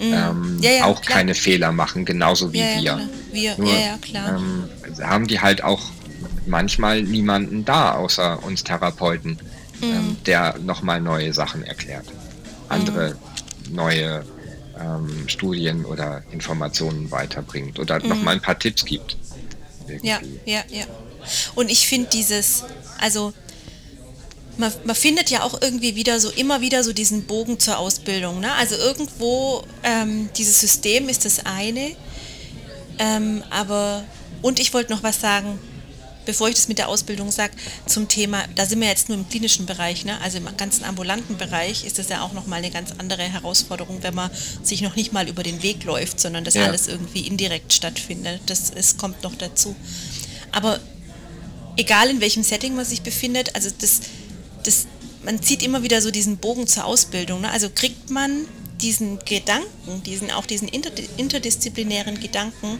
ähm, 0.00 0.58
ja, 0.60 0.70
ja 0.70 0.84
auch 0.84 1.00
klar. 1.00 1.18
keine 1.18 1.34
Fehler 1.34 1.72
machen, 1.72 2.04
genauso 2.04 2.52
wie 2.52 2.60
ja, 2.60 2.80
wir. 2.80 3.08
wir. 3.32 3.58
Nur 3.58 3.72
ähm, 3.72 4.68
haben 5.02 5.26
die 5.26 5.40
halt 5.40 5.62
auch 5.62 5.82
manchmal 6.46 7.02
niemanden 7.02 7.64
da, 7.64 7.92
außer 7.92 8.42
uns 8.42 8.64
Therapeuten, 8.64 9.38
ähm, 9.82 10.16
der 10.26 10.58
nochmal 10.58 11.00
neue 11.00 11.32
Sachen 11.32 11.64
erklärt. 11.64 12.06
Andere 12.68 13.16
mhm. 13.68 13.74
neue 13.74 14.24
ähm, 14.80 15.28
Studien 15.28 15.84
oder 15.84 16.22
Informationen 16.32 17.10
weiterbringt 17.10 17.78
oder 17.78 18.02
mhm. 18.02 18.08
nochmal 18.08 18.34
ein 18.34 18.42
paar 18.42 18.58
Tipps 18.58 18.84
gibt. 18.84 19.16
Irgendwie. 19.86 20.08
Ja, 20.08 20.20
ja, 20.44 20.62
ja. 20.68 20.84
Und 21.54 21.70
ich 21.70 21.86
finde 21.86 22.10
dieses, 22.10 22.64
also 23.00 23.32
man, 24.56 24.72
man, 24.84 24.96
findet 24.96 25.30
ja 25.30 25.42
auch 25.42 25.60
irgendwie 25.60 25.96
wieder 25.96 26.20
so 26.20 26.30
immer 26.30 26.60
wieder 26.60 26.84
so 26.84 26.92
diesen 26.92 27.24
Bogen 27.24 27.58
zur 27.58 27.78
Ausbildung. 27.78 28.40
Ne? 28.40 28.52
Also 28.54 28.76
irgendwo 28.76 29.64
ähm, 29.82 30.28
dieses 30.36 30.60
System 30.60 31.08
ist 31.08 31.24
das 31.24 31.44
eine, 31.44 31.96
ähm, 32.98 33.42
aber 33.50 34.04
und 34.42 34.60
ich 34.60 34.72
wollte 34.74 34.92
noch 34.92 35.02
was 35.02 35.20
sagen, 35.20 35.58
bevor 36.24 36.48
ich 36.48 36.54
das 36.54 36.68
mit 36.68 36.78
der 36.78 36.88
Ausbildung 36.88 37.30
sage, 37.30 37.52
zum 37.86 38.08
Thema, 38.08 38.44
da 38.54 38.66
sind 38.66 38.80
wir 38.80 38.88
jetzt 38.88 39.08
nur 39.08 39.18
im 39.18 39.28
klinischen 39.28 39.66
Bereich, 39.66 40.04
ne? 40.04 40.20
also 40.22 40.38
im 40.38 40.56
ganzen 40.56 40.84
ambulanten 40.84 41.36
Bereich 41.36 41.84
ist 41.84 41.98
das 41.98 42.08
ja 42.08 42.22
auch 42.22 42.32
nochmal 42.32 42.58
eine 42.58 42.70
ganz 42.70 42.92
andere 42.98 43.22
Herausforderung, 43.22 44.02
wenn 44.02 44.14
man 44.14 44.30
sich 44.62 44.82
noch 44.82 44.96
nicht 44.96 45.12
mal 45.12 45.28
über 45.28 45.42
den 45.42 45.62
Weg 45.62 45.84
läuft, 45.84 46.20
sondern 46.20 46.44
das 46.44 46.54
ja. 46.54 46.64
alles 46.64 46.88
irgendwie 46.88 47.26
indirekt 47.26 47.72
stattfindet. 47.72 48.40
Das 48.46 48.70
es 48.74 48.96
kommt 48.96 49.22
noch 49.22 49.34
dazu. 49.34 49.74
Aber 50.52 50.80
egal 51.76 52.10
in 52.10 52.20
welchem 52.20 52.42
Setting 52.42 52.74
man 52.74 52.84
sich 52.84 53.02
befindet, 53.02 53.54
also 53.54 53.70
das, 53.78 54.00
das, 54.64 54.86
man 55.24 55.42
zieht 55.42 55.62
immer 55.62 55.82
wieder 55.82 56.00
so 56.02 56.10
diesen 56.10 56.38
Bogen 56.38 56.66
zur 56.66 56.84
Ausbildung. 56.84 57.42
Ne? 57.42 57.50
Also 57.50 57.70
kriegt 57.72 58.10
man 58.10 58.46
diesen 58.80 59.18
Gedanken, 59.20 60.02
diesen 60.04 60.30
auch 60.30 60.46
diesen 60.46 60.68
interdisziplinären 60.68 62.20
Gedanken 62.20 62.78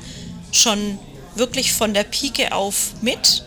schon 0.52 0.98
wirklich 1.36 1.72
von 1.72 1.94
der 1.94 2.04
Pike 2.04 2.52
auf 2.52 2.92
mit. 3.00 3.44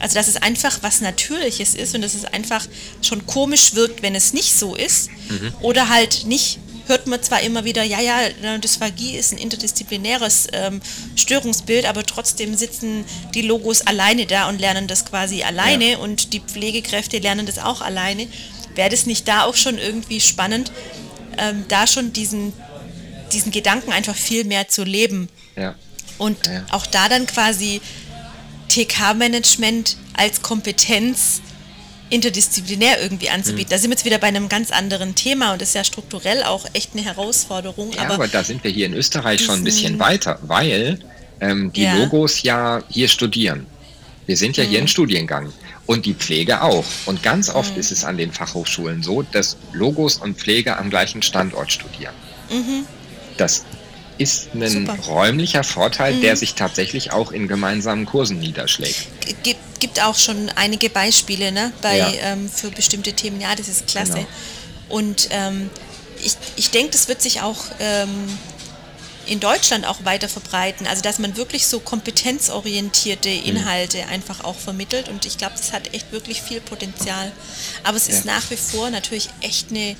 Also 0.00 0.16
dass 0.16 0.28
es 0.28 0.36
einfach 0.36 0.78
was 0.82 1.00
Natürliches 1.00 1.74
ist 1.74 1.94
und 1.94 2.02
dass 2.02 2.14
es 2.14 2.24
einfach 2.24 2.66
schon 3.02 3.26
komisch 3.26 3.74
wirkt, 3.74 4.02
wenn 4.02 4.14
es 4.14 4.32
nicht 4.32 4.52
so 4.54 4.74
ist. 4.74 5.08
Mhm. 5.28 5.52
Oder 5.60 5.88
halt 5.88 6.26
nicht, 6.26 6.58
hört 6.86 7.06
man 7.06 7.22
zwar 7.22 7.40
immer 7.40 7.64
wieder, 7.64 7.82
ja, 7.82 8.00
ja, 8.00 8.58
Dysphagie 8.58 9.16
ist 9.16 9.32
ein 9.32 9.38
interdisziplinäres 9.38 10.48
ähm, 10.52 10.80
Störungsbild, 11.16 11.86
aber 11.86 12.04
trotzdem 12.04 12.54
sitzen 12.54 13.04
die 13.34 13.42
Logos 13.42 13.82
alleine 13.82 14.26
da 14.26 14.48
und 14.48 14.60
lernen 14.60 14.86
das 14.86 15.04
quasi 15.04 15.42
alleine 15.42 15.92
ja. 15.92 15.98
und 15.98 16.32
die 16.32 16.40
Pflegekräfte 16.40 17.18
lernen 17.18 17.46
das 17.46 17.58
auch 17.58 17.80
alleine. 17.80 18.26
Wäre 18.74 18.90
das 18.90 19.06
nicht 19.06 19.28
da 19.28 19.44
auch 19.44 19.54
schon 19.54 19.78
irgendwie 19.78 20.20
spannend, 20.20 20.72
ähm, 21.38 21.64
da 21.68 21.86
schon 21.86 22.12
diesen, 22.12 22.52
diesen 23.32 23.52
Gedanken 23.52 23.92
einfach 23.92 24.16
viel 24.16 24.44
mehr 24.44 24.68
zu 24.68 24.84
leben? 24.84 25.28
Ja. 25.56 25.74
Und 26.18 26.46
ja. 26.46 26.64
auch 26.70 26.86
da 26.86 27.08
dann 27.08 27.26
quasi 27.26 27.80
TK-Management 28.68 29.96
als 30.14 30.42
Kompetenz 30.42 31.40
interdisziplinär 32.14 33.02
irgendwie 33.02 33.28
anzubieten. 33.28 33.68
Mhm. 33.68 33.70
Da 33.70 33.78
sind 33.78 33.90
wir 33.90 33.96
jetzt 33.96 34.04
wieder 34.04 34.18
bei 34.18 34.28
einem 34.28 34.48
ganz 34.48 34.70
anderen 34.70 35.14
Thema 35.14 35.52
und 35.52 35.60
das 35.60 35.70
ist 35.70 35.74
ja 35.74 35.84
strukturell 35.84 36.44
auch 36.44 36.66
echt 36.72 36.90
eine 36.94 37.04
Herausforderung. 37.04 37.92
Ja, 37.92 38.02
aber, 38.02 38.14
aber 38.14 38.28
da 38.28 38.44
sind 38.44 38.62
wir 38.62 38.70
hier 38.70 38.86
in 38.86 38.94
Österreich 38.94 39.44
schon 39.44 39.56
ein 39.56 39.64
bisschen 39.64 39.98
weiter, 39.98 40.38
weil 40.42 41.00
ähm, 41.40 41.72
die 41.72 41.82
ja. 41.82 41.96
Logos 41.96 42.42
ja 42.42 42.82
hier 42.88 43.08
studieren. 43.08 43.66
Wir 44.26 44.36
sind 44.36 44.56
ja 44.56 44.64
mhm. 44.64 44.68
hier 44.68 44.78
im 44.78 44.86
Studiengang 44.86 45.52
und 45.86 46.06
die 46.06 46.14
Pflege 46.14 46.62
auch. 46.62 46.84
Und 47.06 47.22
ganz 47.22 47.50
oft 47.50 47.74
mhm. 47.74 47.80
ist 47.80 47.90
es 47.90 48.04
an 48.04 48.16
den 48.16 48.32
Fachhochschulen 48.32 49.02
so, 49.02 49.22
dass 49.22 49.56
Logos 49.72 50.16
und 50.16 50.38
Pflege 50.38 50.78
am 50.78 50.90
gleichen 50.90 51.22
Standort 51.22 51.72
studieren. 51.72 52.14
Mhm. 52.50 52.86
Das 53.36 53.64
ist 54.16 54.54
ein 54.54 54.86
Super. 54.86 54.96
räumlicher 55.08 55.64
Vorteil, 55.64 56.14
mhm. 56.14 56.20
der 56.20 56.36
sich 56.36 56.54
tatsächlich 56.54 57.12
auch 57.12 57.32
in 57.32 57.48
gemeinsamen 57.48 58.06
Kursen 58.06 58.38
niederschlägt. 58.38 59.08
Gibt, 59.84 59.96
gibt 59.96 60.06
auch 60.06 60.16
schon 60.16 60.48
einige 60.56 60.88
Beispiele 60.88 61.52
ne, 61.52 61.70
bei, 61.82 61.98
ja. 61.98 62.10
ähm, 62.22 62.48
für 62.48 62.70
bestimmte 62.70 63.12
Themen. 63.12 63.38
Ja, 63.38 63.54
das 63.54 63.68
ist 63.68 63.86
klasse. 63.86 64.14
Genau. 64.14 64.26
Und 64.88 65.28
ähm, 65.30 65.68
ich, 66.22 66.36
ich 66.56 66.70
denke, 66.70 66.92
das 66.92 67.06
wird 67.08 67.20
sich 67.20 67.42
auch 67.42 67.66
ähm, 67.80 68.38
in 69.26 69.40
Deutschland 69.40 69.86
auch 69.86 70.02
weiter 70.04 70.30
verbreiten. 70.30 70.86
Also 70.86 71.02
dass 71.02 71.18
man 71.18 71.36
wirklich 71.36 71.66
so 71.66 71.80
kompetenzorientierte 71.80 73.28
mhm. 73.28 73.44
Inhalte 73.44 73.98
mhm. 73.98 74.08
einfach 74.08 74.42
auch 74.42 74.56
vermittelt. 74.56 75.10
Und 75.10 75.26
ich 75.26 75.36
glaube, 75.36 75.54
das 75.58 75.74
hat 75.74 75.92
echt 75.92 76.12
wirklich 76.12 76.40
viel 76.40 76.62
Potenzial. 76.62 77.30
Aber 77.82 77.98
es 77.98 78.08
ja. 78.08 78.14
ist 78.14 78.24
nach 78.24 78.50
wie 78.50 78.56
vor 78.56 78.88
natürlich 78.88 79.28
echt 79.42 79.70
eine 79.70 79.96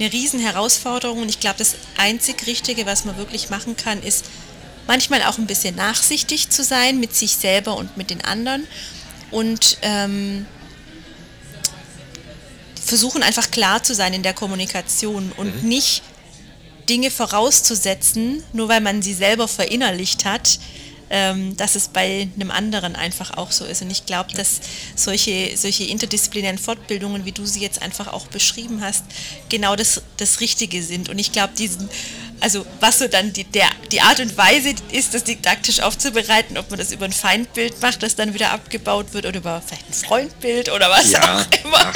eine 0.00 0.12
riesen 0.12 0.40
Herausforderung 0.40 1.22
und 1.22 1.28
ich 1.28 1.40
glaube, 1.40 1.58
das 1.58 1.74
einzig 1.96 2.46
Richtige, 2.46 2.86
was 2.86 3.04
man 3.04 3.16
wirklich 3.16 3.50
machen 3.50 3.76
kann, 3.76 4.00
ist 4.02 4.24
manchmal 4.88 5.22
auch 5.22 5.38
ein 5.38 5.46
bisschen 5.46 5.76
nachsichtig 5.76 6.50
zu 6.50 6.64
sein 6.64 6.98
mit 6.98 7.14
sich 7.14 7.36
selber 7.36 7.76
und 7.76 7.96
mit 7.96 8.10
den 8.10 8.24
anderen 8.24 8.66
und 9.30 9.78
ähm, 9.82 10.46
versuchen 12.84 13.22
einfach 13.22 13.50
klar 13.50 13.82
zu 13.82 13.94
sein 13.94 14.14
in 14.14 14.24
der 14.24 14.32
Kommunikation 14.32 15.30
und 15.36 15.62
mhm. 15.62 15.68
nicht 15.68 16.02
Dinge 16.88 17.10
vorauszusetzen, 17.10 18.42
nur 18.54 18.68
weil 18.68 18.80
man 18.80 19.02
sie 19.02 19.12
selber 19.12 19.46
verinnerlicht 19.46 20.24
hat, 20.24 20.58
ähm, 21.10 21.54
dass 21.56 21.74
es 21.74 21.88
bei 21.88 22.28
einem 22.34 22.50
anderen 22.50 22.96
einfach 22.96 23.36
auch 23.36 23.52
so 23.52 23.66
ist. 23.66 23.82
Und 23.82 23.90
ich 23.90 24.06
glaube, 24.06 24.32
dass 24.32 24.60
solche, 24.96 25.54
solche 25.56 25.84
interdisziplinären 25.84 26.58
Fortbildungen, 26.58 27.26
wie 27.26 27.32
du 27.32 27.44
sie 27.44 27.60
jetzt 27.60 27.82
einfach 27.82 28.08
auch 28.08 28.26
beschrieben 28.28 28.80
hast, 28.82 29.04
genau 29.50 29.76
das, 29.76 30.02
das 30.16 30.40
Richtige 30.40 30.82
sind. 30.82 31.10
Und 31.10 31.18
ich 31.18 31.32
glaube, 31.32 31.52
diesen, 31.56 31.90
also 32.40 32.64
was 32.80 32.98
so 32.98 33.08
dann 33.08 33.32
die, 33.32 33.44
der, 33.44 33.68
die 33.90 34.00
Art 34.00 34.20
und 34.20 34.36
Weise 34.36 34.74
ist, 34.92 35.14
das 35.14 35.24
didaktisch 35.24 35.80
aufzubereiten, 35.80 36.56
ob 36.58 36.70
man 36.70 36.78
das 36.78 36.92
über 36.92 37.04
ein 37.04 37.12
Feindbild 37.12 37.80
macht, 37.82 38.02
das 38.02 38.14
dann 38.16 38.34
wieder 38.34 38.52
abgebaut 38.52 39.12
wird 39.12 39.26
oder 39.26 39.38
über 39.38 39.62
vielleicht 39.66 39.88
ein 39.88 39.92
Freundbild 39.92 40.70
oder 40.70 40.90
was 40.90 41.10
ja, 41.10 41.38
auch 41.38 41.64
immer. 41.64 41.92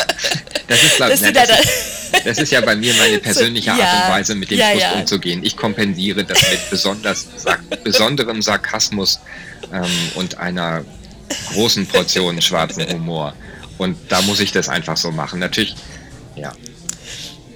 Das, 0.68 0.83
ist, 0.83 0.96
glaub, 0.96 1.11
das, 1.11 1.20
das, 1.20 1.31
ist, 1.31 2.24
das, 2.24 2.38
ist, 2.38 2.52
ja 2.52 2.61
bei 2.61 2.74
mir 2.76 2.94
meine 2.94 3.18
persönliche 3.20 3.72
so, 3.72 3.78
ja, 3.78 3.85
Art 3.85 4.05
und 4.05 4.11
Weise, 4.12 4.35
mit 4.35 4.50
dem 4.50 4.59
Frust 4.59 4.94
umzugehen. 4.94 5.44
Ich 5.44 5.57
kompensiere 5.57 6.24
das 6.24 6.40
mit 6.50 6.70
besonders, 6.70 7.26
besonderem 7.85 8.42
Sarkasmus 8.42 9.20
ähm, 9.72 9.85
und 10.14 10.38
einer 10.38 10.85
großen 11.52 11.87
Portion 11.87 12.40
schwarzen 12.42 12.88
Humor. 12.88 13.35
Und 13.79 13.96
da 14.08 14.23
muss 14.23 14.40
ich 14.40 14.52
das 14.52 14.69
einfach 14.69 14.96
so 14.96 15.10
machen. 15.10 15.40
Natürlich, 15.40 15.75
ja. 16.37 16.52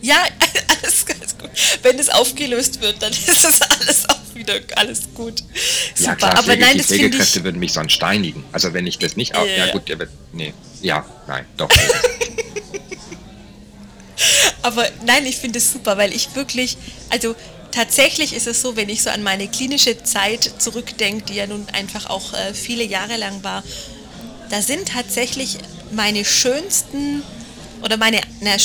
Ja, 0.03 0.17
alles. 0.83 1.06
Wenn 1.83 1.99
es 1.99 2.09
aufgelöst 2.09 2.81
wird, 2.81 3.03
dann 3.03 3.13
ist 3.13 3.45
das 3.45 3.61
alles 3.63 4.09
auch 4.09 4.35
wieder 4.35 4.55
alles 4.77 5.03
gut. 5.15 5.43
Super. 5.95 6.11
Ja, 6.11 6.17
klar, 6.17 6.39
aber 6.39 6.57
nein, 6.57 6.79
die 6.79 6.85
Pflegekräfte 6.85 7.45
würden 7.45 7.59
mich 7.59 7.73
sonst 7.73 7.93
steinigen. 7.93 8.45
Also 8.53 8.73
wenn 8.73 8.87
ich 8.87 8.99
das 8.99 9.17
nicht 9.17 9.35
auf. 9.35 9.49
Ja, 9.49 9.67
ja 9.67 9.73
gut, 9.73 9.89
der 9.89 9.99
wird. 9.99 10.11
Nee. 10.33 10.55
Ja, 10.83 11.05
nein, 11.27 11.45
doch. 11.57 11.69
aber 14.63 14.89
nein, 15.05 15.27
ich 15.27 15.37
finde 15.37 15.59
es 15.59 15.73
super, 15.73 15.97
weil 15.97 16.15
ich 16.15 16.35
wirklich, 16.35 16.77
also 17.11 17.35
tatsächlich 17.73 18.35
ist 18.35 18.47
es 18.47 18.63
so, 18.63 18.77
wenn 18.77 18.89
ich 18.89 19.03
so 19.03 19.11
an 19.11 19.23
meine 19.23 19.49
klinische 19.49 20.03
Zeit 20.03 20.51
zurückdenke, 20.59 21.27
die 21.27 21.35
ja 21.35 21.47
nun 21.47 21.67
einfach 21.73 22.09
auch 22.09 22.33
äh, 22.33 22.55
viele 22.55 22.85
Jahre 22.85 23.17
lang 23.17 23.43
war, 23.43 23.63
da 24.51 24.63
sind 24.63 24.89
tatsächlich 24.89 25.59
meine 25.93 26.25
schönsten 26.25 27.23
oder 27.87 27.97
meine, 27.97 28.20
na, 28.41 28.57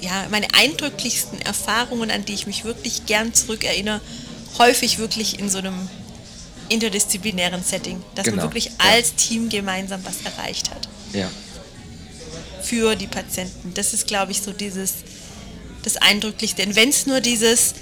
ja, 0.00 0.26
meine 0.30 0.46
eindrücklichsten 0.54 1.40
Erfahrungen, 1.42 2.12
an 2.12 2.24
die 2.24 2.32
ich 2.32 2.46
mich 2.46 2.64
wirklich 2.64 3.06
gern 3.06 3.34
zurückerinnere, 3.34 4.00
häufig 4.56 4.98
wirklich 4.98 5.40
in 5.40 5.50
so 5.50 5.58
einem 5.58 5.88
interdisziplinären 6.68 7.62
Setting, 7.64 8.02
dass 8.14 8.24
genau. 8.24 8.36
man 8.36 8.46
wirklich 8.46 8.66
ja. 8.66 8.72
als 8.78 9.14
Team 9.16 9.48
gemeinsam 9.48 10.00
was 10.04 10.18
erreicht 10.22 10.70
hat. 10.70 10.88
Ja. 11.12 11.28
Für 12.62 12.94
die 12.94 13.08
Patienten. 13.08 13.74
Das 13.74 13.92
ist, 13.92 14.06
glaube 14.06 14.30
ich, 14.30 14.42
so 14.42 14.52
dieses, 14.52 14.94
das 15.82 15.96
Eindrücklichste. 15.96 16.62
Denn 16.62 16.76
wenn 16.76 16.90
es 16.90 17.06
nur 17.06 17.20
dieses, 17.20 17.74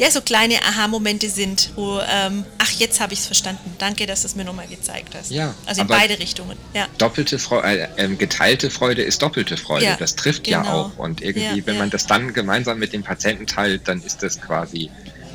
ja, 0.00 0.10
so 0.10 0.22
kleine 0.22 0.54
Aha-Momente 0.62 1.28
sind, 1.28 1.72
wo, 1.76 2.00
ähm, 2.00 2.46
ach, 2.56 2.70
jetzt 2.78 3.00
habe 3.00 3.12
ich 3.12 3.18
es 3.18 3.26
verstanden. 3.26 3.74
Danke, 3.76 4.06
dass 4.06 4.22
du 4.22 4.28
es 4.28 4.34
mir 4.34 4.46
nochmal 4.46 4.66
gezeigt 4.66 5.14
hast. 5.14 5.30
Ja, 5.30 5.54
also 5.66 5.82
in 5.82 5.88
beide 5.88 6.18
Richtungen. 6.18 6.56
Ja. 6.72 6.86
Doppelte 6.96 7.38
Freude, 7.38 7.82
äh, 7.82 7.88
ähm, 7.98 8.16
geteilte 8.16 8.70
Freude 8.70 9.02
ist 9.02 9.20
doppelte 9.20 9.58
Freude. 9.58 9.84
Ja, 9.84 9.96
das 9.96 10.16
trifft 10.16 10.44
genau. 10.44 10.64
ja 10.64 10.72
auch. 10.72 10.96
Und 10.96 11.20
irgendwie, 11.20 11.58
ja, 11.58 11.66
wenn 11.66 11.76
man 11.76 11.90
das 11.90 12.06
dann 12.06 12.32
gemeinsam 12.32 12.78
mit 12.78 12.94
dem 12.94 13.02
Patienten 13.02 13.46
teilt, 13.46 13.88
dann 13.88 14.02
ist 14.02 14.22
das 14.22 14.40
quasi 14.40 14.90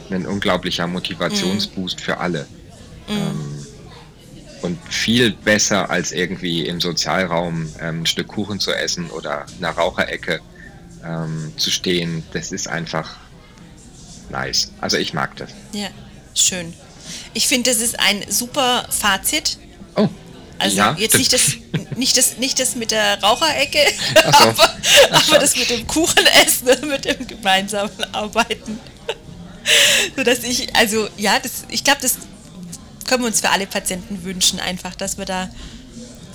ein 0.10 0.26
unglaublicher 0.26 0.88
Motivationsboost 0.88 2.00
mm. 2.00 2.02
für 2.02 2.18
alle. 2.18 2.48
Mm. 3.08 3.12
Ähm, 3.12 3.68
und 4.64 4.80
viel 4.92 5.30
besser 5.32 5.92
als 5.92 6.12
irgendwie 6.12 6.66
im 6.66 6.82
Sozialraum 6.82 7.70
ähm, 7.80 8.02
ein 8.02 8.06
Stück 8.08 8.30
Kuchen 8.30 8.60
zu 8.60 8.74
essen 8.74 9.12
oder 9.12 9.46
in 9.60 9.64
einer 9.64 9.76
Raucherecke 9.76 10.40
ähm, 11.06 11.54
zu 11.56 11.70
stehen. 11.70 12.24
Das 12.34 12.52
ist 12.52 12.68
einfach 12.68 13.16
nice. 14.30 14.72
Also 14.82 14.98
ich 14.98 15.14
mag 15.14 15.36
das. 15.38 15.50
Ja, 15.74 15.88
schön. 16.34 16.74
Ich 17.34 17.48
finde, 17.48 17.72
das 17.72 17.82
ist 17.82 18.00
ein 18.00 18.26
super 18.30 18.88
Fazit. 18.90 19.58
Oh. 19.96 20.10
Also 20.58 20.78
ja, 20.78 20.96
jetzt 20.98 21.18
nicht 21.18 21.34
das, 21.34 21.54
nicht, 21.96 22.18
das, 22.18 22.38
nicht 22.38 22.60
das 22.60 22.76
mit 22.76 22.92
der 22.92 23.22
Raucherecke, 23.22 23.80
so. 24.16 24.30
aber, 24.50 24.76
aber 25.12 25.40
das 25.40 25.56
mit 25.56 25.70
dem 25.70 25.86
Kuchenessen, 25.86 26.88
mit 26.88 27.06
dem 27.06 27.28
gemeinsamen 27.28 28.04
Arbeiten. 28.14 28.80
so 30.16 30.24
dass 30.24 30.40
ich, 30.40 30.74
also 30.76 31.10
ja, 31.18 31.40
das, 31.40 31.66
ich 31.70 31.84
glaube, 31.84 32.00
das 32.02 32.18
können 33.06 33.24
wir 33.24 33.28
uns 33.28 33.42
für 33.42 33.50
alle 33.50 33.68
Patienten 33.68 34.24
wünschen, 34.24 34.60
einfach, 34.60 34.96
dass 34.96 35.18
wir 35.18 35.26
da 35.26 35.50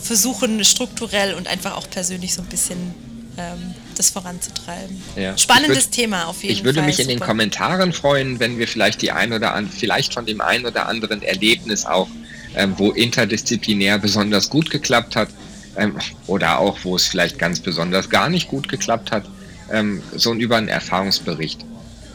versuchen, 0.03 0.62
strukturell 0.64 1.34
und 1.34 1.49
einfach 1.49 1.76
auch 1.76 1.88
persönlich 1.88 2.34
so 2.34 2.43
ein 2.43 2.49
bisschen 2.49 2.95
ähm, 3.36 3.74
das 4.01 4.11
voranzutreiben. 4.11 5.03
Ja. 5.16 5.36
Spannendes 5.36 5.86
würd, 5.86 5.92
Thema 5.92 6.26
auf 6.26 6.42
jeden 6.42 6.55
Fall. 6.55 6.59
Ich 6.59 6.64
würde 6.64 6.80
Fall, 6.80 6.86
mich 6.86 6.96
super. 6.96 7.11
in 7.11 7.18
den 7.18 7.20
Kommentaren 7.20 7.92
freuen, 7.92 8.40
wenn 8.40 8.59
wir 8.59 8.66
vielleicht 8.66 9.03
die 9.03 9.12
ein 9.12 9.32
oder 9.32 9.55
an, 9.55 9.68
vielleicht 9.68 10.14
von 10.14 10.26
dem 10.26 10.40
einen 10.40 10.66
oder 10.66 10.86
anderen 10.86 11.22
Erlebnis 11.22 11.84
auch, 11.84 12.09
ähm, 12.55 12.74
wo 12.78 12.90
interdisziplinär 12.90 13.98
besonders 13.98 14.51
gut 14.51 14.70
geklappt 14.70 15.16
hat, 15.16 15.28
ähm, 15.76 15.98
oder 16.26 16.59
auch 16.59 16.78
wo 16.82 16.96
es 16.96 17.07
vielleicht 17.07 17.38
ganz 17.38 17.61
besonders 17.61 18.11
gar 18.11 18.28
nicht 18.28 18.48
gut 18.48 18.68
geklappt 18.68 19.12
hat, 19.12 19.28
ähm, 19.70 20.03
so 20.16 20.34
über 20.34 20.57
einen 20.57 20.68
Erfahrungsbericht 20.68 21.64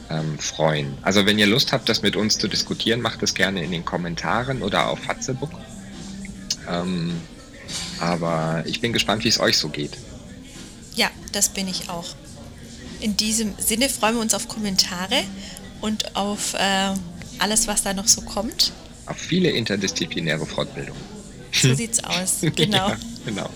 ähm, 0.09 0.37
freuen. 0.39 0.97
Also 1.01 1.25
wenn 1.25 1.39
ihr 1.39 1.47
Lust 1.47 1.71
habt, 1.71 1.87
das 1.89 2.01
mit 2.01 2.15
uns 2.15 2.37
zu 2.37 2.47
diskutieren, 2.47 3.01
macht 3.01 3.23
es 3.23 3.33
gerne 3.33 3.63
in 3.63 3.71
den 3.71 3.85
Kommentaren 3.85 4.61
oder 4.61 4.87
auf 4.89 5.07
Hatzebook. 5.07 5.51
Ähm, 6.69 7.21
aber 7.99 8.63
ich 8.65 8.81
bin 8.81 8.93
gespannt, 8.93 9.23
wie 9.23 9.29
es 9.29 9.39
euch 9.39 9.57
so 9.57 9.69
geht. 9.69 9.97
Ja, 10.95 11.09
das 11.31 11.49
bin 11.49 11.67
ich 11.67 11.89
auch. 11.89 12.07
In 13.01 13.17
diesem 13.17 13.53
Sinne 13.57 13.89
freuen 13.89 14.15
wir 14.15 14.21
uns 14.21 14.33
auf 14.33 14.47
Kommentare 14.47 15.23
und 15.81 16.15
auf 16.15 16.53
äh, 16.53 16.93
alles, 17.39 17.67
was 17.67 17.83
da 17.83 17.93
noch 17.93 18.07
so 18.07 18.21
kommt. 18.21 18.71
Auf 19.05 19.17
viele 19.17 19.49
interdisziplinäre 19.49 20.45
Fortbildungen. 20.45 21.01
So 21.51 21.73
sieht's 21.73 22.03
aus, 22.03 22.39
genau. 22.55 22.89
ja, 22.89 22.97
genau. 23.25 23.49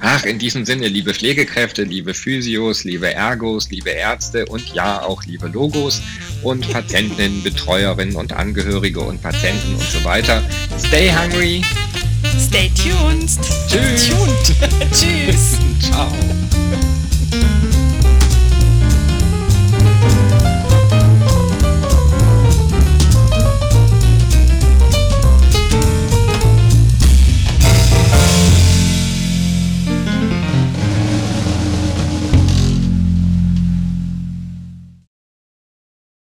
Ach, 0.00 0.24
in 0.24 0.38
diesem 0.38 0.64
Sinne, 0.64 0.88
liebe 0.88 1.12
Pflegekräfte, 1.12 1.84
liebe 1.84 2.14
Physios, 2.14 2.84
liebe 2.84 3.12
Ergos, 3.12 3.70
liebe 3.70 3.90
Ärzte 3.90 4.46
und 4.46 4.74
ja 4.74 5.02
auch 5.02 5.24
liebe 5.24 5.48
Logos 5.48 6.00
und 6.42 6.70
Patientinnen, 6.70 7.42
Betreuerinnen 7.42 8.16
und 8.16 8.32
Angehörige 8.32 9.00
und 9.00 9.20
Patienten 9.22 9.74
und 9.74 9.90
so 9.90 10.04
weiter. 10.04 10.42
Stay 10.78 11.10
hungry. 11.10 11.62
Stay 12.40 12.70
tuned. 12.70 13.30
Tschüss. 13.68 14.08
Tuned. 14.08 14.90
Tschüss. 14.92 15.58
Ciao. 15.80 16.08